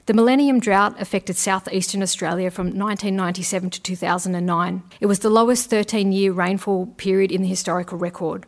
The 0.05 0.13
Millennium 0.13 0.61
Drought 0.61 0.95
affected 1.01 1.35
southeastern 1.35 2.01
Australia 2.01 2.49
from 2.49 2.67
1997 2.67 3.71
to 3.71 3.81
2009. 3.81 4.83
It 5.01 5.05
was 5.07 5.19
the 5.19 5.29
lowest 5.29 5.69
13 5.69 6.13
year 6.13 6.31
rainfall 6.31 6.87
period 6.95 7.29
in 7.29 7.41
the 7.41 7.47
historical 7.49 7.97
record. 7.97 8.45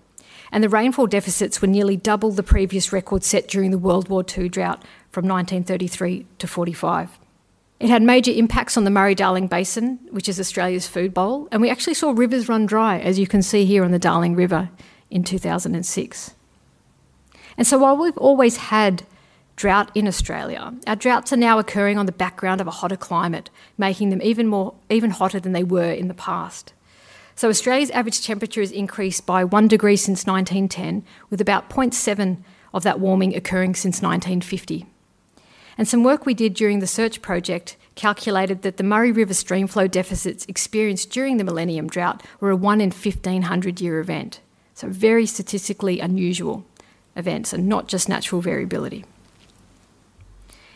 And 0.54 0.64
the 0.64 0.70
rainfall 0.70 1.08
deficits 1.08 1.62
were 1.62 1.68
nearly 1.68 1.98
double 1.98 2.32
the 2.32 2.44
previous 2.44 2.94
record 2.94 3.26
set 3.26 3.50
during 3.50 3.72
the 3.72 3.78
World 3.78 4.08
War 4.08 4.24
II 4.24 4.48
drought 4.48 4.84
from 5.12 5.28
1933 5.28 6.26
to 6.38 6.48
45. 6.48 7.20
It 7.82 7.90
had 7.90 8.04
major 8.04 8.32
impacts 8.32 8.78
on 8.78 8.86
the 8.86 8.90
Murray 8.90 9.14
Darling 9.16 9.48
Basin, 9.48 10.00
which 10.12 10.30
is 10.30 10.40
Australia's 10.40 10.88
food 10.88 11.14
bowl, 11.14 11.50
and 11.52 11.62
we 11.62 11.70
actually 11.70 11.94
saw 11.94 12.12
rivers 12.12 12.48
run 12.48 12.68
dry, 12.68 13.00
as 13.00 13.20
you 13.20 13.28
can 13.28 13.42
see 13.42 13.66
here 13.66 13.84
on 13.84 13.92
the 13.92 14.00
Darling 14.00 14.36
River 14.36 14.70
in 15.10 15.24
2006. 15.24 16.36
And 17.58 17.68
so 17.68 17.78
while 17.78 17.98
we've 17.98 18.18
always 18.18 18.58
had 18.58 19.04
drought 19.56 19.92
in 19.94 20.08
Australia, 20.08 20.74
our 20.88 20.96
droughts 20.96 21.34
are 21.34 21.38
now 21.38 21.60
occurring 21.60 21.98
on 21.98 22.06
the 22.06 22.12
background 22.12 22.62
of 22.62 22.68
a 22.68 22.72
hotter 22.72 22.96
climate, 22.96 23.50
making 23.78 24.10
them 24.10 24.22
even 24.22 24.48
more 24.48 24.74
even 24.90 25.12
hotter 25.12 25.40
than 25.40 25.52
they 25.52 25.64
were 25.64 25.92
in 25.92 26.08
the 26.08 26.14
past. 26.14 26.74
So 27.36 27.50
Australia's 27.50 27.92
average 27.92 28.26
temperature 28.26 28.62
has 28.62 28.72
increased 28.72 29.26
by 29.26 29.44
1 29.44 29.68
degree 29.68 29.96
since 29.96 30.26
1910, 30.26 31.04
with 31.30 31.42
about 31.42 31.70
0.7 31.70 32.38
of 32.74 32.84
that 32.84 33.00
warming 33.00 33.36
occurring 33.36 33.76
since 33.76 34.02
1950. 34.02 34.86
And 35.78 35.88
some 35.88 36.04
work 36.04 36.26
we 36.26 36.34
did 36.34 36.54
during 36.54 36.80
the 36.80 36.88
search 36.88 37.22
project 37.22 37.78
calculated 37.96 38.62
that 38.62 38.76
the 38.76 38.84
Murray 38.84 39.14
River 39.14 39.34
streamflow 39.34 39.90
deficits 39.90 40.46
experienced 40.50 41.10
during 41.12 41.38
the 41.38 41.44
Millennium 41.46 41.88
Drought 41.88 42.24
were 42.40 42.52
a 42.52 42.56
1 42.56 42.82
in 42.82 42.92
1500 42.92 43.80
year 43.80 44.00
event. 44.00 44.42
So, 44.80 44.88
very 44.88 45.26
statistically 45.26 46.00
unusual 46.00 46.64
events 47.18 47.52
and 47.52 47.68
not 47.68 47.90
just 47.90 48.08
natural 48.08 48.40
variability. 48.40 49.04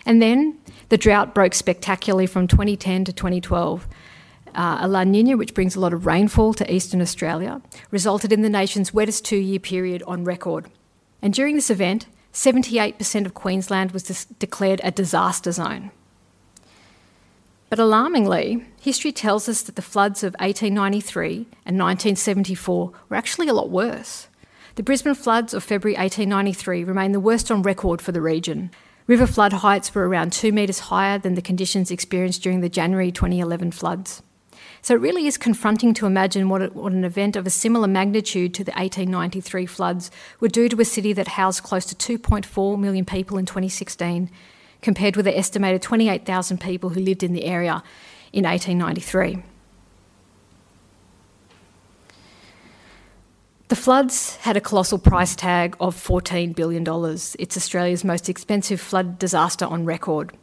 And 0.06 0.22
then 0.22 0.58
the 0.90 0.98
drought 0.98 1.34
broke 1.34 1.54
spectacularly 1.54 2.28
from 2.28 2.50
2010 2.50 3.06
to 3.06 3.14
2012. 3.14 3.88
Uh, 4.54 4.80
a 4.82 4.90
La 4.90 5.06
Nina, 5.06 5.38
which 5.38 5.54
brings 5.54 5.78
a 5.78 5.80
lot 5.80 5.94
of 5.94 6.06
rainfall 6.06 6.54
to 6.56 6.70
eastern 6.70 7.02
Australia, 7.02 7.62
resulted 7.92 8.34
in 8.34 8.42
the 8.42 8.50
nation's 8.50 8.94
wettest 8.94 9.24
two 9.24 9.38
year 9.38 9.58
period 9.58 10.04
on 10.06 10.26
record. 10.26 10.70
And 11.22 11.34
during 11.34 11.56
this 11.56 11.70
event, 11.70 12.08
78% 12.34 13.26
of 13.26 13.34
Queensland 13.34 13.92
was 13.92 14.26
declared 14.38 14.82
a 14.84 14.92
disaster 14.92 15.54
zone. 15.54 15.92
But 17.70 17.80
alarmingly, 17.80 18.66
history 18.84 19.14
tells 19.14 19.48
us 19.48 19.62
that 19.62 19.78
the 19.78 19.82
floods 19.82 20.24
of 20.24 20.34
1893 20.42 21.48
and 21.66 21.80
1974 21.80 22.92
were 23.08 23.16
actually 23.16 23.48
a 23.48 23.54
lot 23.54 23.70
worse. 23.70 24.28
The 24.76 24.84
Brisbane 24.84 25.16
floods 25.16 25.54
of 25.54 25.64
February 25.64 25.96
1893 25.96 26.84
remain 26.84 27.14
the 27.14 27.22
worst 27.22 27.50
on 27.50 27.62
record 27.62 28.02
for 28.02 28.12
the 28.12 28.20
region. 28.20 28.72
River 29.08 29.26
flood 29.26 29.54
heights 29.54 29.96
were 29.96 30.06
around 30.06 30.34
two 30.34 30.52
metres 30.52 30.80
higher 30.80 31.18
than 31.18 31.36
the 31.36 31.42
conditions 31.42 31.92
experienced 31.92 32.44
during 32.44 32.60
the 32.60 32.68
January 32.68 33.10
2011 33.10 33.72
floods. 33.72 34.22
So 34.82 34.96
it 34.96 35.02
really 35.02 35.28
is 35.28 35.38
confronting 35.38 35.94
to 35.94 36.06
imagine 36.06 36.50
what, 36.50 36.62
it, 36.62 36.76
what, 36.76 36.92
an 36.92 37.06
event 37.06 37.38
of 37.38 37.48
a 37.48 37.50
similar 37.50 37.88
magnitude 37.88 38.54
to 38.56 38.66
the 38.66 38.72
1893 38.72 39.66
floods 39.66 40.12
would 40.42 40.52
do 40.52 40.68
to 40.68 40.82
a 40.82 40.86
city 40.86 41.14
that 41.14 41.30
housed 41.30 41.64
close 41.64 41.86
to 41.86 42.20
2.4 42.20 42.78
million 42.78 43.06
people 43.06 43.38
in 43.38 43.46
2016 43.46 44.30
compared 44.82 45.16
with 45.16 45.24
the 45.24 45.38
estimated 45.38 45.82
28,000 45.82 46.60
people 46.60 46.90
who 46.90 47.00
lived 47.00 47.24
in 47.24 47.32
the 47.32 47.46
area 47.46 47.82
in 48.34 48.44
1893. 48.44 49.44
The 53.70 53.76
floods 53.78 54.36
had 54.38 54.58
a 54.58 54.62
colossal 54.62 55.00
price 55.00 55.36
tag 55.36 55.76
of 55.80 55.96
$14 55.96 56.54
billion. 56.56 56.84
It's 57.40 57.58
Australia's 57.58 58.04
most 58.04 58.30
expensive 58.30 58.82
flood 58.82 59.18
disaster 59.18 59.66
on 59.66 59.86
record. 59.86 60.34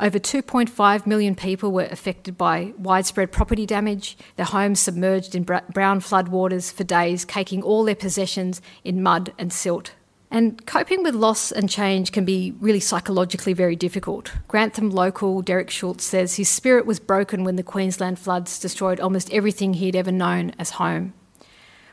Over 0.00 0.18
2.5 0.20 1.06
million 1.06 1.34
people 1.34 1.72
were 1.72 1.88
affected 1.90 2.38
by 2.38 2.72
widespread 2.78 3.32
property 3.32 3.66
damage, 3.66 4.16
their 4.36 4.46
homes 4.46 4.78
submerged 4.78 5.34
in 5.34 5.42
brown 5.42 6.00
floodwaters 6.00 6.72
for 6.72 6.84
days, 6.84 7.24
caking 7.24 7.62
all 7.62 7.82
their 7.84 7.96
possessions 7.96 8.62
in 8.84 9.02
mud 9.02 9.32
and 9.38 9.52
silt. 9.52 9.92
And 10.30 10.64
coping 10.66 11.02
with 11.02 11.14
loss 11.14 11.50
and 11.50 11.70
change 11.70 12.12
can 12.12 12.24
be 12.24 12.52
really 12.60 12.80
psychologically 12.80 13.54
very 13.54 13.76
difficult. 13.76 14.30
Grantham 14.46 14.90
local 14.90 15.40
Derek 15.40 15.70
Schultz 15.70 16.04
says 16.04 16.36
his 16.36 16.50
spirit 16.50 16.84
was 16.84 17.00
broken 17.00 17.44
when 17.44 17.56
the 17.56 17.62
Queensland 17.62 18.18
floods 18.18 18.58
destroyed 18.58 19.00
almost 19.00 19.32
everything 19.32 19.74
he'd 19.74 19.96
ever 19.96 20.12
known 20.12 20.52
as 20.58 20.70
home. 20.72 21.14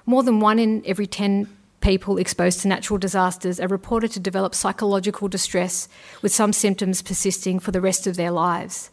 More 0.05 0.21
than 0.21 0.41
one 0.41 0.59
in 0.59 0.83
every 0.86 1.07
10 1.07 1.47
people 1.79 2.17
exposed 2.17 2.61
to 2.61 2.67
natural 2.67 2.97
disasters 2.97 3.59
are 3.59 3.67
reported 3.67 4.11
to 4.11 4.19
develop 4.19 4.53
psychological 4.53 5.27
distress, 5.27 5.88
with 6.21 6.33
some 6.33 6.51
symptoms 6.51 7.01
persisting 7.01 7.59
for 7.59 7.71
the 7.71 7.81
rest 7.81 8.05
of 8.05 8.15
their 8.15 8.31
lives. 8.31 8.89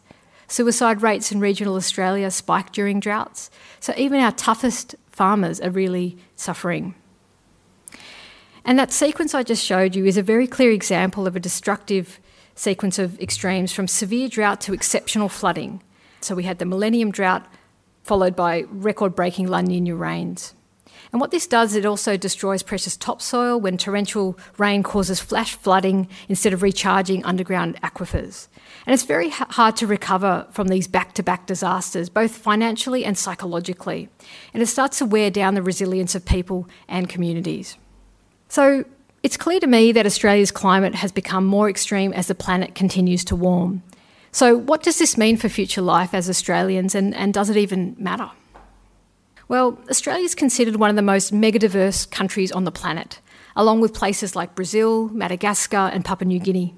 Suicide 0.47 1.01
rates 1.01 1.31
in 1.31 1.39
regional 1.39 1.75
Australia 1.75 2.29
spike 2.29 2.71
during 2.71 2.99
droughts, 2.99 3.49
so 3.79 3.93
even 3.97 4.19
our 4.19 4.31
toughest 4.31 4.95
farmers 5.07 5.59
are 5.59 5.71
really 5.71 6.17
suffering. 6.35 6.95
And 8.65 8.79
that 8.79 8.91
sequence 8.91 9.33
I 9.33 9.43
just 9.43 9.63
showed 9.63 9.95
you 9.95 10.05
is 10.05 10.17
a 10.17 10.23
very 10.23 10.47
clear 10.47 10.71
example 10.71 11.27
of 11.27 11.35
a 11.35 11.39
destructive 11.39 12.19
sequence 12.55 12.97
of 12.99 13.19
extremes 13.19 13.73
from 13.73 13.87
severe 13.87 14.29
drought 14.29 14.61
to 14.61 14.73
exceptional 14.73 15.29
flooding. 15.29 15.81
So 16.21 16.35
we 16.35 16.43
had 16.43 16.59
the 16.59 16.65
Millennium 16.65 17.11
Drought 17.11 17.45
followed 18.03 18.35
by 18.35 18.65
record 18.69 19.15
breaking 19.15 19.47
La 19.47 19.61
Nina 19.61 19.95
rains. 19.95 20.53
And 21.11 21.21
what 21.21 21.31
this 21.31 21.45
does, 21.45 21.75
it 21.75 21.85
also 21.85 22.17
destroys 22.17 22.63
precious 22.63 22.97
topsoil 22.97 23.59
when 23.59 23.77
torrential 23.77 24.37
rain 24.57 24.81
causes 24.81 25.19
flash 25.19 25.55
flooding 25.55 26.07
instead 26.27 26.53
of 26.53 26.63
recharging 26.63 27.23
underground 27.23 27.79
aquifers. 27.81 28.47
And 28.87 28.93
it's 28.93 29.03
very 29.03 29.29
hard 29.29 29.75
to 29.77 29.87
recover 29.87 30.47
from 30.51 30.69
these 30.69 30.87
back 30.87 31.13
to 31.13 31.23
back 31.23 31.45
disasters, 31.45 32.09
both 32.09 32.35
financially 32.35 33.05
and 33.05 33.17
psychologically. 33.17 34.09
And 34.53 34.63
it 34.63 34.67
starts 34.67 34.97
to 34.99 35.05
wear 35.05 35.29
down 35.29 35.53
the 35.53 35.61
resilience 35.61 36.15
of 36.15 36.25
people 36.25 36.67
and 36.87 37.07
communities. 37.07 37.77
So 38.53 38.85
it's 39.23 39.35
clear 39.35 39.59
to 39.61 39.65
me 39.65 39.91
that 39.93 40.05
Australia's 40.05 40.51
climate 40.51 40.93
has 40.93 41.11
become 41.11 41.43
more 41.43 41.71
extreme 41.71 42.13
as 42.13 42.27
the 42.27 42.35
planet 42.35 42.75
continues 42.75 43.25
to 43.25 43.35
warm. 43.35 43.81
So, 44.31 44.55
what 44.55 44.83
does 44.83 44.99
this 44.99 45.17
mean 45.17 45.37
for 45.37 45.49
future 45.49 45.81
life 45.81 46.13
as 46.13 46.29
Australians, 46.29 46.93
and, 46.93 47.15
and 47.15 47.33
does 47.33 47.49
it 47.49 47.57
even 47.57 47.95
matter? 47.97 48.29
Well, 49.47 49.79
Australia 49.89 50.23
is 50.23 50.35
considered 50.35 50.75
one 50.75 50.91
of 50.91 50.95
the 50.95 51.01
most 51.01 51.33
megadiverse 51.33 52.11
countries 52.11 52.51
on 52.51 52.63
the 52.63 52.71
planet, 52.71 53.21
along 53.55 53.81
with 53.81 53.91
places 53.91 54.35
like 54.35 54.53
Brazil, 54.53 55.09
Madagascar, 55.09 55.89
and 55.91 56.05
Papua 56.05 56.27
New 56.27 56.39
Guinea. 56.39 56.75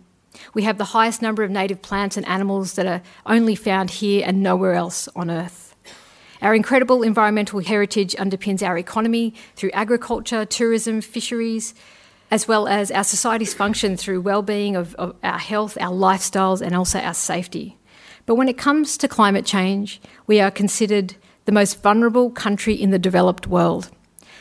We 0.54 0.64
have 0.64 0.78
the 0.78 0.86
highest 0.96 1.22
number 1.22 1.44
of 1.44 1.52
native 1.52 1.82
plants 1.82 2.16
and 2.16 2.26
animals 2.26 2.76
that 2.76 2.86
are 2.86 3.02
only 3.26 3.56
found 3.56 3.90
here 3.90 4.24
and 4.26 4.42
nowhere 4.42 4.76
else 4.76 5.10
on 5.14 5.30
Earth. 5.30 5.65
Our 6.42 6.54
incredible 6.54 7.04
environmental 7.04 7.60
heritage 7.60 8.14
underpins 8.16 8.62
our 8.62 8.78
economy 8.78 9.34
through 9.56 9.72
agriculture, 9.72 10.46
tourism, 10.46 11.02
fisheries, 11.02 11.74
as 12.32 12.48
well 12.48 12.68
as 12.68 12.92
our 12.92 13.04
society's 13.04 13.54
function 13.54 13.96
through 13.96 14.22
well-being 14.22 14.76
of, 14.76 14.96
of 14.96 15.16
our 15.24 15.40
health, 15.40 15.78
our 15.80 15.92
lifestyles, 15.92 16.62
and 16.62 16.76
also 16.76 17.00
our 17.00 17.14
safety. 17.14 17.78
But 18.26 18.36
when 18.36 18.50
it 18.50 18.58
comes 18.58 18.98
to 18.98 19.08
climate 19.08 19.46
change, 19.46 20.02
we 20.28 20.42
are 20.42 20.52
considered 20.52 21.16
the 21.46 21.52
most 21.52 21.82
vulnerable 21.82 22.32
country 22.32 22.74
in 22.74 22.90
the 22.90 23.00
developed 23.00 23.48
world. 23.48 23.92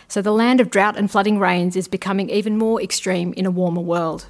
So 0.08 0.22
the 0.22 0.32
land 0.32 0.60
of 0.60 0.70
drought 0.70 0.96
and 0.96 1.10
flooding 1.10 1.38
rains 1.38 1.76
is 1.76 1.88
becoming 1.88 2.30
even 2.30 2.56
more 2.56 2.82
extreme 2.82 3.32
in 3.34 3.46
a 3.46 3.50
warmer 3.50 3.82
world. 3.82 4.26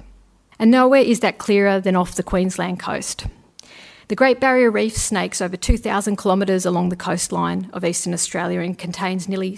And 0.59 0.71
nowhere 0.71 1.01
is 1.01 1.21
that 1.21 1.37
clearer 1.37 1.79
than 1.79 1.95
off 1.95 2.15
the 2.15 2.23
Queensland 2.23 2.79
coast. 2.79 3.25
The 4.07 4.15
Great 4.15 4.39
Barrier 4.39 4.69
Reef 4.69 4.95
snakes 4.95 5.41
over 5.41 5.57
2,000 5.57 6.15
kilometres 6.15 6.63
along 6.63 6.89
the 6.89 6.95
coastline 6.95 7.71
of 7.73 7.83
eastern 7.83 8.13
Australia 8.13 8.59
and 8.59 8.77
contains 8.77 9.27
nearly 9.27 9.57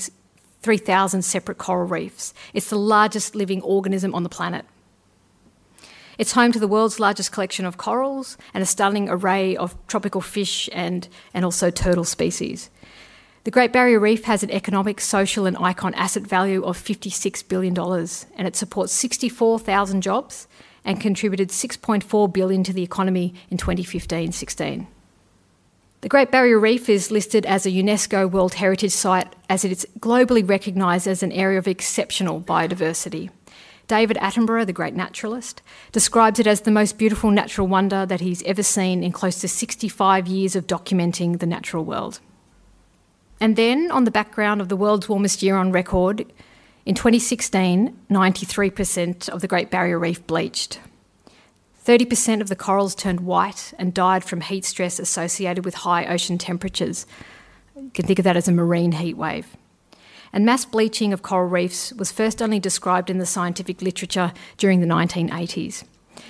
3,000 0.61 1.21
separate 1.21 1.57
coral 1.57 1.85
reefs. 1.85 2.33
It's 2.53 2.69
the 2.69 2.77
largest 2.77 3.35
living 3.35 3.61
organism 3.61 4.15
on 4.15 4.23
the 4.23 4.29
planet. 4.29 4.63
It's 6.17 6.31
home 6.31 6.53
to 6.53 6.59
the 6.59 6.67
world's 6.67 6.97
largest 6.97 7.33
collection 7.33 7.65
of 7.65 7.75
corals 7.75 8.37
and 8.53 8.63
a 8.63 8.65
stunning 8.65 9.09
array 9.09 9.57
of 9.57 9.75
tropical 9.87 10.21
fish 10.21 10.69
and, 10.71 11.09
and 11.33 11.43
also 11.43 11.69
turtle 11.69 12.05
species. 12.05 12.69
The 13.43 13.51
Great 13.51 13.73
Barrier 13.73 13.99
Reef 13.99 14.23
has 14.23 14.43
an 14.43 14.51
economic, 14.51 15.01
social, 15.01 15.45
and 15.45 15.57
icon 15.57 15.93
asset 15.93 16.23
value 16.23 16.63
of 16.63 16.77
$56 16.77 17.47
billion, 17.49 17.77
and 18.37 18.47
it 18.47 18.55
supports 18.55 18.93
64,000 18.93 20.01
jobs 20.01 20.47
and 20.87 21.01
contributed 21.01 21.49
6.4 21.49 22.33
billion 22.33 22.63
to 22.63 22.73
the 22.73 22.81
economy 22.81 23.35
in 23.51 23.57
2015-16. 23.57 24.87
The 26.01 26.09
Great 26.09 26.31
Barrier 26.31 26.59
Reef 26.59 26.87
is 26.87 27.11
listed 27.11 27.45
as 27.45 27.65
a 27.65 27.71
UNESCO 27.71 28.31
World 28.31 28.53
Heritage 28.53 28.93
Site 28.93 29.35
as 29.49 29.65
it 29.65 29.71
is 29.71 29.85
globally 29.99 30.47
recognised 30.47 31.05
as 31.05 31.21
an 31.21 31.33
area 31.33 31.59
of 31.59 31.67
exceptional 31.67 32.39
biodiversity. 32.39 33.29
David 33.87 34.17
Attenborough, 34.17 34.65
the 34.65 34.73
great 34.73 34.93
naturalist, 34.93 35.61
describes 35.91 36.39
it 36.39 36.47
as 36.47 36.61
the 36.61 36.71
most 36.71 36.97
beautiful 36.97 37.31
natural 37.31 37.67
wonder 37.67 38.05
that 38.05 38.21
he's 38.21 38.43
ever 38.43 38.63
seen 38.63 39.03
in 39.03 39.11
close 39.11 39.39
to 39.39 39.47
65 39.47 40.27
years 40.27 40.55
of 40.55 40.67
documenting 40.67 41.39
the 41.39 41.45
natural 41.45 41.83
world. 41.83 42.19
And 43.39 43.55
then, 43.55 43.91
on 43.91 44.03
the 44.03 44.11
background 44.11 44.61
of 44.61 44.69
the 44.69 44.75
world's 44.75 45.09
warmest 45.09 45.41
year 45.41 45.57
on 45.57 45.71
record, 45.71 46.25
in 46.87 46.95
2016, 46.95 47.97
93% 48.09 49.27
of 49.27 49.41
the 49.41 49.47
Great 49.47 49.69
Barrier 49.69 49.99
Reef 49.99 50.25
bleached. 50.25 50.79
30% 51.83 52.39
of 52.39 52.47
the 52.47 52.55
corals 52.55 52.95
turned 52.95 53.19
white 53.19 53.73
and 53.77 53.93
died 53.93 54.23
from 54.23 54.39
heat 54.39 54.63
stress 54.63 54.97
associated 54.97 55.65
with 55.65 55.73
high 55.75 56.05
ocean 56.05 56.37
temperatures. 56.37 57.05
You 57.75 57.91
can 57.93 58.05
think 58.05 58.19
of 58.19 58.23
that 58.23 58.37
as 58.37 58.47
a 58.47 58.53
marine 58.53 58.93
heat 58.93 59.17
wave. 59.17 59.57
And 60.31 60.45
mass 60.45 60.63
bleaching 60.63 61.11
of 61.11 61.21
coral 61.21 61.49
reefs 61.49 61.91
was 61.91 62.13
first 62.13 62.41
only 62.41 62.57
described 62.57 63.09
in 63.09 63.17
the 63.17 63.25
scientific 63.25 63.81
literature 63.81 64.31
during 64.55 64.79
the 64.79 64.87
1980s. 64.87 65.83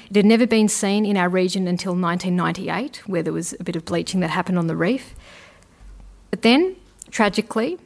It 0.10 0.16
had 0.16 0.26
never 0.26 0.48
been 0.48 0.70
seen 0.70 1.06
in 1.06 1.18
our 1.18 1.30
region 1.30 1.68
until 1.68 1.94
1998, 1.94 3.08
where 3.08 3.22
there 3.22 3.32
was 3.32 3.54
a 3.60 3.64
bit 3.64 3.76
of 3.76 3.86
bleaching 3.86 4.22
that 4.22 4.32
happened 4.32 4.58
on 4.58 4.66
the 4.66 4.76
reef. 4.76 5.14
But 6.32 6.42
then, 6.42 6.78
tragically, 7.12 7.78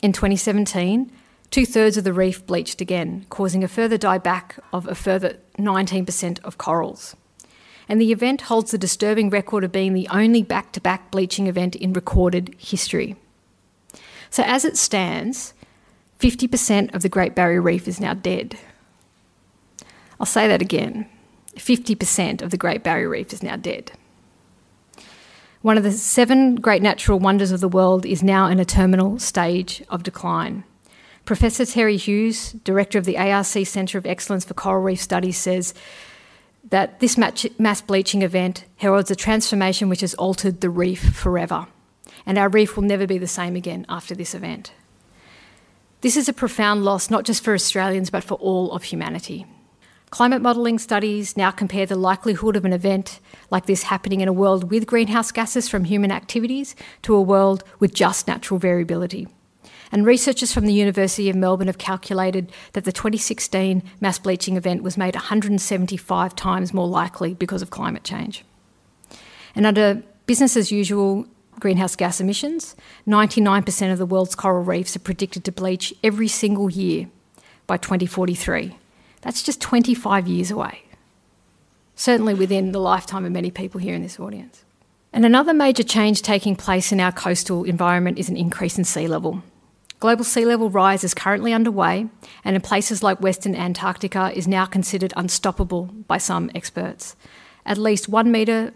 in 0.00 0.12
2017, 0.12 1.10
Two 1.50 1.66
thirds 1.66 1.96
of 1.96 2.04
the 2.04 2.12
reef 2.12 2.46
bleached 2.46 2.80
again, 2.80 3.26
causing 3.28 3.64
a 3.64 3.68
further 3.68 3.98
dieback 3.98 4.58
of 4.72 4.86
a 4.86 4.94
further 4.94 5.36
19% 5.58 6.38
of 6.44 6.58
corals. 6.58 7.16
And 7.88 8.00
the 8.00 8.12
event 8.12 8.42
holds 8.42 8.70
the 8.70 8.78
disturbing 8.78 9.30
record 9.30 9.64
of 9.64 9.72
being 9.72 9.92
the 9.92 10.06
only 10.12 10.44
back 10.44 10.70
to 10.72 10.80
back 10.80 11.10
bleaching 11.10 11.48
event 11.48 11.74
in 11.74 11.92
recorded 11.92 12.54
history. 12.56 13.16
So, 14.30 14.44
as 14.44 14.64
it 14.64 14.76
stands, 14.76 15.52
50% 16.20 16.94
of 16.94 17.02
the 17.02 17.08
Great 17.08 17.34
Barrier 17.34 17.60
Reef 17.60 17.88
is 17.88 17.98
now 17.98 18.14
dead. 18.14 18.56
I'll 20.20 20.26
say 20.26 20.46
that 20.46 20.62
again 20.62 21.08
50% 21.56 22.42
of 22.42 22.50
the 22.50 22.56
Great 22.56 22.84
Barrier 22.84 23.08
Reef 23.08 23.32
is 23.32 23.42
now 23.42 23.56
dead. 23.56 23.90
One 25.62 25.76
of 25.76 25.82
the 25.82 25.92
seven 25.92 26.54
great 26.56 26.80
natural 26.80 27.18
wonders 27.18 27.50
of 27.50 27.60
the 27.60 27.68
world 27.68 28.06
is 28.06 28.22
now 28.22 28.46
in 28.46 28.60
a 28.60 28.64
terminal 28.64 29.18
stage 29.18 29.82
of 29.88 30.04
decline. 30.04 30.64
Professor 31.24 31.64
Terry 31.64 31.96
Hughes, 31.96 32.52
director 32.64 32.98
of 32.98 33.04
the 33.04 33.16
ARC 33.16 33.44
Centre 33.44 33.98
of 33.98 34.06
Excellence 34.06 34.44
for 34.44 34.54
Coral 34.54 34.82
Reef 34.82 35.00
Studies, 35.00 35.36
says 35.36 35.74
that 36.68 37.00
this 37.00 37.16
mass 37.16 37.80
bleaching 37.80 38.22
event 38.22 38.64
heralds 38.76 39.10
a 39.10 39.16
transformation 39.16 39.88
which 39.88 40.00
has 40.00 40.14
altered 40.14 40.60
the 40.60 40.70
reef 40.70 41.14
forever. 41.14 41.66
And 42.26 42.36
our 42.36 42.48
reef 42.48 42.76
will 42.76 42.84
never 42.84 43.06
be 43.06 43.18
the 43.18 43.26
same 43.26 43.56
again 43.56 43.86
after 43.88 44.14
this 44.14 44.34
event. 44.34 44.72
This 46.02 46.16
is 46.16 46.28
a 46.28 46.32
profound 46.32 46.84
loss, 46.84 47.10
not 47.10 47.24
just 47.24 47.44
for 47.44 47.54
Australians, 47.54 48.10
but 48.10 48.24
for 48.24 48.34
all 48.34 48.72
of 48.72 48.84
humanity. 48.84 49.46
Climate 50.10 50.42
modelling 50.42 50.78
studies 50.78 51.36
now 51.36 51.50
compare 51.50 51.86
the 51.86 51.94
likelihood 51.94 52.56
of 52.56 52.64
an 52.64 52.72
event 52.72 53.20
like 53.50 53.66
this 53.66 53.84
happening 53.84 54.20
in 54.20 54.28
a 54.28 54.32
world 54.32 54.70
with 54.70 54.86
greenhouse 54.86 55.30
gases 55.30 55.68
from 55.68 55.84
human 55.84 56.10
activities 56.10 56.74
to 57.02 57.14
a 57.14 57.22
world 57.22 57.62
with 57.78 57.94
just 57.94 58.26
natural 58.26 58.58
variability. 58.58 59.28
And 59.92 60.06
researchers 60.06 60.52
from 60.52 60.66
the 60.66 60.72
University 60.72 61.28
of 61.28 61.36
Melbourne 61.36 61.66
have 61.66 61.78
calculated 61.78 62.52
that 62.74 62.84
the 62.84 62.92
2016 62.92 63.82
mass 64.00 64.18
bleaching 64.18 64.56
event 64.56 64.82
was 64.82 64.96
made 64.96 65.14
175 65.14 66.36
times 66.36 66.72
more 66.72 66.86
likely 66.86 67.34
because 67.34 67.62
of 67.62 67.70
climate 67.70 68.04
change. 68.04 68.44
And 69.54 69.66
under 69.66 70.02
business 70.26 70.56
as 70.56 70.70
usual 70.70 71.26
greenhouse 71.58 71.96
gas 71.96 72.20
emissions, 72.20 72.76
99% 73.06 73.92
of 73.92 73.98
the 73.98 74.06
world's 74.06 74.34
coral 74.34 74.62
reefs 74.62 74.94
are 74.94 75.00
predicted 75.00 75.44
to 75.44 75.52
bleach 75.52 75.92
every 76.04 76.28
single 76.28 76.70
year 76.70 77.08
by 77.66 77.76
2043. 77.76 78.76
That's 79.22 79.42
just 79.42 79.60
25 79.60 80.26
years 80.28 80.50
away. 80.50 80.82
Certainly 81.96 82.34
within 82.34 82.72
the 82.72 82.80
lifetime 82.80 83.24
of 83.26 83.32
many 83.32 83.50
people 83.50 83.80
here 83.80 83.94
in 83.94 84.02
this 84.02 84.18
audience. 84.18 84.64
And 85.12 85.26
another 85.26 85.52
major 85.52 85.82
change 85.82 86.22
taking 86.22 86.56
place 86.56 86.92
in 86.92 87.00
our 87.00 87.12
coastal 87.12 87.64
environment 87.64 88.18
is 88.18 88.28
an 88.28 88.36
increase 88.36 88.78
in 88.78 88.84
sea 88.84 89.08
level. 89.08 89.42
Global 90.00 90.24
sea 90.24 90.46
level 90.46 90.70
rise 90.70 91.04
is 91.04 91.12
currently 91.12 91.52
underway, 91.52 92.08
and 92.42 92.56
in 92.56 92.62
places 92.62 93.02
like 93.02 93.20
Western 93.20 93.54
Antarctica 93.54 94.32
is 94.34 94.48
now 94.48 94.64
considered 94.64 95.12
unstoppable 95.14 95.90
by 96.08 96.16
some 96.16 96.50
experts. 96.54 97.14
At 97.66 97.76
least 97.76 98.08
one 98.08 98.32
metre 98.32 98.72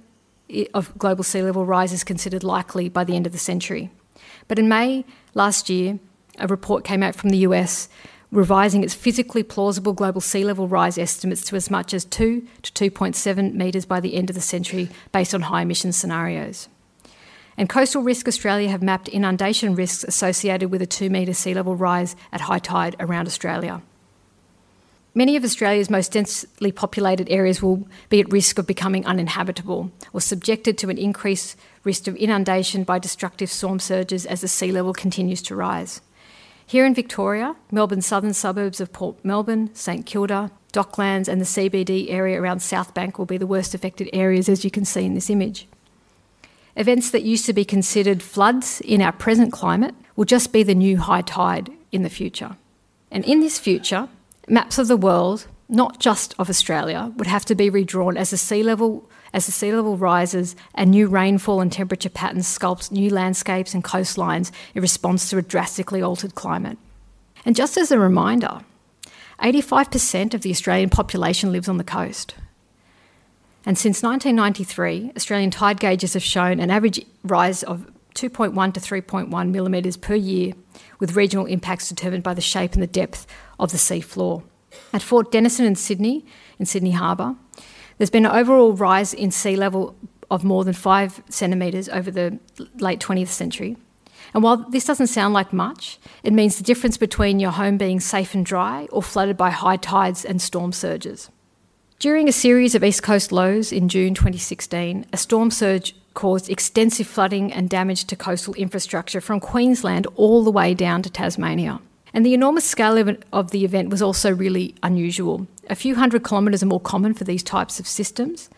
of 0.74 0.96
global 0.98 1.24
sea 1.24 1.40
level 1.40 1.64
rise 1.64 1.94
is 1.94 2.04
considered 2.04 2.44
likely 2.44 2.90
by 2.90 3.04
the 3.04 3.16
end 3.16 3.24
of 3.24 3.32
the 3.32 3.38
century. 3.38 3.90
But 4.48 4.58
in 4.58 4.68
May 4.68 5.06
last 5.32 5.70
year, 5.70 5.98
a 6.38 6.46
report 6.46 6.84
came 6.84 7.02
out 7.02 7.14
from 7.14 7.30
the 7.30 7.38
US 7.38 7.88
revising 8.30 8.82
its 8.82 8.92
physically 8.92 9.42
plausible 9.42 9.92
global 9.94 10.20
sea 10.20 10.44
level 10.44 10.68
rise 10.68 10.98
estimates 10.98 11.44
to 11.46 11.56
as 11.56 11.70
much 11.70 11.94
as 11.94 12.04
2 12.04 12.46
to 12.62 12.90
2.7 12.90 13.54
metres 13.54 13.86
by 13.86 14.00
the 14.00 14.14
end 14.14 14.28
of 14.28 14.34
the 14.34 14.42
century 14.42 14.90
based 15.12 15.34
on 15.34 15.42
high 15.42 15.62
emission 15.62 15.92
scenarios. 15.92 16.68
And 17.56 17.68
Coastal 17.68 18.02
Risk 18.02 18.26
Australia 18.26 18.68
have 18.68 18.82
mapped 18.82 19.08
inundation 19.08 19.74
risks 19.74 20.04
associated 20.04 20.70
with 20.70 20.82
a 20.82 20.86
two 20.86 21.10
metre 21.10 21.34
sea 21.34 21.54
level 21.54 21.76
rise 21.76 22.16
at 22.32 22.42
high 22.42 22.58
tide 22.58 22.96
around 22.98 23.26
Australia. 23.26 23.82
Many 25.16 25.36
of 25.36 25.44
Australia's 25.44 25.88
most 25.88 26.10
densely 26.10 26.72
populated 26.72 27.30
areas 27.30 27.62
will 27.62 27.86
be 28.08 28.18
at 28.18 28.32
risk 28.32 28.58
of 28.58 28.66
becoming 28.66 29.06
uninhabitable 29.06 29.92
or 30.12 30.20
subjected 30.20 30.76
to 30.78 30.90
an 30.90 30.98
increased 30.98 31.56
risk 31.84 32.08
of 32.08 32.16
inundation 32.16 32.82
by 32.82 32.98
destructive 32.98 33.48
storm 33.48 33.78
surges 33.78 34.26
as 34.26 34.40
the 34.40 34.48
sea 34.48 34.72
level 34.72 34.92
continues 34.92 35.40
to 35.42 35.54
rise. 35.54 36.00
Here 36.66 36.84
in 36.84 36.94
Victoria, 36.94 37.54
Melbourne's 37.70 38.06
southern 38.06 38.34
suburbs 38.34 38.80
of 38.80 38.92
Port 38.92 39.24
Melbourne, 39.24 39.70
St 39.72 40.04
Kilda, 40.04 40.50
Docklands, 40.72 41.28
and 41.28 41.40
the 41.40 41.44
CBD 41.44 42.10
area 42.10 42.40
around 42.40 42.60
South 42.60 42.92
Bank 42.92 43.16
will 43.16 43.26
be 43.26 43.38
the 43.38 43.46
worst 43.46 43.74
affected 43.74 44.10
areas, 44.12 44.48
as 44.48 44.64
you 44.64 44.70
can 44.70 44.84
see 44.84 45.04
in 45.04 45.14
this 45.14 45.30
image. 45.30 45.68
Events 46.76 47.10
that 47.10 47.22
used 47.22 47.46
to 47.46 47.52
be 47.52 47.64
considered 47.64 48.22
floods 48.22 48.80
in 48.80 49.00
our 49.00 49.12
present 49.12 49.52
climate 49.52 49.94
will 50.16 50.24
just 50.24 50.52
be 50.52 50.62
the 50.62 50.74
new 50.74 50.98
high 50.98 51.22
tide 51.22 51.70
in 51.92 52.02
the 52.02 52.10
future. 52.10 52.56
And 53.10 53.24
in 53.24 53.40
this 53.40 53.58
future, 53.58 54.08
maps 54.48 54.78
of 54.78 54.88
the 54.88 54.96
world, 54.96 55.46
not 55.68 56.00
just 56.00 56.34
of 56.38 56.50
Australia, 56.50 57.12
would 57.16 57.28
have 57.28 57.44
to 57.46 57.54
be 57.54 57.70
redrawn 57.70 58.16
as 58.16 58.30
the 58.30 58.36
sea 58.36 58.62
level 58.62 59.08
as 59.32 59.46
the 59.46 59.52
sea 59.52 59.74
level 59.74 59.96
rises 59.96 60.54
and 60.76 60.92
new 60.92 61.08
rainfall 61.08 61.60
and 61.60 61.72
temperature 61.72 62.08
patterns 62.08 62.46
sculpt 62.46 62.92
new 62.92 63.10
landscapes 63.10 63.74
and 63.74 63.82
coastlines 63.82 64.52
in 64.76 64.80
response 64.80 65.28
to 65.28 65.36
a 65.36 65.42
drastically 65.42 66.00
altered 66.00 66.36
climate. 66.36 66.78
And 67.44 67.56
just 67.56 67.76
as 67.76 67.90
a 67.90 67.98
reminder, 67.98 68.60
85% 69.42 70.34
of 70.34 70.42
the 70.42 70.52
Australian 70.52 70.88
population 70.88 71.50
lives 71.50 71.68
on 71.68 71.78
the 71.78 71.84
coast. 71.84 72.36
And 73.66 73.78
since 73.78 74.02
1993, 74.02 75.12
Australian 75.16 75.50
tide 75.50 75.80
gauges 75.80 76.14
have 76.14 76.22
shown 76.22 76.60
an 76.60 76.70
average 76.70 77.04
rise 77.22 77.62
of 77.62 77.90
2.1 78.14 78.74
to 78.74 78.80
3.1 78.80 79.50
millimetres 79.50 79.96
per 79.96 80.14
year, 80.14 80.52
with 81.00 81.16
regional 81.16 81.46
impacts 81.46 81.88
determined 81.88 82.22
by 82.22 82.34
the 82.34 82.40
shape 82.40 82.74
and 82.74 82.82
the 82.82 82.86
depth 82.86 83.26
of 83.58 83.72
the 83.72 83.78
sea 83.78 84.00
floor. 84.00 84.42
At 84.92 85.02
Fort 85.02 85.32
Denison 85.32 85.64
in 85.64 85.74
Sydney, 85.76 86.24
in 86.58 86.66
Sydney 86.66 86.92
Harbour, 86.92 87.36
there's 87.98 88.10
been 88.10 88.26
an 88.26 88.32
overall 88.32 88.72
rise 88.72 89.14
in 89.14 89.30
sea 89.30 89.56
level 89.56 89.96
of 90.30 90.44
more 90.44 90.64
than 90.64 90.74
five 90.74 91.22
centimetres 91.28 91.88
over 91.88 92.10
the 92.10 92.38
late 92.78 93.00
20th 93.00 93.28
century. 93.28 93.76
And 94.32 94.42
while 94.42 94.56
this 94.56 94.84
doesn't 94.84 95.08
sound 95.08 95.34
like 95.34 95.52
much, 95.52 95.98
it 96.22 96.32
means 96.32 96.56
the 96.56 96.64
difference 96.64 96.96
between 96.96 97.40
your 97.40 97.52
home 97.52 97.78
being 97.78 98.00
safe 98.00 98.34
and 98.34 98.44
dry 98.44 98.88
or 98.90 99.02
flooded 99.02 99.36
by 99.36 99.50
high 99.50 99.76
tides 99.76 100.24
and 100.24 100.40
storm 100.40 100.72
surges. 100.72 101.30
During 101.98 102.28
a 102.28 102.32
series 102.32 102.74
of 102.74 102.84
East 102.84 103.02
Coast 103.02 103.32
lows 103.32 103.72
in 103.72 103.88
June 103.88 104.14
2016, 104.14 105.06
a 105.12 105.16
storm 105.16 105.50
surge 105.50 105.94
caused 106.12 106.50
extensive 106.50 107.06
flooding 107.06 107.52
and 107.52 107.70
damage 107.70 108.04
to 108.04 108.16
coastal 108.16 108.52
infrastructure 108.54 109.20
from 109.20 109.40
Queensland 109.40 110.06
all 110.14 110.44
the 110.44 110.50
way 110.50 110.74
down 110.74 111.02
to 111.02 111.10
Tasmania. 111.10 111.80
And 112.12 112.24
the 112.24 112.34
enormous 112.34 112.64
scale 112.64 112.98
of, 113.32 113.50
the 113.50 113.64
event 113.64 113.88
was 113.88 114.02
also 114.02 114.32
really 114.32 114.74
unusual. 114.82 115.46
A 115.70 115.74
few 115.74 115.94
hundred 115.94 116.24
kilometres 116.24 116.62
are 116.62 116.66
more 116.66 116.80
common 116.80 117.14
for 117.14 117.24
these 117.24 117.42
types 117.42 117.80
of 117.80 117.86
systems, 117.86 118.50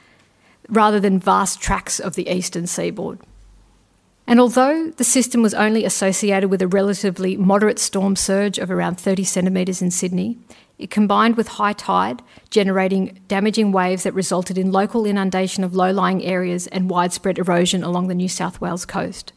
rather 0.68 0.98
than 0.98 1.20
vast 1.20 1.60
tracts 1.60 2.00
of 2.00 2.16
the 2.16 2.28
eastern 2.28 2.66
seaboard. 2.66 3.20
And 4.26 4.40
although 4.40 4.90
the 4.90 5.04
system 5.04 5.42
was 5.42 5.54
only 5.54 5.84
associated 5.84 6.48
with 6.48 6.60
a 6.60 6.66
relatively 6.66 7.36
moderate 7.36 7.78
storm 7.78 8.16
surge 8.16 8.58
of 8.58 8.70
around 8.70 8.98
30 8.98 9.22
centimetres 9.22 9.80
in 9.80 9.92
Sydney, 9.92 10.38
it 10.78 10.90
combined 10.90 11.36
with 11.36 11.48
high 11.48 11.72
tide, 11.72 12.22
generating 12.50 13.20
damaging 13.28 13.72
waves 13.72 14.02
that 14.02 14.12
resulted 14.14 14.58
in 14.58 14.72
local 14.72 15.06
inundation 15.06 15.62
of 15.62 15.74
low 15.74 15.92
lying 15.92 16.24
areas 16.24 16.66
and 16.66 16.90
widespread 16.90 17.38
erosion 17.38 17.82
along 17.82 18.08
the 18.08 18.14
New 18.14 18.28
South 18.28 18.60
Wales 18.60 18.84
coast. 18.84 19.32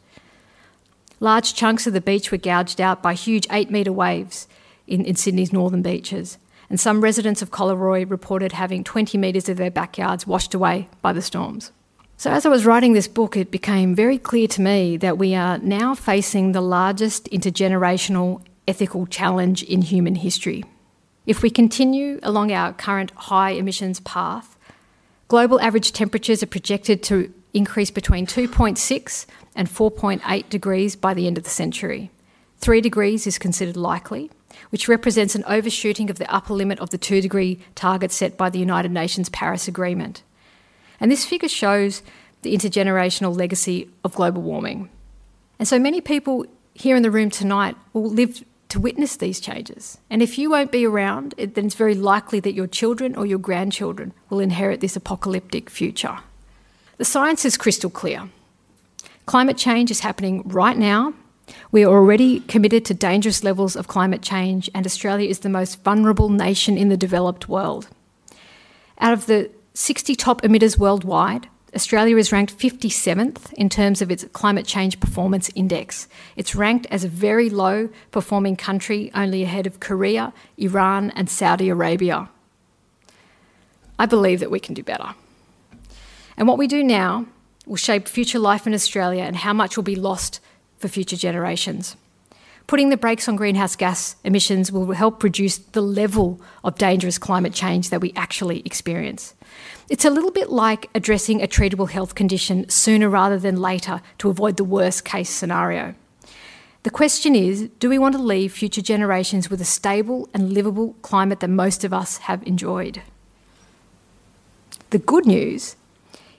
Large 1.20 1.54
chunks 1.54 1.86
of 1.86 1.92
the 1.92 2.00
beach 2.00 2.32
were 2.32 2.38
gouged 2.38 2.80
out 2.80 3.02
by 3.02 3.14
huge 3.14 3.46
8 3.50 3.70
metre 3.70 3.92
waves 3.92 4.48
in, 4.86 5.04
in 5.04 5.14
Sydney's 5.14 5.52
northern 5.52 5.82
beaches, 5.82 6.36
and 6.68 6.80
some 6.80 7.00
residents 7.00 7.42
of 7.42 7.50
Collaroy 7.50 8.10
reported 8.10 8.52
having 8.52 8.82
20 8.84 9.16
metres 9.18 9.48
of 9.48 9.56
their 9.56 9.70
backyards 9.70 10.26
washed 10.26 10.54
away 10.54 10.88
by 11.00 11.12
the 11.12 11.22
storms. 11.22 11.72
So, 12.20 12.30
as 12.30 12.44
I 12.44 12.50
was 12.50 12.66
writing 12.66 12.92
this 12.92 13.08
book, 13.08 13.34
it 13.34 13.50
became 13.50 13.94
very 13.94 14.18
clear 14.18 14.46
to 14.48 14.60
me 14.60 14.98
that 14.98 15.16
we 15.16 15.34
are 15.34 15.56
now 15.56 15.94
facing 15.94 16.52
the 16.52 16.60
largest 16.60 17.30
intergenerational 17.30 18.42
ethical 18.68 19.06
challenge 19.06 19.62
in 19.62 19.80
human 19.80 20.16
history. 20.16 20.62
If 21.24 21.42
we 21.42 21.48
continue 21.48 22.20
along 22.22 22.52
our 22.52 22.74
current 22.74 23.10
high 23.12 23.52
emissions 23.52 24.00
path, 24.00 24.58
global 25.28 25.58
average 25.62 25.92
temperatures 25.92 26.42
are 26.42 26.46
projected 26.46 27.02
to 27.04 27.32
increase 27.54 27.90
between 27.90 28.26
2.6 28.26 29.24
and 29.56 29.66
4.8 29.66 30.48
degrees 30.50 30.96
by 30.96 31.14
the 31.14 31.26
end 31.26 31.38
of 31.38 31.44
the 31.44 31.48
century. 31.48 32.10
3 32.58 32.82
degrees 32.82 33.26
is 33.26 33.38
considered 33.38 33.78
likely, 33.78 34.30
which 34.68 34.88
represents 34.88 35.34
an 35.34 35.44
overshooting 35.46 36.10
of 36.10 36.18
the 36.18 36.30
upper 36.30 36.52
limit 36.52 36.80
of 36.80 36.90
the 36.90 36.98
2 36.98 37.22
degree 37.22 37.60
target 37.74 38.12
set 38.12 38.36
by 38.36 38.50
the 38.50 38.58
United 38.58 38.92
Nations 38.92 39.30
Paris 39.30 39.66
Agreement. 39.66 40.22
And 41.00 41.10
this 41.10 41.24
figure 41.24 41.48
shows 41.48 42.02
the 42.42 42.54
intergenerational 42.54 43.36
legacy 43.36 43.90
of 44.04 44.14
global 44.14 44.42
warming. 44.42 44.90
And 45.58 45.66
so 45.66 45.78
many 45.78 46.00
people 46.00 46.46
here 46.74 46.96
in 46.96 47.02
the 47.02 47.10
room 47.10 47.30
tonight 47.30 47.76
will 47.92 48.08
live 48.08 48.44
to 48.68 48.80
witness 48.80 49.16
these 49.16 49.40
changes. 49.40 49.98
And 50.08 50.22
if 50.22 50.38
you 50.38 50.50
won't 50.50 50.70
be 50.70 50.86
around, 50.86 51.34
then 51.36 51.66
it's 51.66 51.74
very 51.74 51.94
likely 51.94 52.40
that 52.40 52.54
your 52.54 52.66
children 52.66 53.16
or 53.16 53.26
your 53.26 53.38
grandchildren 53.38 54.12
will 54.28 54.40
inherit 54.40 54.80
this 54.80 54.96
apocalyptic 54.96 55.68
future. 55.68 56.18
The 56.96 57.04
science 57.04 57.44
is 57.44 57.56
crystal 57.56 57.90
clear. 57.90 58.28
Climate 59.26 59.56
change 59.56 59.90
is 59.90 60.00
happening 60.00 60.42
right 60.46 60.76
now. 60.76 61.14
We 61.72 61.84
are 61.84 61.92
already 61.92 62.40
committed 62.40 62.84
to 62.86 62.94
dangerous 62.94 63.42
levels 63.42 63.74
of 63.74 63.88
climate 63.88 64.22
change, 64.22 64.70
and 64.72 64.86
Australia 64.86 65.28
is 65.28 65.40
the 65.40 65.48
most 65.48 65.82
vulnerable 65.82 66.28
nation 66.28 66.78
in 66.78 66.90
the 66.90 66.96
developed 66.96 67.48
world. 67.48 67.88
Out 68.98 69.12
of 69.12 69.26
the 69.26 69.50
60 69.74 70.14
top 70.16 70.42
emitters 70.42 70.78
worldwide, 70.78 71.48
Australia 71.74 72.16
is 72.16 72.32
ranked 72.32 72.56
57th 72.58 73.52
in 73.52 73.68
terms 73.68 74.02
of 74.02 74.10
its 74.10 74.24
climate 74.32 74.66
change 74.66 74.98
performance 74.98 75.50
index. 75.54 76.08
It's 76.34 76.54
ranked 76.56 76.86
as 76.90 77.04
a 77.04 77.08
very 77.08 77.48
low 77.48 77.88
performing 78.10 78.56
country, 78.56 79.10
only 79.14 79.44
ahead 79.44 79.66
of 79.66 79.78
Korea, 79.78 80.32
Iran, 80.58 81.10
and 81.12 81.30
Saudi 81.30 81.68
Arabia. 81.68 82.28
I 83.98 84.06
believe 84.06 84.40
that 84.40 84.50
we 84.50 84.58
can 84.58 84.74
do 84.74 84.82
better. 84.82 85.14
And 86.36 86.48
what 86.48 86.58
we 86.58 86.66
do 86.66 86.82
now 86.82 87.26
will 87.66 87.76
shape 87.76 88.08
future 88.08 88.38
life 88.38 88.66
in 88.66 88.74
Australia 88.74 89.22
and 89.22 89.36
how 89.36 89.52
much 89.52 89.76
will 89.76 89.84
be 89.84 89.94
lost 89.94 90.40
for 90.78 90.88
future 90.88 91.16
generations. 91.16 91.96
Putting 92.70 92.90
the 92.90 92.96
brakes 92.96 93.28
on 93.28 93.34
greenhouse 93.34 93.74
gas 93.74 94.14
emissions 94.22 94.70
will 94.70 94.92
help 94.92 95.24
reduce 95.24 95.58
the 95.58 95.80
level 95.80 96.40
of 96.62 96.78
dangerous 96.78 97.18
climate 97.18 97.52
change 97.52 97.90
that 97.90 98.00
we 98.00 98.12
actually 98.14 98.60
experience. 98.60 99.34
It's 99.88 100.04
a 100.04 100.08
little 100.08 100.30
bit 100.30 100.50
like 100.50 100.88
addressing 100.94 101.42
a 101.42 101.48
treatable 101.48 101.90
health 101.90 102.14
condition 102.14 102.68
sooner 102.68 103.08
rather 103.08 103.40
than 103.40 103.60
later 103.60 104.00
to 104.18 104.30
avoid 104.30 104.56
the 104.56 104.62
worst 104.62 105.04
case 105.04 105.30
scenario. 105.30 105.96
The 106.84 106.90
question 106.90 107.34
is 107.34 107.68
do 107.80 107.88
we 107.88 107.98
want 107.98 108.14
to 108.14 108.22
leave 108.22 108.52
future 108.52 108.82
generations 108.82 109.50
with 109.50 109.60
a 109.60 109.64
stable 109.64 110.28
and 110.32 110.52
livable 110.52 110.94
climate 111.02 111.40
that 111.40 111.50
most 111.50 111.82
of 111.82 111.92
us 111.92 112.18
have 112.18 112.40
enjoyed? 112.46 113.02
The 114.90 115.00
good 115.00 115.26
news 115.26 115.74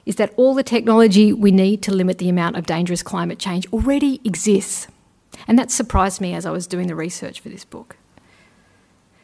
is 0.05 0.15
that 0.15 0.33
all 0.37 0.53
the 0.53 0.63
technology 0.63 1.33
we 1.33 1.51
need 1.51 1.81
to 1.83 1.93
limit 1.93 2.19
the 2.19 2.29
amount 2.29 2.55
of 2.55 2.65
dangerous 2.65 3.03
climate 3.03 3.37
change 3.37 3.67
already 3.73 4.21
exists. 4.23 4.87
And 5.47 5.57
that 5.57 5.71
surprised 5.71 6.21
me 6.21 6.33
as 6.33 6.45
I 6.45 6.51
was 6.51 6.67
doing 6.67 6.87
the 6.87 6.95
research 6.95 7.39
for 7.39 7.49
this 7.49 7.65
book. 7.65 7.97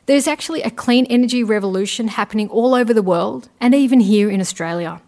There's 0.08 0.28
actually 0.28 0.62
a 0.64 0.72
clean 0.72 1.06
energy 1.08 1.44
revolution 1.44 2.08
happening 2.08 2.50
all 2.50 2.74
over 2.74 2.94
the 2.94 3.02
world 3.02 3.50
and 3.60 3.76
even 3.76 4.00
here 4.00 4.30
in 4.30 4.40
Australia. 4.40 5.02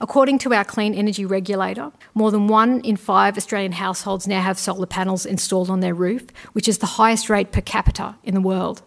According 0.00 0.38
to 0.40 0.54
our 0.54 0.64
clean 0.64 0.94
energy 0.94 1.24
regulator, 1.24 1.92
more 2.14 2.30
than 2.30 2.46
one 2.46 2.80
in 2.80 2.96
five 2.96 3.36
Australian 3.36 3.72
households 3.72 4.28
now 4.28 4.40
have 4.40 4.58
solar 4.58 4.86
panels 4.86 5.26
installed 5.26 5.68
on 5.68 5.80
their 5.80 5.94
roof, 5.94 6.26
which 6.52 6.68
is 6.68 6.78
the 6.78 6.86
highest 6.86 7.28
rate 7.28 7.50
per 7.52 7.60
capita 7.60 8.14
in 8.22 8.34
the 8.34 8.40
world. 8.40 8.82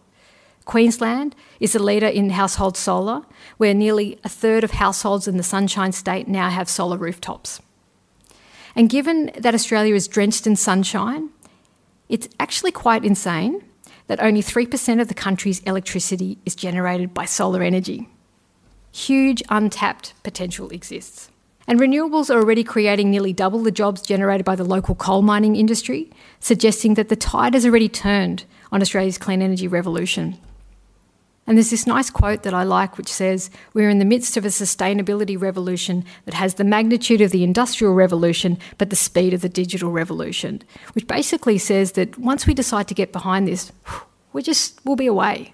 Queensland 0.65 1.35
is 1.59 1.73
the 1.73 1.83
leader 1.83 2.07
in 2.07 2.29
household 2.29 2.77
solar, 2.77 3.23
where 3.57 3.73
nearly 3.73 4.19
a 4.23 4.29
third 4.29 4.63
of 4.63 4.71
households 4.71 5.27
in 5.27 5.37
the 5.37 5.43
Sunshine 5.43 5.91
State 5.91 6.27
now 6.27 6.49
have 6.49 6.69
solar 6.69 6.97
rooftops. 6.97 7.61
And 8.75 8.89
given 8.89 9.31
that 9.37 9.55
Australia 9.55 9.95
is 9.95 10.07
drenched 10.07 10.47
in 10.47 10.55
sunshine, 10.55 11.29
it's 12.09 12.27
actually 12.39 12.71
quite 12.71 13.05
insane 13.05 13.63
that 14.07 14.21
only 14.21 14.41
3% 14.41 15.01
of 15.01 15.07
the 15.07 15.13
country's 15.13 15.59
electricity 15.61 16.37
is 16.45 16.55
generated 16.55 17.13
by 17.13 17.25
solar 17.25 17.61
energy. 17.61 18.09
Huge 18.91 19.41
untapped 19.49 20.13
potential 20.23 20.69
exists. 20.69 21.29
And 21.67 21.79
renewables 21.79 22.29
are 22.29 22.39
already 22.39 22.63
creating 22.63 23.09
nearly 23.09 23.31
double 23.31 23.59
the 23.59 23.71
jobs 23.71 24.01
generated 24.01 24.45
by 24.45 24.55
the 24.55 24.65
local 24.65 24.95
coal 24.95 25.21
mining 25.21 25.55
industry, 25.55 26.09
suggesting 26.39 26.95
that 26.95 27.07
the 27.07 27.15
tide 27.15 27.53
has 27.53 27.65
already 27.65 27.87
turned 27.87 28.43
on 28.71 28.81
Australia's 28.81 29.17
clean 29.17 29.41
energy 29.41 29.67
revolution. 29.67 30.37
And 31.51 31.57
there's 31.57 31.69
this 31.69 31.85
nice 31.85 32.09
quote 32.09 32.43
that 32.43 32.53
I 32.53 32.63
like 32.63 32.97
which 32.97 33.11
says, 33.11 33.49
We're 33.73 33.89
in 33.89 33.99
the 33.99 34.05
midst 34.05 34.37
of 34.37 34.45
a 34.45 34.47
sustainability 34.47 35.37
revolution 35.37 36.05
that 36.23 36.33
has 36.33 36.53
the 36.53 36.63
magnitude 36.63 37.19
of 37.19 37.31
the 37.31 37.43
industrial 37.43 37.93
revolution, 37.93 38.57
but 38.77 38.89
the 38.89 38.95
speed 38.95 39.33
of 39.33 39.41
the 39.41 39.49
digital 39.49 39.91
revolution. 39.91 40.61
Which 40.93 41.07
basically 41.07 41.57
says 41.57 41.91
that 41.91 42.17
once 42.17 42.47
we 42.47 42.53
decide 42.53 42.87
to 42.87 42.93
get 42.93 43.11
behind 43.11 43.49
this, 43.49 43.73
we 44.31 44.41
just 44.41 44.79
will 44.85 44.95
be 44.95 45.07
away. 45.07 45.53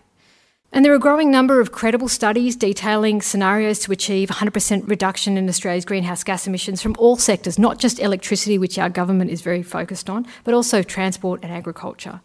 And 0.72 0.86
there 0.86 0.92
are 0.92 0.98
a 0.98 1.00
growing 1.00 1.32
number 1.32 1.60
of 1.60 1.72
credible 1.72 2.10
studies 2.10 2.56
detailing 2.56 3.24
scenarios 3.24 3.80
to 3.80 3.92
achieve 3.92 4.30
100% 4.30 4.88
reduction 4.88 5.36
in 5.36 5.50
Australia's 5.50 5.84
greenhouse 5.84 6.24
gas 6.24 6.46
emissions 6.46 6.80
from 6.80 6.96
all 7.00 7.18
sectors, 7.18 7.58
not 7.58 7.80
just 7.80 8.00
electricity, 8.00 8.60
which 8.60 8.78
our 8.78 8.92
government 8.92 9.32
is 9.32 9.42
very 9.42 9.64
focused 9.64 10.12
on, 10.12 10.28
but 10.44 10.54
also 10.54 10.84
transport 10.84 11.42
and 11.42 11.52
agriculture. 11.52 12.22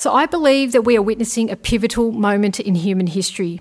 So 0.00 0.14
I 0.14 0.24
believe 0.24 0.72
that 0.72 0.80
we 0.80 0.96
are 0.96 1.02
witnessing 1.02 1.50
a 1.50 1.56
pivotal 1.56 2.10
moment 2.10 2.58
in 2.58 2.74
human 2.74 3.06
history 3.06 3.60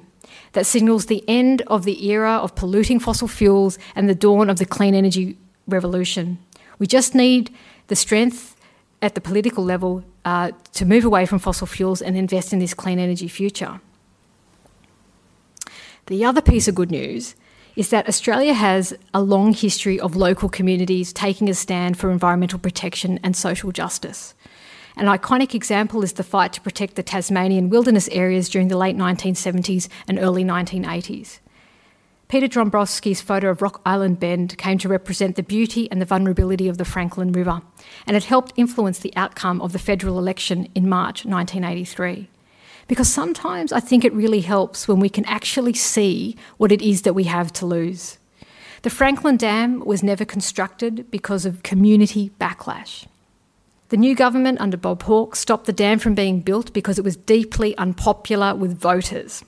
that 0.54 0.66
signals 0.66 1.08
the 1.08 1.22
end 1.28 1.64
of 1.68 1.84
the 1.84 2.08
era 2.08 2.32
of 2.32 2.56
polluting 2.56 2.98
fossil 2.98 3.28
fuels 3.28 3.78
and 3.94 4.08
the 4.08 4.16
dawn 4.16 4.50
of 4.50 4.58
the 4.58 4.66
clean 4.66 4.96
energy 4.96 5.38
revolution. 5.68 6.40
We 6.78 6.88
just 6.88 7.14
need 7.14 7.54
the 7.88 7.96
strength 7.98 8.56
at 9.02 9.16
the 9.16 9.20
political 9.20 9.66
level 9.66 10.06
uh, 10.24 10.52
to 10.76 10.86
move 10.86 11.04
away 11.04 11.26
from 11.26 11.40
fossil 11.40 11.68
fuels 11.68 12.02
and 12.02 12.16
invest 12.16 12.54
in 12.54 12.60
this 12.60 12.74
clean 12.74 13.00
energy 13.00 13.28
future. 13.28 13.82
The 16.06 16.24
other 16.24 16.42
piece 16.42 16.70
of 16.70 16.76
good 16.76 16.90
news 16.90 17.36
is 17.76 17.90
that 17.90 18.08
Australia 18.08 18.54
has 18.54 18.94
a 19.14 19.22
long 19.22 19.54
history 19.54 20.00
of 20.00 20.16
local 20.16 20.48
communities 20.48 21.12
taking 21.12 21.50
a 21.50 21.54
stand 21.54 21.98
for 21.98 22.10
environmental 22.10 22.60
protection 22.60 23.20
and 23.24 23.36
social 23.36 23.74
justice. 23.74 24.34
An 25.00 25.06
iconic 25.06 25.56
example 25.56 26.04
is 26.04 26.12
the 26.12 26.26
fight 26.26 26.52
to 26.52 26.60
protect 26.60 26.96
the 26.96 27.04
Tasmanian 27.04 27.70
wilderness 27.70 28.10
areas 28.10 28.50
during 28.50 28.68
the 28.68 28.76
late 28.76 28.98
1970s 28.98 29.88
and 30.10 30.20
early 30.20 30.44
1980s. 30.44 31.40
Peter 32.28 32.50
Dombrovskis's 32.50 33.22
photo 33.22 33.50
of 33.50 33.62
Rock 33.62 33.80
Island 33.86 34.20
Bend 34.20 34.58
came 34.58 34.78
to 34.80 34.90
represent 34.90 35.38
the 35.38 35.42
beauty 35.42 35.90
and 35.90 36.02
the 36.02 36.06
vulnerability 36.06 36.68
of 36.68 36.78
the 36.78 36.84
Franklin 36.84 37.32
River, 37.32 37.62
and 38.06 38.18
it 38.18 38.26
helped 38.26 38.52
influence 38.58 39.00
the 39.00 39.16
outcome 39.16 39.62
of 39.62 39.72
the 39.72 39.80
federal 39.80 40.20
election 40.20 40.68
in 40.76 40.90
March 40.90 41.24
1983. 41.24 42.28
Because 42.90 43.10
sometimes 43.10 43.72
I 43.72 43.80
think 43.80 44.04
it 44.04 44.12
really 44.12 44.42
helps 44.42 44.86
when 44.86 45.00
we 45.00 45.08
can 45.08 45.24
actually 45.24 45.76
see 45.76 46.36
what 46.58 46.74
it 46.74 46.82
is 46.82 47.04
that 47.04 47.16
we 47.16 47.24
have 47.24 47.54
to 47.54 47.66
lose. 47.66 48.18
The 48.82 48.90
Franklin 48.90 49.38
Dam 49.38 49.80
was 49.80 50.04
never 50.04 50.26
constructed 50.26 51.10
because 51.10 51.46
of 51.46 51.64
community 51.64 52.32
backlash. 52.38 53.06
The 53.90 53.98
new 53.98 54.16
government 54.16 54.62
under 54.62 54.78
Bob 54.78 55.04
Hawke 55.04 55.36
stopped 55.36 55.66
the 55.66 55.74
dam 55.74 55.98
from 55.98 56.14
being 56.14 56.42
built 56.42 56.74
because 56.74 57.00
it 57.00 57.04
was 57.04 57.18
deeply 57.18 57.76
unpopular 57.78 58.54
with 58.56 58.80
voters. 58.80 59.44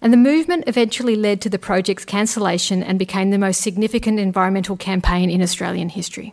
And 0.00 0.12
the 0.12 0.16
movement 0.16 0.64
eventually 0.68 1.16
led 1.16 1.40
to 1.40 1.50
the 1.50 1.58
project's 1.58 2.04
cancellation 2.04 2.80
and 2.82 2.96
became 2.96 3.30
the 3.30 3.38
most 3.38 3.60
significant 3.60 4.20
environmental 4.20 4.76
campaign 4.76 5.30
in 5.30 5.42
Australian 5.42 5.88
history. 5.88 6.32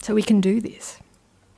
So 0.00 0.14
we 0.14 0.22
can 0.22 0.40
do 0.40 0.60
this. 0.60 0.98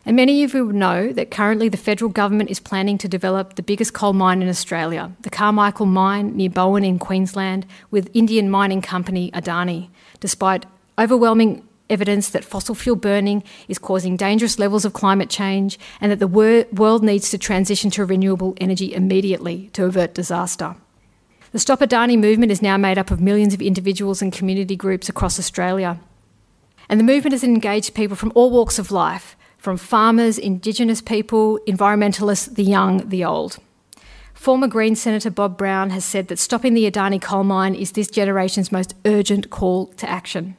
And 0.06 0.16
many 0.16 0.42
of 0.42 0.54
you 0.54 0.64
would 0.64 0.74
know 0.74 1.12
that 1.12 1.30
currently 1.30 1.68
the 1.68 1.76
federal 1.76 2.10
government 2.10 2.48
is 2.48 2.60
planning 2.60 2.96
to 2.98 3.08
develop 3.08 3.56
the 3.56 3.62
biggest 3.62 3.92
coal 3.92 4.14
mine 4.14 4.40
in 4.40 4.48
Australia, 4.48 5.12
the 5.20 5.28
Carmichael 5.28 5.84
Mine 5.84 6.34
near 6.34 6.48
Bowen 6.48 6.82
in 6.82 6.98
Queensland, 6.98 7.66
with 7.90 8.08
Indian 8.14 8.48
mining 8.48 8.80
company 8.80 9.30
Adani, 9.32 9.90
despite 10.20 10.64
overwhelming 10.98 11.67
evidence 11.90 12.28
that 12.30 12.44
fossil 12.44 12.74
fuel 12.74 12.96
burning 12.96 13.42
is 13.68 13.78
causing 13.78 14.16
dangerous 14.16 14.58
levels 14.58 14.84
of 14.84 14.92
climate 14.92 15.30
change 15.30 15.78
and 16.00 16.10
that 16.12 16.18
the 16.18 16.26
wor- 16.26 16.66
world 16.72 17.02
needs 17.02 17.30
to 17.30 17.38
transition 17.38 17.90
to 17.90 18.04
renewable 18.04 18.54
energy 18.60 18.92
immediately 18.92 19.68
to 19.72 19.84
avert 19.84 20.14
disaster. 20.14 20.76
The 21.52 21.58
Stop 21.58 21.80
Adani 21.80 22.18
movement 22.18 22.52
is 22.52 22.60
now 22.60 22.76
made 22.76 22.98
up 22.98 23.10
of 23.10 23.20
millions 23.20 23.54
of 23.54 23.62
individuals 23.62 24.20
and 24.20 24.32
community 24.32 24.76
groups 24.76 25.08
across 25.08 25.38
Australia. 25.38 25.98
And 26.88 27.00
the 27.00 27.04
movement 27.04 27.32
has 27.32 27.44
engaged 27.44 27.94
people 27.94 28.16
from 28.16 28.32
all 28.34 28.50
walks 28.50 28.78
of 28.78 28.90
life, 28.90 29.36
from 29.56 29.76
farmers, 29.76 30.38
Indigenous 30.38 31.00
people, 31.00 31.58
environmentalists, 31.66 32.54
the 32.54 32.64
young, 32.64 33.08
the 33.08 33.24
old. 33.24 33.58
Former 34.34 34.68
Green 34.68 34.94
Senator 34.94 35.30
Bob 35.30 35.58
Brown 35.58 35.90
has 35.90 36.04
said 36.04 36.28
that 36.28 36.38
stopping 36.38 36.74
the 36.74 36.88
Adani 36.88 37.20
coal 37.20 37.44
mine 37.44 37.74
is 37.74 37.92
this 37.92 38.08
generation's 38.08 38.70
most 38.70 38.94
urgent 39.04 39.50
call 39.50 39.86
to 39.94 40.08
action. 40.08 40.56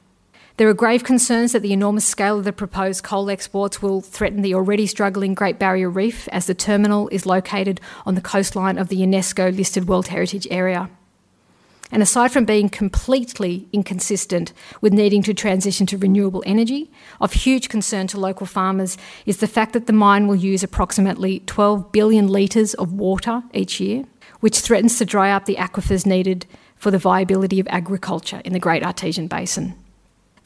There 0.59 0.67
are 0.67 0.73
grave 0.73 1.05
concerns 1.05 1.53
that 1.53 1.61
the 1.61 1.71
enormous 1.71 2.05
scale 2.05 2.37
of 2.37 2.43
the 2.43 2.51
proposed 2.51 3.01
coal 3.01 3.29
exports 3.29 3.81
will 3.81 4.01
threaten 4.01 4.41
the 4.41 4.55
already 4.55 4.87
struggling 4.87 5.33
Great 5.33 5.57
Barrier 5.57 5.89
Reef 5.89 6.27
as 6.33 6.47
the 6.47 6.53
terminal 6.53 7.07
is 7.13 7.25
located 7.25 7.79
on 8.05 8.15
the 8.15 8.19
coastline 8.19 8.77
of 8.77 8.89
the 8.89 8.97
UNESCO 8.97 9.55
listed 9.55 9.87
World 9.87 10.09
Heritage 10.09 10.45
Area. 10.51 10.89
And 11.93 12.03
aside 12.03 12.33
from 12.33 12.43
being 12.43 12.67
completely 12.67 13.69
inconsistent 13.71 14.51
with 14.81 14.91
needing 14.91 15.23
to 15.23 15.33
transition 15.33 15.85
to 15.85 15.97
renewable 15.97 16.43
energy, 16.45 16.91
of 17.21 17.31
huge 17.31 17.69
concern 17.69 18.07
to 18.07 18.19
local 18.19 18.45
farmers 18.45 18.97
is 19.25 19.37
the 19.37 19.47
fact 19.47 19.71
that 19.71 19.87
the 19.87 19.93
mine 19.93 20.27
will 20.27 20.35
use 20.35 20.61
approximately 20.61 21.39
12 21.45 21.93
billion 21.93 22.27
litres 22.27 22.73
of 22.73 22.91
water 22.91 23.43
each 23.53 23.79
year, 23.79 24.03
which 24.41 24.59
threatens 24.59 24.97
to 24.97 25.05
dry 25.05 25.31
up 25.31 25.45
the 25.45 25.55
aquifers 25.55 26.05
needed 26.05 26.45
for 26.75 26.91
the 26.91 26.97
viability 26.97 27.61
of 27.61 27.67
agriculture 27.69 28.41
in 28.43 28.51
the 28.51 28.59
Great 28.59 28.83
Artesian 28.83 29.27
Basin. 29.27 29.73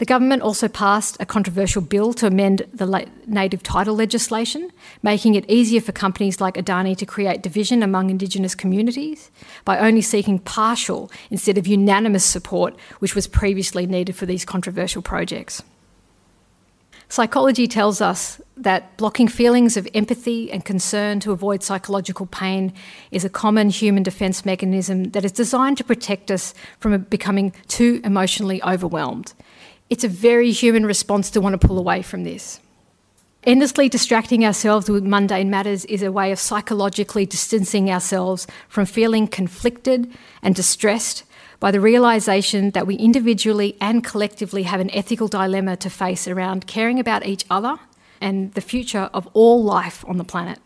The 0.03 0.07
government 0.07 0.41
also 0.41 0.67
passed 0.67 1.15
a 1.21 1.25
controversial 1.25 1.81
bill 1.81 2.11
to 2.15 2.27
amend 2.27 2.63
the 2.73 3.07
native 3.25 3.63
title 3.63 3.95
legislation, 3.95 4.69
making 5.01 5.35
it 5.35 5.49
easier 5.49 5.79
for 5.79 5.93
companies 5.93 6.41
like 6.41 6.55
Adani 6.55 6.97
to 6.97 7.05
create 7.05 7.41
division 7.41 7.81
among 7.81 8.09
Indigenous 8.09 8.53
communities 8.53 9.31
by 9.63 9.79
only 9.79 10.01
seeking 10.01 10.39
partial 10.39 11.09
instead 11.31 11.57
of 11.57 11.67
unanimous 11.67 12.25
support, 12.25 12.75
which 12.99 13.15
was 13.15 13.27
previously 13.27 13.87
needed 13.87 14.17
for 14.17 14.25
these 14.25 14.43
controversial 14.43 15.01
projects. 15.01 15.63
Psychology 17.07 17.65
tells 17.65 18.01
us 18.01 18.41
that 18.57 18.97
blocking 18.97 19.29
feelings 19.29 19.77
of 19.77 19.87
empathy 19.93 20.51
and 20.51 20.65
concern 20.65 21.21
to 21.21 21.31
avoid 21.31 21.63
psychological 21.63 22.25
pain 22.25 22.73
is 23.11 23.23
a 23.23 23.29
common 23.29 23.69
human 23.69 24.03
defence 24.03 24.43
mechanism 24.43 25.11
that 25.11 25.23
is 25.23 25.31
designed 25.31 25.77
to 25.77 25.83
protect 25.85 26.29
us 26.29 26.53
from 26.79 26.97
becoming 27.03 27.53
too 27.69 28.01
emotionally 28.03 28.61
overwhelmed 28.63 29.33
it's 29.89 30.03
a 30.03 30.07
very 30.07 30.51
human 30.51 30.85
response 30.85 31.29
to 31.31 31.41
want 31.41 31.59
to 31.59 31.67
pull 31.67 31.77
away 31.77 32.01
from 32.01 32.23
this. 32.23 32.59
Endlessly 33.45 33.89
distracting 33.89 34.45
ourselves 34.45 34.89
with 34.89 35.03
mundane 35.03 35.49
matters 35.49 35.83
is 35.85 36.01
a 36.01 36.13
way 36.13 36.31
of 36.31 36.39
psychologically 36.39 37.25
distancing 37.25 37.91
ourselves 37.91 38.47
from 38.69 38.85
feeling 38.85 39.27
conflicted 39.27 40.09
and 40.41 40.55
distressed 40.55 41.25
by 41.59 41.69
the 41.69 41.81
realization 41.81 42.71
that 42.71 42.87
we 42.87 42.95
individually 42.95 43.75
and 43.81 44.03
collectively 44.03 44.63
have 44.63 44.79
an 44.79 44.89
ethical 44.91 45.27
dilemma 45.27 45.75
to 45.75 45.89
face 45.89 46.27
around 46.27 46.67
caring 46.67 46.99
about 46.99 47.25
each 47.25 47.43
other 47.49 47.77
and 48.21 48.53
the 48.53 48.61
future 48.61 49.09
of 49.13 49.27
all 49.33 49.61
life 49.61 50.05
on 50.07 50.17
the 50.17 50.23
planet. 50.23 50.59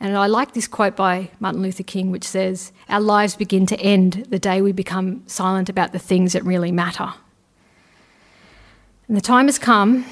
And 0.00 0.18
I 0.18 0.26
like 0.26 0.52
this 0.52 0.68
quote 0.68 0.96
by 0.96 1.30
Martin 1.40 1.62
Luther 1.62 1.82
King, 1.82 2.10
which 2.10 2.24
says, 2.24 2.72
Our 2.90 3.00
lives 3.00 3.36
begin 3.36 3.64
to 3.66 3.80
end 3.80 4.26
the 4.28 4.38
day 4.38 4.60
we 4.60 4.72
become 4.72 5.22
silent 5.26 5.70
about 5.70 5.92
the 5.92 5.98
things 5.98 6.34
that 6.34 6.44
really 6.44 6.72
matter. 6.72 7.14
And 9.06 9.16
the 9.16 9.20
time 9.20 9.46
has 9.46 9.58
come 9.58 10.06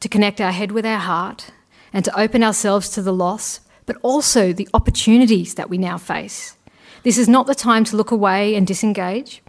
to 0.00 0.08
connect 0.08 0.40
our 0.40 0.52
head 0.52 0.70
with 0.70 0.86
our 0.86 0.98
heart 0.98 1.50
and 1.92 2.04
to 2.04 2.18
open 2.18 2.42
ourselves 2.44 2.88
to 2.90 3.02
the 3.02 3.12
loss, 3.12 3.60
but 3.86 3.96
also 4.02 4.52
the 4.52 4.68
opportunities 4.72 5.54
that 5.54 5.68
we 5.68 5.78
now 5.78 5.98
face. 5.98 6.56
This 7.02 7.18
is 7.18 7.28
not 7.28 7.46
the 7.46 7.54
time 7.54 7.84
to 7.84 7.96
look 7.96 8.10
away 8.10 8.54
and 8.54 8.66
disengage. 8.66 9.42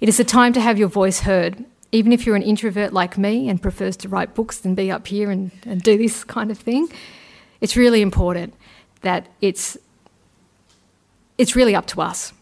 It 0.00 0.08
is 0.08 0.16
the 0.16 0.24
time 0.24 0.52
to 0.52 0.60
have 0.60 0.78
your 0.78 0.88
voice 0.88 1.20
heard. 1.20 1.64
Even 1.90 2.12
if 2.12 2.26
you're 2.26 2.36
an 2.36 2.42
introvert 2.42 2.92
like 2.92 3.16
me 3.16 3.48
and 3.48 3.62
prefers 3.62 3.96
to 3.98 4.08
write 4.08 4.34
books 4.34 4.58
than 4.58 4.74
be 4.74 4.90
up 4.90 5.06
here 5.06 5.30
and, 5.30 5.50
and 5.64 5.82
do 5.82 5.96
this 5.96 6.22
kind 6.24 6.50
of 6.50 6.58
thing, 6.58 6.88
it's 7.60 7.76
really 7.76 8.02
important 8.02 8.54
that 9.00 9.26
it's, 9.40 9.78
it's 11.38 11.56
really 11.56 11.74
up 11.74 11.86
to 11.86 12.02
us. 12.02 12.32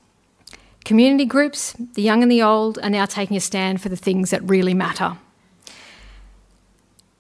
Community 0.85 1.25
groups, 1.25 1.75
the 1.95 2.03
young 2.03 2.23
and 2.23 2.31
the 2.31 2.43
old, 2.43 2.79
are 2.83 2.91
now 2.91 3.07
taking 3.07 3.37
a 3.37 3.41
stand 3.41 3.81
for 3.81 3.89
the 3.89 3.97
things 3.97 4.31
that 4.31 4.43
really 4.43 4.75
matter. 4.75 5.17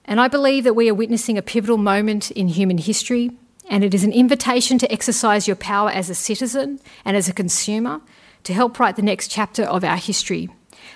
And 0.07 0.21
I 0.21 0.29
believe 0.29 0.65
that 0.65 0.75
we 0.75 0.89
are 0.89 0.95
witnessing 0.95 1.37
a 1.37 1.43
pivotal 1.43 1.79
moment 1.79 2.31
in 2.31 2.49
human 2.49 2.79
history, 2.79 3.33
and 3.69 3.83
it 3.83 3.93
is 3.93 4.05
an 4.05 4.13
invitation 4.13 4.79
to 4.79 4.93
exercise 4.93 5.49
your 5.49 5.57
power 5.57 5.91
as 5.91 6.09
a 6.09 6.15
citizen 6.15 6.79
and 7.05 7.17
as 7.17 7.29
a 7.29 7.33
consumer 7.33 8.01
to 8.45 8.55
help 8.55 8.79
write 8.79 8.95
the 8.95 9.03
next 9.03 9.29
chapter 9.29 9.65
of 9.65 9.83
our 9.83 9.97
history, 9.97 10.49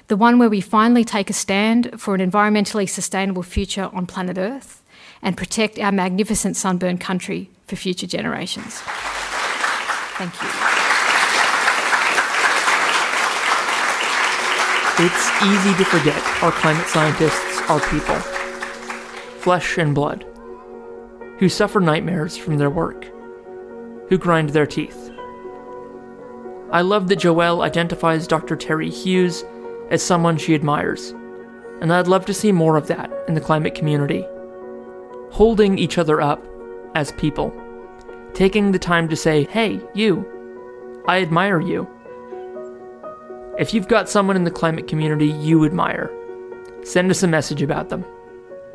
the 0.07 0.17
one 0.17 0.39
where 0.39 0.49
we 0.49 0.61
finally 0.61 1.05
take 1.05 1.29
a 1.29 1.33
stand 1.33 2.01
for 2.01 2.15
an 2.15 2.21
environmentally 2.21 2.89
sustainable 2.89 3.43
future 3.43 3.91
on 3.93 4.07
planet 4.07 4.39
Earth 4.39 4.85
and 5.23 5.37
protect 5.37 5.81
our 5.81 5.91
magnificent 5.91 6.57
sunburned 6.57 7.01
country 7.01 7.51
for 7.67 7.75
future 7.75 8.07
generations. 8.07 8.81
Thank 10.17 10.41
you. 10.41 10.49
It's 15.03 15.31
easy 15.43 15.77
to 15.79 15.85
forget 15.85 16.23
our 16.43 16.53
climate 16.53 16.87
scientists 16.87 17.63
are 17.69 17.81
people 17.89 18.39
flesh 19.41 19.78
and 19.78 19.95
blood, 19.95 20.26
who 21.38 21.49
suffer 21.49 21.80
nightmares 21.80 22.36
from 22.36 22.59
their 22.59 22.68
work, 22.68 23.07
who 24.11 24.18
grind 24.18 24.51
their 24.51 24.66
teeth. 24.66 25.11
I 26.70 26.82
love 26.82 27.09
that 27.09 27.20
Joelle 27.20 27.64
identifies 27.64 28.26
Dr. 28.26 28.55
Terry 28.55 28.91
Hughes 28.91 29.43
as 29.91 30.03
someone 30.03 30.36
she 30.36 30.55
admires, 30.55 31.14
and 31.80 31.91
I'd 31.91 32.07
love 32.07 32.26
to 32.26 32.34
see 32.34 32.53
more 32.53 32.76
of 32.76 32.86
that 32.88 33.11
in 33.28 33.34
the 33.34 33.41
climate 33.41 33.74
community. 33.74 34.26
Holding 35.30 35.78
each 35.78 35.97
other 35.97 36.20
up 36.20 36.45
as 36.95 37.12
people, 37.12 37.51
taking 38.34 38.72
the 38.72 38.78
time 38.78 39.09
to 39.09 39.16
say, 39.16 39.45
hey, 39.45 39.80
you, 39.95 40.26
I 41.09 41.22
admire 41.22 41.62
you. 41.62 41.88
If 43.59 43.72
you've 43.72 43.88
got 43.88 44.11
someone 44.11 44.36
in 44.36 44.45
the 44.45 44.51
climate 44.51 44.86
community 44.86 45.28
you 45.28 45.64
admire, 45.64 46.11
send 46.84 47.11
us 47.11 47.22
a 47.22 47.28
message 47.28 47.62
about 47.62 47.88
them. 47.88 48.05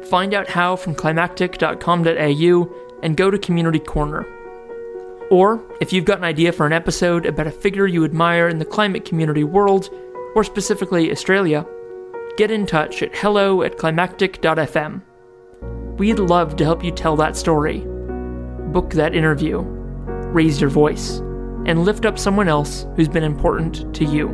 Find 0.10 0.34
out 0.36 0.50
how 0.50 0.76
from 0.76 0.94
climactic.com.au 0.96 2.76
and 3.02 3.18
go 3.18 3.32
to 3.32 3.38
Community 3.40 3.80
Corner. 3.80 4.26
Or, 5.32 5.64
if 5.82 5.92
you've 5.92 6.06
got 6.06 6.20
an 6.20 6.24
idea 6.24 6.52
for 6.52 6.68
an 6.68 6.74
episode 6.74 7.26
about 7.26 7.48
a 7.48 7.52
figure 7.52 7.88
you 7.88 8.06
admire 8.06 8.48
in 8.48 8.60
the 8.60 8.66
climate 8.66 9.06
community 9.06 9.44
world, 9.44 9.90
or 10.36 10.44
specifically 10.44 11.12
Australia, 11.12 11.66
get 12.38 12.52
in 12.52 12.68
touch 12.68 13.02
at 13.02 13.16
hello 13.16 13.64
at 13.64 13.78
climactic.fm. 13.78 15.02
We'd 15.98 16.20
love 16.20 16.56
to 16.58 16.64
help 16.64 16.84
you 16.84 16.92
tell 16.92 17.16
that 17.16 17.36
story, 17.36 17.80
book 17.80 18.92
that 18.92 19.16
interview, 19.16 19.62
raise 19.62 20.62
your 20.62 20.70
voice, 20.70 21.18
and 21.66 21.84
lift 21.84 22.06
up 22.06 22.20
someone 22.20 22.48
else 22.48 22.86
who's 22.96 23.08
been 23.08 23.24
important 23.24 23.96
to 23.96 24.06
you. 24.06 24.30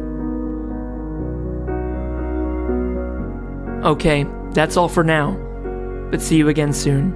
Okay, 3.86 4.26
that's 4.52 4.76
all 4.76 4.90
for 4.90 5.04
now 5.04 5.51
but 6.12 6.22
see 6.22 6.36
you 6.36 6.50
again 6.50 6.74
soon. 6.74 7.14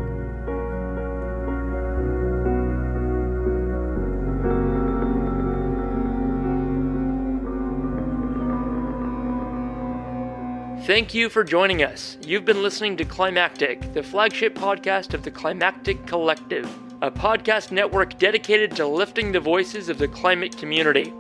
Thank 10.85 11.13
you 11.13 11.29
for 11.29 11.43
joining 11.43 11.83
us. 11.83 12.17
You've 12.25 12.45
been 12.45 12.61
listening 12.61 12.95
to 12.97 13.05
Climactic, 13.05 13.93
the 13.93 14.03
flagship 14.03 14.53
podcast 14.53 15.15
of 15.15 15.23
the 15.23 15.31
Climactic 15.31 16.05
Collective, 16.05 16.69
a 17.01 17.09
podcast 17.09 17.71
network 17.71 18.19
dedicated 18.19 18.75
to 18.75 18.85
lifting 18.85 19.31
the 19.31 19.39
voices 19.39 19.89
of 19.89 19.97
the 19.97 20.07
climate 20.07 20.55
community. 20.55 21.11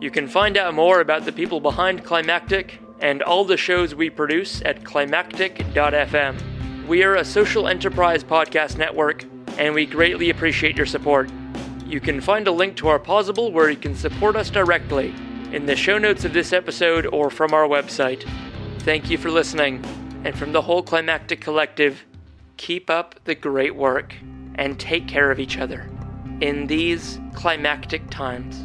You 0.00 0.10
can 0.10 0.26
find 0.26 0.56
out 0.56 0.72
more 0.72 1.00
about 1.00 1.26
the 1.26 1.32
people 1.32 1.60
behind 1.60 2.02
Climactic 2.02 2.80
and 3.00 3.22
all 3.22 3.44
the 3.44 3.58
shows 3.58 3.94
we 3.94 4.08
produce 4.08 4.62
at 4.62 4.84
climactic.fm. 4.84 6.59
We 6.90 7.04
are 7.04 7.14
a 7.14 7.24
social 7.24 7.68
enterprise 7.68 8.24
podcast 8.24 8.76
network, 8.76 9.24
and 9.58 9.72
we 9.72 9.86
greatly 9.86 10.28
appreciate 10.28 10.76
your 10.76 10.86
support. 10.86 11.30
You 11.86 12.00
can 12.00 12.20
find 12.20 12.48
a 12.48 12.50
link 12.50 12.74
to 12.78 12.88
our 12.88 12.98
Pozible 12.98 13.52
where 13.52 13.70
you 13.70 13.76
can 13.76 13.94
support 13.94 14.34
us 14.34 14.50
directly 14.50 15.14
in 15.52 15.66
the 15.66 15.76
show 15.76 15.98
notes 15.98 16.24
of 16.24 16.32
this 16.32 16.52
episode 16.52 17.06
or 17.06 17.30
from 17.30 17.54
our 17.54 17.68
website. 17.68 18.28
Thank 18.80 19.08
you 19.08 19.18
for 19.18 19.30
listening, 19.30 19.84
and 20.24 20.36
from 20.36 20.50
the 20.50 20.62
whole 20.62 20.82
Climactic 20.82 21.40
Collective, 21.40 22.04
keep 22.56 22.90
up 22.90 23.20
the 23.22 23.36
great 23.36 23.76
work 23.76 24.12
and 24.56 24.76
take 24.76 25.06
care 25.06 25.30
of 25.30 25.38
each 25.38 25.58
other 25.58 25.88
in 26.40 26.66
these 26.66 27.20
climactic 27.34 28.10
times. 28.10 28.64